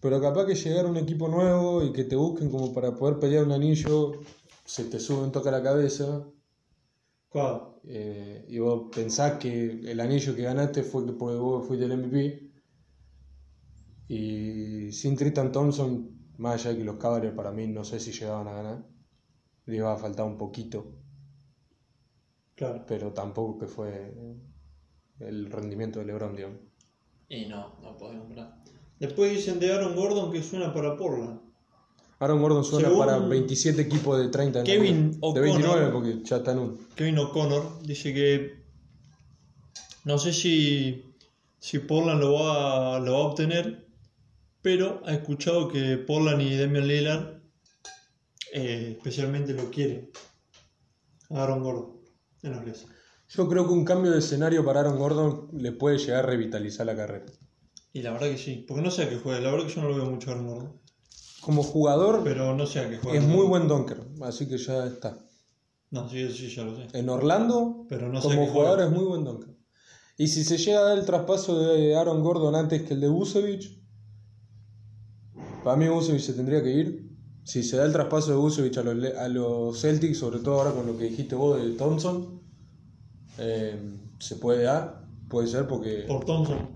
Pero 0.00 0.20
capaz 0.20 0.46
que 0.46 0.54
llegar 0.54 0.86
a 0.86 0.88
un 0.88 0.96
equipo 0.96 1.28
nuevo 1.28 1.82
y 1.84 1.92
que 1.92 2.04
te 2.04 2.16
busquen 2.16 2.50
como 2.50 2.72
para 2.72 2.94
poder 2.94 3.18
pelear 3.18 3.44
un 3.44 3.52
anillo, 3.52 4.12
se 4.64 4.84
te 4.84 4.98
sube 5.00 5.22
un 5.24 5.32
toque 5.32 5.48
a 5.48 5.52
la 5.52 5.62
cabeza. 5.62 6.24
Claro. 7.37 7.80
eh, 7.84 8.45
y 8.49 8.59
vos 8.59 8.89
pensás 8.95 9.39
que 9.39 9.53
el 9.93 10.01
anillo 10.01 10.34
que 10.34 10.43
ganaste 10.43 10.82
fue 10.82 11.07
porque 11.16 11.37
vos 11.37 11.66
fuiste 11.66 11.84
el 11.84 11.93
MVP. 11.99 12.51
Y 14.09 14.91
sin 14.93 15.16
Tristan 15.16 15.53
Thompson, 15.53 16.11
más 16.39 16.55
allá 16.55 16.70
de 16.72 16.78
que 16.78 16.84
los 16.84 16.97
Cavaliers 16.97 17.34
para 17.37 17.53
mí 17.53 17.66
no 17.68 17.84
sé 17.84 18.01
si 18.01 18.11
llegaban 18.12 18.49
a 18.49 18.53
ganar, 18.55 18.84
le 19.66 19.76
iba 19.76 19.93
a 19.93 19.99
faltar 19.99 20.26
un 20.26 20.39
poquito 20.39 20.97
Claro. 22.57 22.84
pero 22.87 23.12
tampoco 23.12 23.59
que 23.59 23.66
fue 23.66 24.14
el 25.20 25.51
rendimiento 25.51 25.99
de 26.01 26.07
LeBron, 26.07 26.34
digamos. 26.37 26.61
Y 27.28 27.47
no, 27.47 27.78
no 27.82 27.97
podés 27.97 28.18
comprar. 28.18 28.64
Después 28.99 29.30
dicen 29.32 29.61
de 29.61 29.72
Aaron 29.72 29.95
Gordon 29.95 30.32
que 30.32 30.43
suena 30.43 30.72
para 30.74 30.97
Portland. 30.97 31.41
Aaron 32.18 32.40
Gordon 32.40 32.64
suena 32.64 32.88
Según 32.88 33.06
para 33.06 33.18
27 33.18 33.82
equipos 33.82 34.18
de 34.18 34.28
30 34.28 34.60
en 34.60 34.64
la 34.64 34.72
Kevin. 34.72 35.18
O'Connor. 35.20 35.34
De 35.34 35.40
29 35.40 35.92
porque 35.92 36.20
ya 36.24 36.36
está 36.36 36.52
en 36.52 36.58
uno. 36.58 36.78
Kevin 36.94 37.18
O'Connor 37.18 37.82
dice 37.82 38.14
que 38.14 38.66
no 40.04 40.18
sé 40.18 40.32
si, 40.32 41.14
si 41.58 41.80
Portland 41.80 42.20
lo 42.20 42.34
va, 42.34 43.00
lo 43.00 43.12
va 43.12 43.18
a 43.18 43.22
obtener, 43.22 43.88
pero 44.62 45.02
ha 45.04 45.12
escuchado 45.12 45.68
que 45.68 45.98
Portland 45.98 46.40
y 46.40 46.56
Damian 46.56 46.86
Lillard 46.86 47.40
eh, 48.52 48.94
especialmente 48.96 49.52
lo 49.52 49.70
quieren. 49.70 50.10
Aaron 51.30 51.62
Gordon 51.62 52.00
en 52.42 52.52
los 52.52 52.62
Blazers. 52.62 52.92
Yo 53.28 53.48
creo 53.48 53.66
que 53.66 53.72
un 53.72 53.84
cambio 53.84 54.12
de 54.12 54.20
escenario 54.20 54.64
para 54.64 54.80
Aaron 54.80 54.98
Gordon 54.98 55.48
le 55.52 55.72
puede 55.72 55.98
llegar 55.98 56.24
a 56.24 56.28
revitalizar 56.28 56.86
la 56.86 56.96
carrera. 56.96 57.26
Y 57.92 58.02
la 58.02 58.12
verdad 58.12 58.28
que 58.28 58.38
sí, 58.38 58.64
porque 58.66 58.82
no 58.82 58.90
sé 58.90 59.02
a 59.02 59.08
qué 59.10 59.16
juega, 59.16 59.40
la 59.40 59.50
verdad 59.50 59.66
que 59.66 59.74
yo 59.74 59.82
no 59.82 59.88
lo 59.88 59.96
veo 59.96 60.06
mucho 60.06 60.30
a 60.30 60.34
Aaron 60.34 60.46
Gordon, 60.46 60.80
Como 61.47 61.62
jugador 61.62 62.22
pero 62.24 62.55
no 62.57 62.66
sé 62.66 62.80
a 62.80 62.90
qué 62.90 62.99
juega. 62.99 63.18
es 63.18 63.24
muy 63.24 63.47
buen 63.47 63.68
dunker, 63.68 64.03
así 64.22 64.47
que 64.49 64.59
ya 64.59 64.84
está. 64.86 65.16
No, 65.92 66.09
sí, 66.11 66.28
sí, 66.30 66.49
ya 66.55 66.64
lo 66.64 66.74
sé. 66.76 66.88
En 66.92 67.09
Orlando, 67.09 67.86
Pero 67.88 68.09
no 68.12 68.20
sé 68.20 68.26
a 68.26 68.30
como 68.34 68.47
qué 68.47 68.53
jugador 68.53 68.78
juega. 68.78 68.90
es 68.90 68.97
muy 68.97 69.05
buen 69.09 69.24
dunker. 69.24 69.57
Y 70.18 70.26
si 70.26 70.42
se 70.44 70.59
llega 70.59 70.80
a 70.80 70.82
dar 70.82 70.99
el 70.99 71.05
traspaso 71.07 71.59
de 71.59 71.94
Aaron 71.97 72.22
Gordon 72.22 72.55
antes 72.57 72.82
que 72.82 72.94
el 72.94 73.01
de 73.01 73.09
Busevich, 73.09 73.80
para 75.62 75.76
mí 75.76 75.88
Busevich 75.88 76.22
se 76.22 76.32
tendría 76.32 76.62
que 76.62 76.72
ir. 76.72 77.07
Si 77.44 77.62
se 77.62 77.76
da 77.76 77.84
el 77.84 77.92
traspaso 77.92 78.30
de 78.32 78.36
Busevich 78.36 78.76
a 78.78 78.82
los, 78.82 78.97
Le- 78.97 79.16
a 79.16 79.28
los 79.28 79.80
Celtics, 79.80 80.18
sobre 80.18 80.40
todo 80.40 80.59
ahora 80.59 80.72
con 80.72 80.86
lo 80.86 80.99
que 80.99 81.05
dijiste 81.05 81.36
vos 81.36 81.62
de 81.62 81.70
Thompson, 81.72 82.40
eh, 83.38 83.78
se 84.18 84.36
puede 84.36 84.64
dar, 84.64 85.05
puede 85.28 85.47
ser 85.47 85.68
porque 85.68 86.05
Por 86.09 86.24
Thompson. 86.24 86.70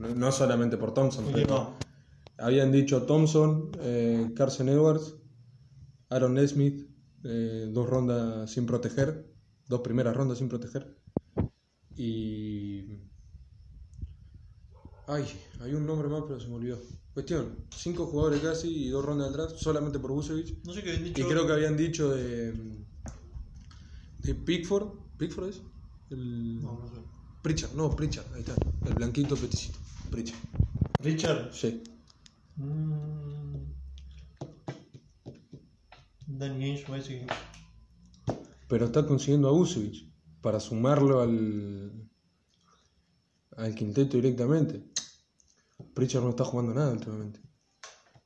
no, 0.00 0.08
no 0.14 0.32
solamente 0.32 0.76
por 0.76 0.92
Thompson, 0.94 1.26
¿Y 1.30 1.32
pero 1.32 1.54
más? 1.54 1.85
Habían 2.38 2.72
dicho 2.72 3.02
Thompson, 3.02 3.70
eh, 3.80 4.32
Carson 4.36 4.68
Edwards, 4.68 5.14
Aaron 6.08 6.34
Nesmith, 6.34 6.88
eh, 7.24 7.68
dos 7.72 7.88
rondas 7.88 8.50
sin 8.50 8.66
proteger, 8.66 9.32
dos 9.68 9.80
primeras 9.80 10.16
rondas 10.16 10.38
sin 10.38 10.48
proteger. 10.48 10.96
Y. 11.96 13.00
Ay, 15.08 15.24
hay 15.60 15.72
un 15.72 15.86
nombre 15.86 16.08
más, 16.08 16.22
pero 16.26 16.40
se 16.40 16.48
me 16.48 16.54
olvidó. 16.56 16.78
Cuestión: 17.14 17.56
cinco 17.74 18.06
jugadores 18.06 18.40
casi 18.40 18.86
y 18.86 18.88
dos 18.88 19.04
rondas 19.04 19.32
draft 19.32 19.56
solamente 19.56 19.98
por 19.98 20.12
Busevich. 20.12 20.62
No 20.64 20.72
sé 20.72 20.82
qué 20.82 20.90
habían 20.90 21.06
Y 21.06 21.10
dicho. 21.10 21.28
creo 21.28 21.46
que 21.46 21.52
habían 21.52 21.76
dicho 21.76 22.10
de. 22.14 22.52
de 24.22 24.34
Pickford. 24.34 24.88
¿Pickford 25.16 25.48
es? 25.48 25.62
El. 26.10 26.60
No, 26.60 26.78
no 26.78 26.88
sé. 26.88 27.00
Pritchard, 27.42 27.74
no, 27.74 27.94
Pritchard, 27.94 28.26
ahí 28.34 28.40
está. 28.40 28.56
El 28.84 28.94
blanquito 28.94 29.36
peticito. 29.36 29.78
Pritchard. 30.10 30.38
Richard. 30.98 31.52
Sí. 31.52 31.82
Mm. 32.56 33.56
Danny 36.26 36.64
Ainge 36.64 36.84
parece 36.86 37.20
que. 37.20 37.26
Pero 38.68 38.86
está 38.86 39.06
consiguiendo 39.06 39.48
a 39.48 39.52
Busevich 39.52 40.10
para 40.40 40.58
sumarlo 40.60 41.20
al, 41.20 42.08
al 43.56 43.74
quinteto 43.74 44.16
directamente. 44.16 44.84
Pritchard 45.94 46.24
no 46.24 46.30
está 46.30 46.44
jugando 46.44 46.74
nada 46.74 46.92
últimamente. 46.92 47.40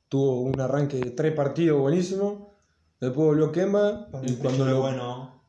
Tuvo 0.09 0.41
un 0.41 0.59
arranque 0.59 0.97
de 0.97 1.11
tres 1.11 1.33
partidos 1.33 1.79
buenísimo. 1.79 2.55
Después 2.99 3.27
volvió 3.27 3.51
Kemba. 3.51 4.09
Y 4.23 4.35
cuando 4.35 4.67
es 4.67 4.75
bueno. 4.75 5.43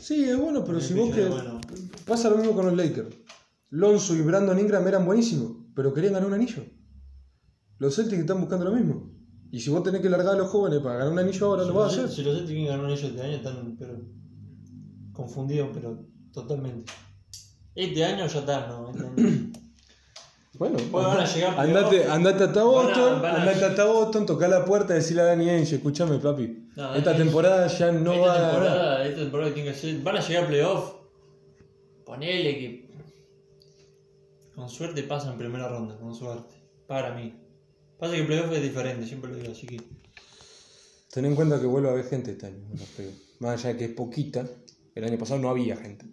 Sí, 0.00 0.24
es 0.24 0.38
bueno, 0.38 0.64
pero 0.64 0.80
si 0.80 0.94
vos 0.94 1.14
que. 1.14 1.26
Bueno. 1.26 1.60
Pasa 2.06 2.30
lo 2.30 2.36
mismo 2.36 2.54
con 2.54 2.66
los 2.66 2.74
Lakers. 2.74 3.14
Lonzo 3.70 4.14
y 4.14 4.22
Brandon 4.22 4.58
Ingram 4.58 4.86
eran 4.88 5.04
buenísimos, 5.04 5.52
pero 5.74 5.92
querían 5.92 6.14
ganar 6.14 6.28
un 6.28 6.34
anillo. 6.34 6.64
Los 7.78 7.94
Celtics 7.96 8.20
están 8.20 8.40
buscando 8.40 8.64
lo 8.64 8.72
mismo. 8.72 9.10
Y 9.50 9.60
si 9.60 9.70
vos 9.70 9.82
tenés 9.82 10.00
que 10.02 10.10
largar 10.10 10.34
a 10.34 10.38
los 10.38 10.48
jóvenes 10.50 10.80
para 10.80 10.96
ganar 10.96 11.12
un 11.12 11.18
anillo 11.18 11.46
ahora, 11.46 11.62
Si 11.62 11.68
lo 11.68 11.74
vas 11.74 11.92
a 11.92 11.96
hacer. 11.96 12.08
Si 12.10 12.22
los 12.22 12.36
Celtics 12.36 12.66
ganaron 12.68 12.90
ellos 12.90 13.04
este 13.04 13.22
año 13.22 13.36
están 13.36 13.76
pero, 13.78 14.00
confundidos, 15.12 15.70
pero 15.72 16.04
totalmente. 16.32 16.92
Este 17.74 18.04
año 18.04 18.26
ya 18.26 18.38
está, 18.40 18.66
¿no? 18.66 18.90
Este 18.90 19.04
año. 19.06 19.50
Bueno, 20.58 20.76
Bueno, 20.90 21.06
van 21.10 21.20
a 21.20 21.24
llegar 21.24 21.56
a 21.56 21.62
andate, 21.62 22.04
andate 22.08 22.42
hasta 22.42 22.64
Van 22.64 22.68
a- 22.68 22.82
Boston, 22.82 23.22
van 23.22 23.36
a- 23.36 23.40
andate 23.42 23.64
hasta 23.64 23.84
Boston, 23.84 24.26
toca 24.26 24.48
la 24.48 24.64
puerta 24.64 24.92
y 24.92 24.96
decirle 24.96 25.22
a 25.22 25.26
Danny 25.26 25.48
Ainge, 25.50 25.76
escúchame 25.76 26.18
papi, 26.18 26.66
No, 26.74 26.94
esta 26.96 27.16
temporada 27.16 27.68
ya 27.68 27.92
no 27.92 28.12
esta 28.12 28.26
va 28.26 28.32
a 28.32 28.34
ganar. 28.38 28.50
temporada, 28.50 29.04
esta 29.06 29.20
temporada 29.20 29.54
tiene 29.54 29.68
que 29.70 29.78
ser. 29.78 30.00
Van 30.02 30.16
a 30.16 30.20
llegar 30.20 30.44
a 30.44 30.46
playoff. 30.48 30.94
Ponele 32.04 32.58
que. 32.58 32.90
Con 34.56 34.68
suerte 34.68 35.04
pasan 35.04 35.34
en 35.34 35.38
primera 35.38 35.68
ronda, 35.68 35.96
con 35.96 36.12
suerte. 36.12 36.56
Para 36.88 37.14
mí. 37.14 37.34
Pasa 37.98 38.14
que 38.14 38.22
playoff 38.22 38.52
es 38.52 38.62
diferente, 38.62 39.06
siempre 39.06 39.30
lo 39.30 39.36
digo, 39.36 39.52
así 39.52 39.66
que. 39.66 39.80
Ten 41.12 41.24
en 41.24 41.34
cuenta 41.34 41.60
que 41.60 41.66
vuelve 41.66 41.88
a 41.88 41.92
haber 41.92 42.04
gente 42.04 42.32
este 42.32 42.46
año, 42.46 42.64
en 42.70 42.78
los 42.78 42.88
playoffs. 42.90 43.18
más 43.40 43.58
allá 43.58 43.72
de 43.72 43.78
que 43.78 43.84
es 43.86 43.90
poquita, 43.92 44.46
el 44.94 45.04
año 45.04 45.18
pasado 45.18 45.40
no 45.40 45.48
había 45.48 45.76
gente. 45.76 46.06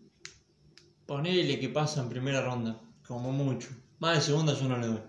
Ponele 1.06 1.60
que 1.60 1.70
pasa 1.70 2.02
en 2.02 2.10
primera 2.10 2.42
ronda, 2.42 2.82
como 3.08 3.32
mucho. 3.32 3.70
Más 4.00 4.16
de 4.16 4.22
segunda 4.22 4.54
yo 4.54 4.68
no 4.68 4.78
le 4.80 4.88
doy. 4.88 5.02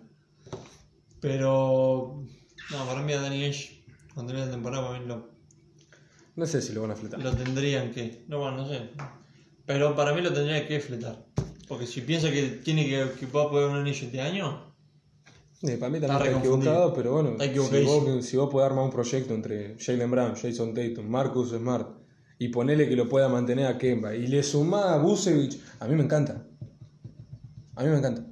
Pero. 1.20 2.22
No, 2.70 2.86
para 2.86 3.02
mí 3.02 3.12
a 3.12 3.20
Danny 3.20 3.50
cuando 4.12 4.32
termine 4.32 4.46
la 4.46 4.52
temporada, 4.52 4.86
para 4.86 4.98
mí 4.98 5.06
lo, 5.06 5.30
No 6.36 6.46
sé 6.46 6.60
si 6.60 6.72
lo 6.72 6.82
van 6.82 6.90
a 6.90 6.96
fletar. 6.96 7.20
lo 7.20 7.34
tendrían 7.34 7.90
que. 7.92 8.24
No, 8.28 8.38
bueno, 8.38 8.58
no 8.58 8.68
sé. 8.68 8.90
Pero 9.64 9.96
para 9.96 10.14
mí 10.14 10.20
lo 10.20 10.32
tendría 10.32 10.66
que 10.66 10.80
fletar. 10.80 11.24
Porque 11.68 11.86
si 11.86 12.02
piensa 12.02 12.30
que 12.30 12.48
tiene 12.64 12.84
que, 12.84 13.12
que 13.18 13.26
va 13.26 13.44
a 13.44 13.50
poder 13.50 13.68
un 13.70 13.76
anillo 13.76 14.06
este 14.06 14.20
año, 14.20 14.75
Eh, 15.62 15.76
para 15.78 15.90
mí 15.90 15.96
Está 15.98 16.08
también 16.08 16.08
está 16.08 16.18
reconfundido. 16.18 16.72
equivocado, 16.72 16.94
pero 16.94 17.12
bueno, 17.12 17.30
Está 17.30 17.44
si 17.44 17.84
vos, 17.84 18.24
si 18.26 18.36
vos 18.36 18.50
podés 18.50 18.66
armar 18.70 18.84
un 18.84 18.90
proyecto 18.90 19.34
entre 19.34 19.76
Jalen 19.78 20.10
Brown, 20.10 20.34
Jason 20.34 20.74
Tatum, 20.74 21.06
Marcus 21.08 21.50
Smart 21.50 21.88
y 22.38 22.48
ponele 22.48 22.88
que 22.88 22.96
lo 22.96 23.08
pueda 23.08 23.28
mantener 23.28 23.66
a 23.66 23.78
Kemba 23.78 24.14
y 24.14 24.26
le 24.26 24.42
sumás 24.42 24.84
a 24.84 24.98
Busevich, 24.98 25.58
a 25.80 25.86
mí 25.88 25.94
me 25.94 26.02
encanta. 26.04 26.44
A 27.74 27.82
mí 27.82 27.88
me 27.90 27.98
encanta. 27.98 28.22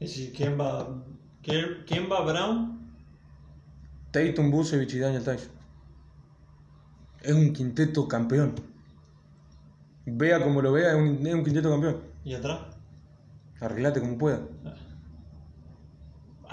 es 0.00 0.08
decir, 0.10 0.32
¿quién 0.34 0.58
va, 0.58 1.02
quién, 1.42 1.66
quién 1.86 2.10
va 2.10 2.22
Brown? 2.24 2.80
Tatum, 4.10 4.50
Busevich 4.50 4.94
y 4.94 4.98
Daniel 4.98 5.22
Tyson. 5.22 5.50
Es 7.22 7.32
un 7.34 7.52
quinteto 7.52 8.08
campeón. 8.08 8.54
Vea 10.06 10.42
como 10.42 10.62
lo 10.62 10.72
vea, 10.72 10.90
es 10.92 10.96
un, 10.96 11.26
es 11.26 11.34
un 11.34 11.44
quinteto 11.44 11.70
campeón. 11.70 11.98
¿Y 12.24 12.34
atrás? 12.34 12.60
Arreglate 13.60 14.00
como 14.00 14.16
pueda. 14.16 14.40
Atrás, 14.64 14.78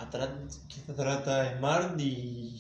atrás 0.08 0.30
está 0.70 1.58
Smart 1.58 2.00
y. 2.00 2.56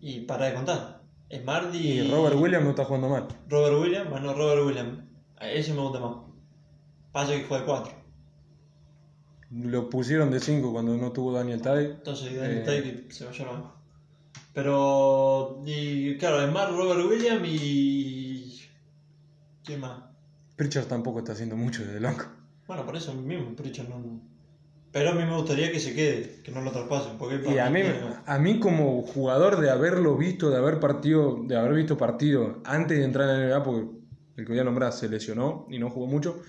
Y 0.00 0.20
para 0.20 0.46
de 0.46 0.54
contar. 0.54 1.02
Smart 1.30 1.74
y. 1.74 2.00
Y 2.00 2.10
Robert 2.10 2.36
Williams 2.36 2.64
no 2.64 2.70
está 2.70 2.84
jugando 2.84 3.08
mal. 3.08 3.28
Robert 3.48 3.80
Williams, 3.80 4.10
bueno, 4.10 4.34
Robert 4.34 4.64
Williams. 4.64 5.00
A 5.36 5.48
ese 5.48 5.72
me 5.74 5.80
gusta 5.80 6.00
más. 6.00 6.16
Pasa 7.12 7.32
que 7.32 7.44
fue 7.44 7.60
de 7.60 7.64
4. 7.64 7.92
Lo 9.50 9.88
pusieron 9.88 10.30
de 10.30 10.40
5 10.40 10.72
cuando 10.72 10.96
no 10.96 11.12
tuvo 11.12 11.32
Daniel 11.32 11.62
Ty. 11.62 11.68
Entonces 11.70 12.36
Daniel 12.36 12.64
Eh. 12.68 13.06
Que 13.08 13.14
se 13.14 13.26
al 13.26 13.48
banco. 13.48 13.74
Pero. 14.52 15.62
Y 15.64 16.16
claro, 16.18 16.46
Smart, 16.48 16.72
Robert 16.72 17.08
Williams 17.08 17.48
y. 17.48 18.60
¿Quién 19.64 19.80
más? 19.80 20.00
Pritchard 20.56 20.86
tampoco 20.86 21.20
está 21.20 21.32
haciendo 21.32 21.56
mucho 21.56 21.84
desde 21.84 22.00
banco. 22.00 22.26
Bueno, 22.66 22.84
por 22.84 22.96
eso 22.96 23.14
mismo, 23.14 23.54
Pritchard 23.54 23.88
no. 23.88 24.20
Pero 24.98 25.10
a 25.10 25.14
mí 25.14 25.24
me 25.24 25.36
gustaría 25.36 25.70
que 25.70 25.78
se 25.78 25.94
quede, 25.94 26.40
que 26.42 26.50
no 26.50 26.60
lo 26.60 26.72
traspasen. 26.72 27.18
Porque 27.18 27.40
Y 27.48 27.58
a 27.58 27.70
mí, 27.70 27.82
a 28.26 28.38
mí 28.40 28.58
como 28.58 29.02
jugador 29.02 29.60
de 29.60 29.70
haberlo 29.70 30.16
visto, 30.16 30.50
de 30.50 30.56
haber 30.56 30.80
partido, 30.80 31.38
de 31.46 31.56
haber 31.56 31.74
visto 31.74 31.96
partido 31.96 32.60
antes 32.64 32.98
de 32.98 33.04
entrar 33.04 33.30
en 33.30 33.48
la 33.48 33.58
NBA, 33.58 33.64
porque 33.64 33.86
el 34.36 34.44
que 34.44 34.52
voy 34.52 34.58
a 34.58 34.64
nombrar 34.64 34.92
se 34.92 35.08
lesionó 35.08 35.68
y 35.70 35.78
no 35.78 35.88
jugó 35.88 36.08
mucho, 36.08 36.42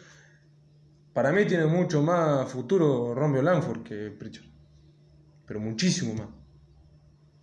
para 1.13 1.31
mí 1.31 1.45
tiene 1.45 1.67
mucho 1.67 2.01
más 2.01 2.51
futuro 2.51 3.13
Romeo 3.13 3.43
Langford 3.43 3.83
que 3.83 4.09
Pritchard. 4.09 4.47
Pero 5.45 5.59
muchísimo 5.59 6.15
más. 6.15 6.29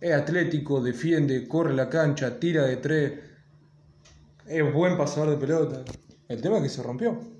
Es 0.01 0.13
atlético, 0.13 0.81
defiende, 0.81 1.47
corre 1.47 1.73
la 1.73 1.87
cancha, 1.87 2.37
tira 2.37 2.63
de 2.63 2.75
tres. 2.77 3.13
Es 4.45 4.73
buen 4.73 4.97
pasador 4.97 5.29
de 5.29 5.37
pelota. 5.37 5.85
El 6.27 6.41
tema 6.41 6.57
es 6.57 6.63
que 6.63 6.69
se 6.69 6.83
rompió. 6.83 7.36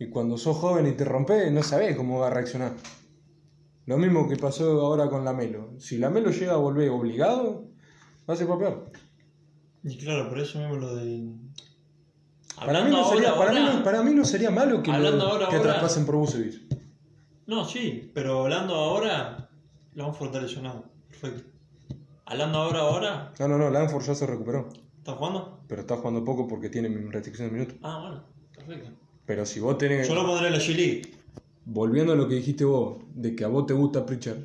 Y 0.00 0.08
cuando 0.08 0.36
sos 0.38 0.56
joven 0.56 0.86
y 0.86 0.92
te 0.92 1.04
rompes, 1.04 1.52
no 1.52 1.62
sabés 1.62 1.94
cómo 1.94 2.18
va 2.20 2.28
a 2.28 2.30
reaccionar. 2.30 2.72
Lo 3.86 3.98
mismo 3.98 4.28
que 4.28 4.36
pasó 4.36 4.80
ahora 4.80 5.08
con 5.10 5.24
Lamelo. 5.24 5.78
Si 5.78 5.98
Lamelo 5.98 6.30
llega 6.30 6.54
a 6.54 6.56
volver 6.56 6.88
obligado, 6.90 7.66
va 8.28 8.34
a 8.34 8.36
ser 8.36 8.46
peor. 8.46 8.90
Y 9.84 9.98
claro, 9.98 10.28
por 10.30 10.38
eso 10.38 10.58
mismo 10.58 10.76
lo 10.76 10.96
de. 10.96 11.28
Para 12.56 12.82
mí, 12.82 12.90
no 12.90 13.04
sería, 13.08 13.30
ahora- 13.30 13.38
para, 13.40 13.52
mí, 13.52 13.60
no- 13.60 13.70
ahora- 13.72 13.84
para 13.84 14.02
mí 14.02 14.14
no 14.14 14.24
sería 14.24 14.50
malo 14.50 14.82
que, 14.82 14.90
lo- 14.90 14.96
ahora- 14.96 15.48
que 15.48 15.56
ahora- 15.56 15.62
traspasen 15.72 16.06
por 16.06 16.16
Vucevic. 16.16 16.60
No, 17.46 17.64
sí, 17.64 18.10
pero 18.14 18.42
hablando 18.44 18.74
ahora, 18.74 19.48
Langford 19.94 20.28
está 20.28 20.40
lesionado. 20.40 20.84
Perfecto. 21.08 21.42
Hablando 22.26 22.58
ahora, 22.58 22.78
ahora, 22.80 23.32
No, 23.38 23.48
no, 23.48 23.58
no, 23.58 23.70
Lanford 23.70 24.04
ya 24.04 24.14
se 24.14 24.26
recuperó. 24.26 24.68
¿estás 24.98 25.16
jugando? 25.16 25.60
Pero 25.66 25.80
está 25.82 25.96
jugando 25.96 26.24
poco 26.24 26.46
porque 26.46 26.68
tiene 26.70 26.88
restricción 27.10 27.48
de 27.48 27.52
minutos. 27.52 27.76
Ah, 27.82 27.98
bueno, 28.00 28.24
perfecto. 28.54 28.90
Pero 29.30 29.46
si 29.46 29.60
vos 29.60 29.78
tenés. 29.78 30.08
Yo 30.08 30.14
pondré 30.26 30.50
la 30.50 30.58
G-League. 30.58 31.02
Volviendo 31.64 32.12
a 32.14 32.16
lo 32.16 32.26
que 32.26 32.34
dijiste 32.34 32.64
vos, 32.64 32.96
de 33.14 33.36
que 33.36 33.44
a 33.44 33.46
vos 33.46 33.64
te 33.64 33.74
gusta 33.74 34.04
Pritchard, 34.04 34.38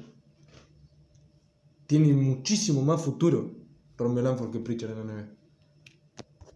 tiene 1.87 2.13
muchísimo 2.13 2.83
más 2.83 3.01
futuro 3.01 3.49
Romeo 3.97 4.23
Lanford 4.23 4.51
que 4.51 4.59
Pritchard 4.59 4.91
en 4.91 4.97
la 4.99 5.03
NBA. 5.13 5.25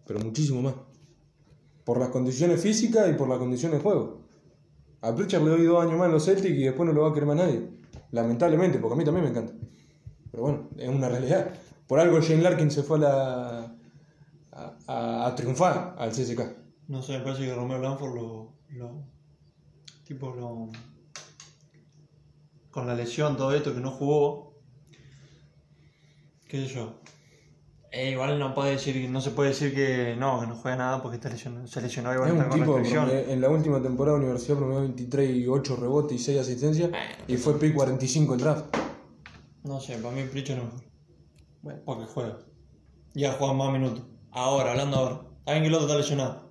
Pero 0.06 0.20
muchísimo 0.20 0.62
más. 0.62 0.74
Por 1.84 1.98
las 1.98 2.10
condiciones 2.10 2.60
físicas 2.62 3.10
y 3.10 3.14
por 3.14 3.28
las 3.28 3.38
condiciones 3.38 3.78
de 3.78 3.82
juego. 3.82 4.20
A 5.00 5.12
Pritchard 5.12 5.42
le 5.42 5.50
doy 5.50 5.64
dos 5.64 5.82
años 5.82 5.98
más 5.98 6.06
en 6.06 6.12
los 6.12 6.24
Celtics 6.24 6.54
y 6.56 6.62
después 6.62 6.86
no 6.86 6.92
lo 6.92 7.02
va 7.02 7.08
a 7.10 7.12
querer 7.12 7.26
más 7.26 7.36
nadie. 7.36 7.68
Lamentablemente, 8.12 8.78
porque 8.78 8.94
a 8.94 8.96
mí 8.96 9.04
también 9.04 9.24
me 9.24 9.30
encanta. 9.30 9.54
Pero 10.30 10.44
bueno, 10.44 10.68
es 10.76 10.88
una 10.88 11.08
realidad. 11.08 11.52
Por 11.88 11.98
algo 11.98 12.20
Shane 12.20 12.42
Larkin 12.44 12.70
se 12.70 12.84
fue 12.84 12.98
a 12.98 13.00
la. 13.00 13.76
a, 14.52 14.76
a- 14.86 15.26
a 15.26 15.34
triunfar 15.34 15.96
al 15.98 16.10
CSK. 16.12 16.59
No 16.90 17.02
sé, 17.02 17.18
me 17.18 17.20
parece 17.20 17.44
que 17.44 17.54
Romeo 17.54 17.78
Langford 17.78 18.16
lo, 18.16 18.52
lo. 18.70 19.04
Tipo, 20.04 20.34
lo. 20.34 20.70
Con 22.72 22.88
la 22.88 22.96
lesión, 22.96 23.36
todo 23.36 23.54
esto 23.54 23.72
que 23.72 23.80
no 23.80 23.92
jugó. 23.92 24.56
¿Qué 26.48 26.66
sé 26.66 26.74
yo? 26.74 27.00
Eh, 27.92 28.10
igual 28.10 28.40
no 28.40 28.54
puede 28.54 28.72
decir, 28.72 29.08
no 29.08 29.20
se 29.20 29.30
puede 29.30 29.50
decir 29.50 29.72
que 29.72 30.16
no, 30.16 30.40
que 30.40 30.48
no 30.48 30.56
juega 30.56 30.78
nada 30.78 31.00
porque 31.00 31.16
está 31.16 31.28
lesionado, 31.28 31.64
se 31.68 31.80
lesionó 31.80 32.12
igual 32.12 32.28
Es 32.28 32.34
está 32.34 32.44
un 32.44 32.50
con 32.50 32.82
tipo 32.82 33.06
que 33.06 33.32
en 33.32 33.40
la 33.40 33.48
última 33.48 33.80
temporada 33.80 34.18
de 34.18 34.24
universidad 34.24 34.58
promedió 34.58 34.80
23 34.82 35.36
y 35.36 35.46
8 35.46 35.76
rebotes 35.76 36.20
y 36.20 36.24
6 36.24 36.40
asistencias 36.40 36.90
y 37.28 37.36
fue 37.36 37.56
pick 37.58 37.72
45 37.74 38.34
el 38.34 38.40
draft. 38.40 38.76
No 39.62 39.78
sé, 39.78 39.96
para 39.98 40.14
mí 40.14 40.24
Pritchard 40.24 40.58
no 40.58 40.64
mejor. 40.64 40.84
Bueno, 41.62 41.80
porque 41.84 42.04
juega. 42.06 42.38
Ya 43.14 43.32
juega 43.34 43.52
más 43.54 43.72
minutos. 43.72 44.02
Ahora, 44.32 44.72
hablando 44.72 44.96
ahora. 44.96 45.20
Alguien 45.46 45.62
que 45.62 45.68
el 45.68 45.74
otro 45.74 45.86
está 45.86 45.98
lesionado. 45.98 46.49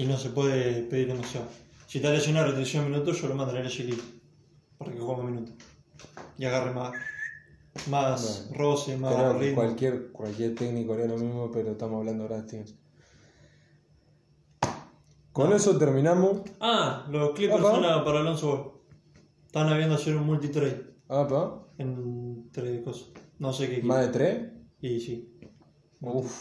Y 0.00 0.06
no 0.06 0.16
se 0.16 0.30
puede 0.30 0.82
pedir 0.84 1.08
demasiado. 1.08 1.46
Si 1.86 1.98
está 1.98 2.10
lesionado 2.10 2.46
y 2.46 2.50
restricción 2.52 2.84
de 2.84 2.90
minutos, 2.90 3.20
yo 3.20 3.28
lo 3.28 3.34
mandaré 3.34 3.60
a 3.60 3.64
G-League. 3.64 4.00
Para 4.78 4.92
que 4.92 4.98
juegue 4.98 5.22
más 5.22 5.30
minutos. 5.30 5.54
Y 6.38 6.44
agarre 6.46 6.72
más. 6.72 6.92
Más 7.90 8.48
Bueno, 8.48 8.58
roce, 8.58 8.96
más 8.96 9.14
Creo 9.14 9.38
que 9.38 9.54
cualquier, 9.54 10.10
cualquier 10.10 10.54
técnico 10.54 10.94
haría 10.94 11.04
lo 11.04 11.18
mismo, 11.18 11.50
pero 11.52 11.72
estamos 11.72 11.98
hablando 11.98 12.22
ahora 12.22 12.40
de 12.40 12.48
Stevens. 12.48 12.74
Con 15.32 15.52
eso 15.52 15.76
terminamos. 15.76 16.44
Ah, 16.60 17.06
los 17.10 17.32
Clippers 17.32 17.60
son 17.60 17.82
para 17.82 18.20
Alonso 18.20 18.46
Ball. 18.46 18.72
Están 19.44 19.68
habiendo 19.68 19.96
hacer 19.96 20.16
un 20.16 20.24
multitrade. 20.24 20.94
Ah, 21.10 21.28
pa. 21.28 21.68
Entre 21.76 22.82
cosas. 22.82 23.08
No 23.38 23.52
sé 23.52 23.66
qué 23.66 23.72
equipo. 23.74 23.88
Más 23.88 24.06
de 24.06 24.12
3. 24.12 24.52
Y 24.80 24.98
sí. 25.00 25.38
Uf. 26.00 26.32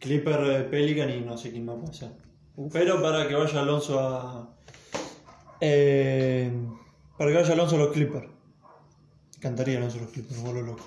Clipper, 0.00 0.40
eh, 0.50 0.64
Pelican 0.64 1.10
y 1.10 1.20
no 1.20 1.38
sé 1.38 1.52
quién 1.52 1.64
más 1.64 1.76
puede 1.76 1.94
ser. 1.94 2.27
Pero 2.72 3.00
para 3.00 3.28
que 3.28 3.34
vaya 3.34 3.60
Alonso 3.60 4.00
a. 4.00 4.48
eh, 5.60 6.50
para 7.16 7.30
que 7.30 7.36
vaya 7.36 7.52
Alonso 7.52 7.76
a 7.76 7.78
los 7.78 7.92
Clippers. 7.92 8.28
Cantaría 9.40 9.78
Alonso 9.78 9.98
a 9.98 10.02
los 10.02 10.10
Clippers, 10.10 10.42
vuelvo 10.42 10.62
loco. 10.62 10.84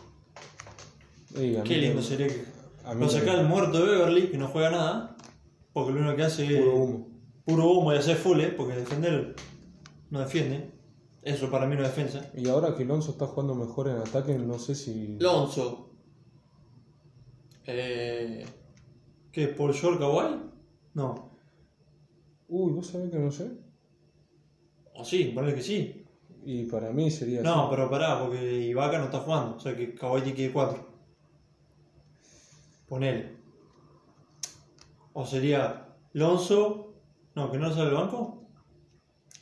Y 1.35 1.55
a 1.55 1.61
mí 1.63 1.67
Qué 1.67 1.77
lindo 1.77 2.01
me- 2.01 2.03
sería 2.03 2.27
que. 2.27 2.43
a 2.83 2.93
mí 2.93 2.99
Lo 3.01 3.07
me- 3.07 3.11
saca 3.11 3.33
el 3.39 3.45
muerto 3.47 3.79
de 3.85 3.91
Beverly, 3.91 4.27
que 4.29 4.37
no 4.37 4.47
juega 4.47 4.71
nada. 4.71 5.15
Porque 5.73 5.93
lo 5.93 5.99
único 6.01 6.15
que 6.17 6.23
hace 6.23 6.45
es. 6.45 6.59
Puro 6.61 6.75
humo. 6.75 7.07
Puro 7.45 7.67
humo 7.71 7.93
y 7.93 7.97
hacer 7.97 8.17
full, 8.17 8.39
eh, 8.41 8.49
porque 8.55 8.73
defender 8.75 9.35
no 10.09 10.19
defiende. 10.19 10.69
Eso 11.23 11.49
para 11.49 11.67
mí 11.67 11.75
no 11.75 11.83
es 11.83 11.87
defensa. 11.95 12.29
Y 12.35 12.49
ahora 12.49 12.75
que 12.75 12.83
Alonso 12.83 13.11
está 13.11 13.27
jugando 13.27 13.55
mejor 13.55 13.87
en 13.87 13.97
ataque, 13.97 14.37
no 14.37 14.59
sé 14.59 14.75
si. 14.75 15.15
Alonso. 15.21 15.89
Eh, 17.65 18.45
¿Qué? 19.31 19.47
¿Por 19.47 19.73
Short 19.73 19.99
Kawhi? 19.99 20.41
No. 20.95 21.30
Uy, 22.51 22.73
vos 22.73 22.85
sabés 22.85 23.09
que 23.09 23.17
no 23.17 23.31
sé. 23.31 23.49
O 24.93 25.05
sí, 25.05 25.31
ponle 25.33 25.55
que 25.55 25.61
sí. 25.61 26.05
Y 26.43 26.65
para 26.65 26.91
mí 26.91 27.09
sería. 27.09 27.41
No, 27.41 27.61
así. 27.61 27.67
pero 27.69 27.89
pará, 27.89 28.19
porque 28.19 28.65
Ibaka 28.67 28.97
no 28.97 29.05
está 29.05 29.19
jugando. 29.19 29.55
O 29.55 29.59
sea 29.59 29.73
que 29.73 29.95
Kawhi 29.95 30.21
tiene 30.21 30.35
que 30.35 30.43
ir 30.43 30.53
4. 30.53 30.85
Ponele. 32.89 33.37
O 35.13 35.25
sería 35.25 35.95
Lonzo. 36.11 36.93
No, 37.35 37.49
que 37.49 37.57
no 37.57 37.69
sale 37.69 37.85
del 37.85 37.93
banco. 37.93 38.43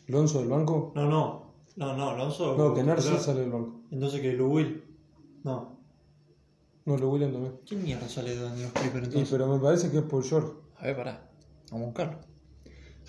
¿Alonso 0.08 0.40
del 0.40 0.50
banco? 0.50 0.92
No, 0.96 1.10
no. 1.10 1.54
No, 1.78 1.98
no, 1.98 2.16
Lonzo. 2.16 2.56
No, 2.56 2.76
que 2.76 2.84
Narcis 2.84 3.22
sale 3.22 3.42
del 3.42 3.52
banco. 3.52 3.82
Entonces 3.90 4.22
que 4.22 4.34
Lou 4.34 4.54
Will. 4.54 4.84
No. 5.44 5.80
No, 6.86 6.96
lo 6.96 7.10
William 7.10 7.32
también. 7.32 7.60
¿Quién 7.66 7.84
mierda 7.84 8.08
sale 8.08 8.36
de 8.36 8.42
los 8.42 8.72
Clippers 8.72 9.08
entonces? 9.08 9.30
pero 9.32 9.48
me 9.48 9.60
parece 9.60 9.90
que 9.90 9.98
es 9.98 10.04
por 10.04 10.24
short. 10.24 10.62
A 10.78 10.84
ver, 10.84 10.96
pará. 10.96 11.32
Vamos 11.72 11.84
a 11.84 11.86
buscarlo. 11.88 12.29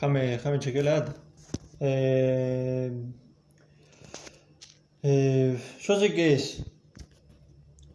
Déjame, 0.01 0.29
déjame 0.29 0.59
chequear 0.59 0.85
la 0.87 1.01
data. 1.01 1.15
Eh, 1.79 2.91
eh, 5.03 5.63
yo 5.79 6.01
sé 6.01 6.15
que 6.15 6.33
es. 6.33 6.63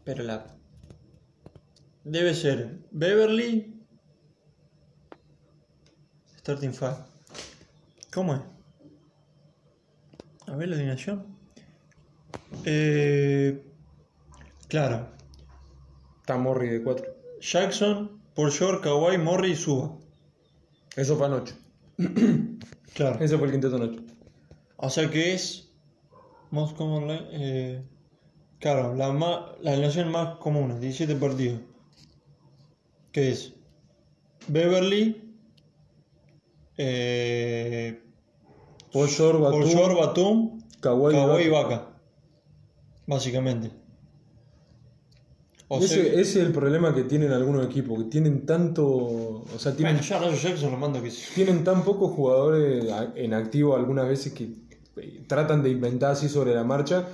Pero 0.03 0.21
la. 0.21 0.45
Debe 2.03 2.35
ser 2.35 2.77
Beverly. 2.91 3.87
Starting 6.37 6.73
five. 6.73 6.97
¿Cómo 8.13 8.35
es? 8.35 8.41
A 10.45 10.55
ver 10.55 10.69
la 10.69 10.75
alineación. 10.75 11.25
Eh, 12.65 13.65
claro. 14.67 15.09
Está 16.19 16.37
Morri 16.37 16.69
de 16.69 16.83
4. 16.83 17.05
Jackson, 17.41 18.21
Por 18.35 18.51
Shore, 18.51 18.81
Kawhi, 18.81 19.17
Morri 19.17 19.53
y 19.53 19.55
Suba. 19.55 19.97
Eso 20.95 21.17
fue 21.17 21.25
anoche. 21.25 21.64
Claro. 22.93 23.19
Ese 23.23 23.37
fue 23.37 23.47
el 23.47 23.51
quinteto 23.51 23.75
anoche. 23.75 23.99
O 24.77 24.89
sea 24.89 25.09
que 25.09 25.33
es. 25.33 25.61
Most 26.51 26.77
common 26.77 27.07
line, 27.07 27.27
eh, 27.31 27.83
claro, 28.59 28.93
la, 28.95 29.11
ma- 29.11 29.55
la 29.61 29.71
alineación 29.71 30.09
más 30.11 30.37
común, 30.37 30.79
17 30.79 31.15
partidos. 31.15 31.59
Que 33.11 33.31
es 33.31 33.53
Beverly, 34.47 35.33
eh, 36.77 38.01
Paul 38.93 39.07
George, 39.09 39.39
Batum, 39.41 39.59
Paul 39.61 39.69
George, 39.69 39.95
Batum, 39.99 40.61
Kawhi, 40.81 41.13
Kawhi 41.13 41.43
y 41.43 41.47
Ibaka. 41.47 41.67
Vaca. 41.69 41.99
Básicamente. 43.07 43.71
O 45.67 45.79
ese, 45.79 45.87
sea, 45.87 46.03
ese 46.03 46.19
es 46.19 46.35
el 46.35 46.51
problema 46.51 46.93
que 46.93 47.03
tienen 47.03 47.31
algunos 47.31 47.65
equipos, 47.65 48.03
que 48.03 48.09
tienen 48.09 48.45
tanto, 48.45 48.85
o 48.85 49.45
sea, 49.57 49.75
tienen, 49.75 49.95
bueno, 49.95 50.07
ya 50.07 50.19
Rayo 50.19 50.35
Jackson 50.35 50.71
lo 50.71 50.77
mando 50.77 51.01
que 51.01 51.11
tienen 51.33 51.63
tan 51.63 51.83
pocos 51.83 52.11
jugadores 52.11 52.85
en 53.15 53.33
activo 53.33 53.75
algunas 53.75 54.07
veces 54.07 54.33
que 54.33 54.49
eh, 54.97 55.23
tratan 55.27 55.63
de 55.63 55.69
inventar 55.71 56.11
así 56.11 56.29
sobre 56.29 56.53
la 56.53 56.63
marcha. 56.63 57.07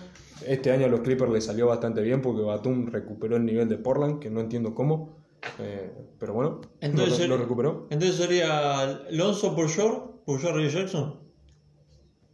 Este 0.45 0.71
año 0.71 0.85
a 0.85 0.89
los 0.89 0.99
Clippers 0.99 1.31
les 1.31 1.45
salió 1.45 1.67
bastante 1.67 2.01
bien 2.01 2.21
porque 2.21 2.41
Batum 2.41 2.87
recuperó 2.87 3.37
el 3.37 3.45
nivel 3.45 3.69
de 3.69 3.77
Portland, 3.77 4.19
que 4.19 4.29
no 4.29 4.41
entiendo 4.41 4.75
cómo, 4.75 5.15
eh, 5.59 5.91
pero 6.19 6.33
bueno, 6.33 6.59
Entonces, 6.81 7.29
lo, 7.29 7.37
recuperó. 7.37 7.87
Entonces 7.89 8.17
sería 8.17 8.81
Alonso 8.81 9.55
por 9.55 9.69
Shore, 9.69 9.97
por 10.25 10.41
Shore 10.41 10.55
Ray 10.55 10.69
Jackson. 10.69 11.21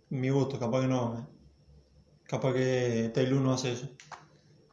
Mi 0.09 0.30
gusto, 0.30 0.57
capaz 0.57 0.82
que 0.82 0.88
no. 0.88 1.20
eh. 1.20 1.24
Capaz 2.24 2.53
que 2.53 3.11
Taylor 3.13 3.39
no 3.39 3.53
hace 3.53 3.74
eso. 3.74 3.88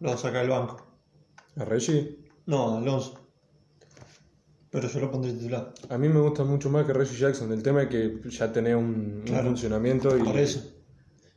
Lo 0.01 0.17
saca 0.17 0.39
del 0.39 0.49
banco. 0.49 0.94
A 1.57 1.65
Reggie, 1.65 2.19
No, 2.47 2.77
Alonso. 2.79 3.21
Pero 4.71 4.89
yo 4.89 5.01
lo 5.01 5.11
pondré 5.11 5.33
titular. 5.33 5.73
a 5.89 5.99
mí 5.99 6.09
me 6.09 6.21
gusta 6.21 6.43
mucho 6.45 6.69
más 6.69 6.85
que 6.85 6.93
Reggie 6.93 7.17
Jackson. 7.17 7.53
El 7.53 7.63
tema 7.63 7.83
es 7.85 7.89
que 7.89 8.21
ya 8.29 8.53
tenés 8.53 8.75
un, 8.75 8.85
un 9.19 9.23
Claro. 9.25 9.45
funcionamiento 9.47 10.17
y, 10.19 10.23
Por 10.23 10.37
eso. 10.37 10.63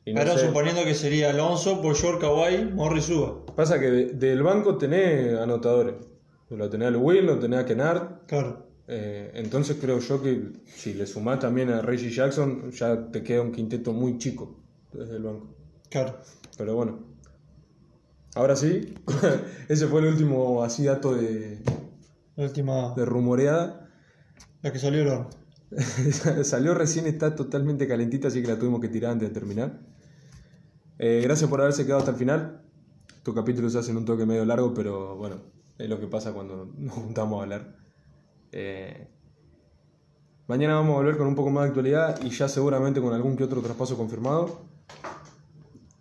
y 0.06 0.14
no 0.14 0.22
Pero 0.22 0.38
sé. 0.38 0.48
suponiendo 0.48 0.84
que 0.84 0.96
sería 0.96 1.30
Alonso, 1.30 1.82
Shore, 1.94 2.18
Kawhi, 2.20 2.66
Morri, 2.74 3.00
Suba. 3.02 3.46
Pasa 3.56 3.80
que 3.80 3.92
de- 3.92 4.14
del 4.14 4.42
banco 4.42 4.78
tenés 4.78 5.38
anotadores. 5.38 5.94
Lo 6.50 6.68
tenés 6.70 6.94
a 6.94 6.98
Will, 6.98 7.26
lo 7.26 7.38
tenés 7.40 7.60
a 7.60 7.66
Kennard. 7.66 8.26
Claro. 8.28 8.66
eh, 8.90 9.32
entonces 9.36 9.76
creo 9.82 10.00
yo 10.00 10.22
que 10.24 10.50
si 10.66 10.94
le 10.94 11.06
sumás 11.06 11.40
también 11.40 11.70
a 11.72 11.82
Reggie 11.82 12.10
Jackson, 12.10 12.72
ya 12.72 13.12
te 13.12 13.22
queda 13.22 13.42
un 13.42 13.52
quinteto 13.52 13.92
muy 13.92 14.18
chico 14.18 14.62
desde 14.94 15.18
el 15.18 15.24
banco. 15.24 15.54
Claro. 15.90 16.18
Pero 16.58 16.74
bueno. 16.76 17.17
Ahora 18.38 18.56
sí, 18.56 18.94
ese 19.68 19.88
fue 19.88 20.00
el 20.02 20.10
último 20.10 20.64
así 20.64 20.86
dato 20.86 21.16
de, 21.16 21.60
La 22.36 22.44
última. 22.44 22.94
de 22.94 23.04
rumoreada. 23.04 23.90
La 24.62 24.72
que 24.72 24.78
salió. 24.78 25.28
Salió 26.44 26.76
recién, 26.76 27.08
está 27.08 27.36
totalmente 27.36 27.88
calentita, 27.88 28.28
así 28.28 28.44
que 28.44 28.48
la 28.48 28.60
tuvimos 28.60 28.80
que 28.80 28.90
tirar 28.90 29.14
antes 29.14 29.30
de 29.30 29.34
terminar. 29.34 29.80
Eh, 31.00 31.20
gracias 31.24 31.50
por 31.50 31.62
haberse 31.62 31.84
quedado 31.84 32.00
hasta 32.00 32.12
el 32.12 32.18
final. 32.18 32.62
Tu 33.24 33.34
capítulo 33.34 33.72
se 33.72 33.80
hace 33.80 33.90
en 33.90 33.98
un 33.98 34.06
toque 34.06 34.28
medio 34.28 34.46
largo, 34.46 34.72
pero 34.72 35.18
bueno, 35.18 35.38
es 35.80 35.90
lo 35.90 36.00
que 36.00 36.06
pasa 36.06 36.32
cuando 36.32 36.72
nos 36.78 36.94
juntamos 36.94 37.40
a 37.40 37.44
hablar. 37.44 37.76
Eh, 38.52 39.08
mañana 40.48 40.76
vamos 40.76 40.94
a 40.94 40.98
volver 40.98 41.18
con 41.18 41.26
un 41.26 41.36
poco 41.36 41.50
más 41.50 41.64
de 41.64 41.70
actualidad 41.70 42.22
y 42.22 42.30
ya 42.30 42.48
seguramente 42.48 43.02
con 43.02 43.16
algún 43.16 43.36
que 43.36 43.44
otro 43.44 43.62
traspaso 43.62 43.98
confirmado. 43.98 44.62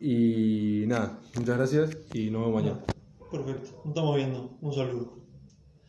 Y 0.09 0.85
nada, 0.87 1.19
muchas 1.35 1.57
gracias 1.57 1.99
y 2.15 2.31
nos 2.31 2.43
vemos 2.43 2.63
mañana. 2.63 2.85
Perfecto. 3.29 3.71
Nos 3.79 3.87
estamos 3.87 4.15
viendo. 4.15 4.57
Un 4.61 4.73
saludo. 4.73 5.26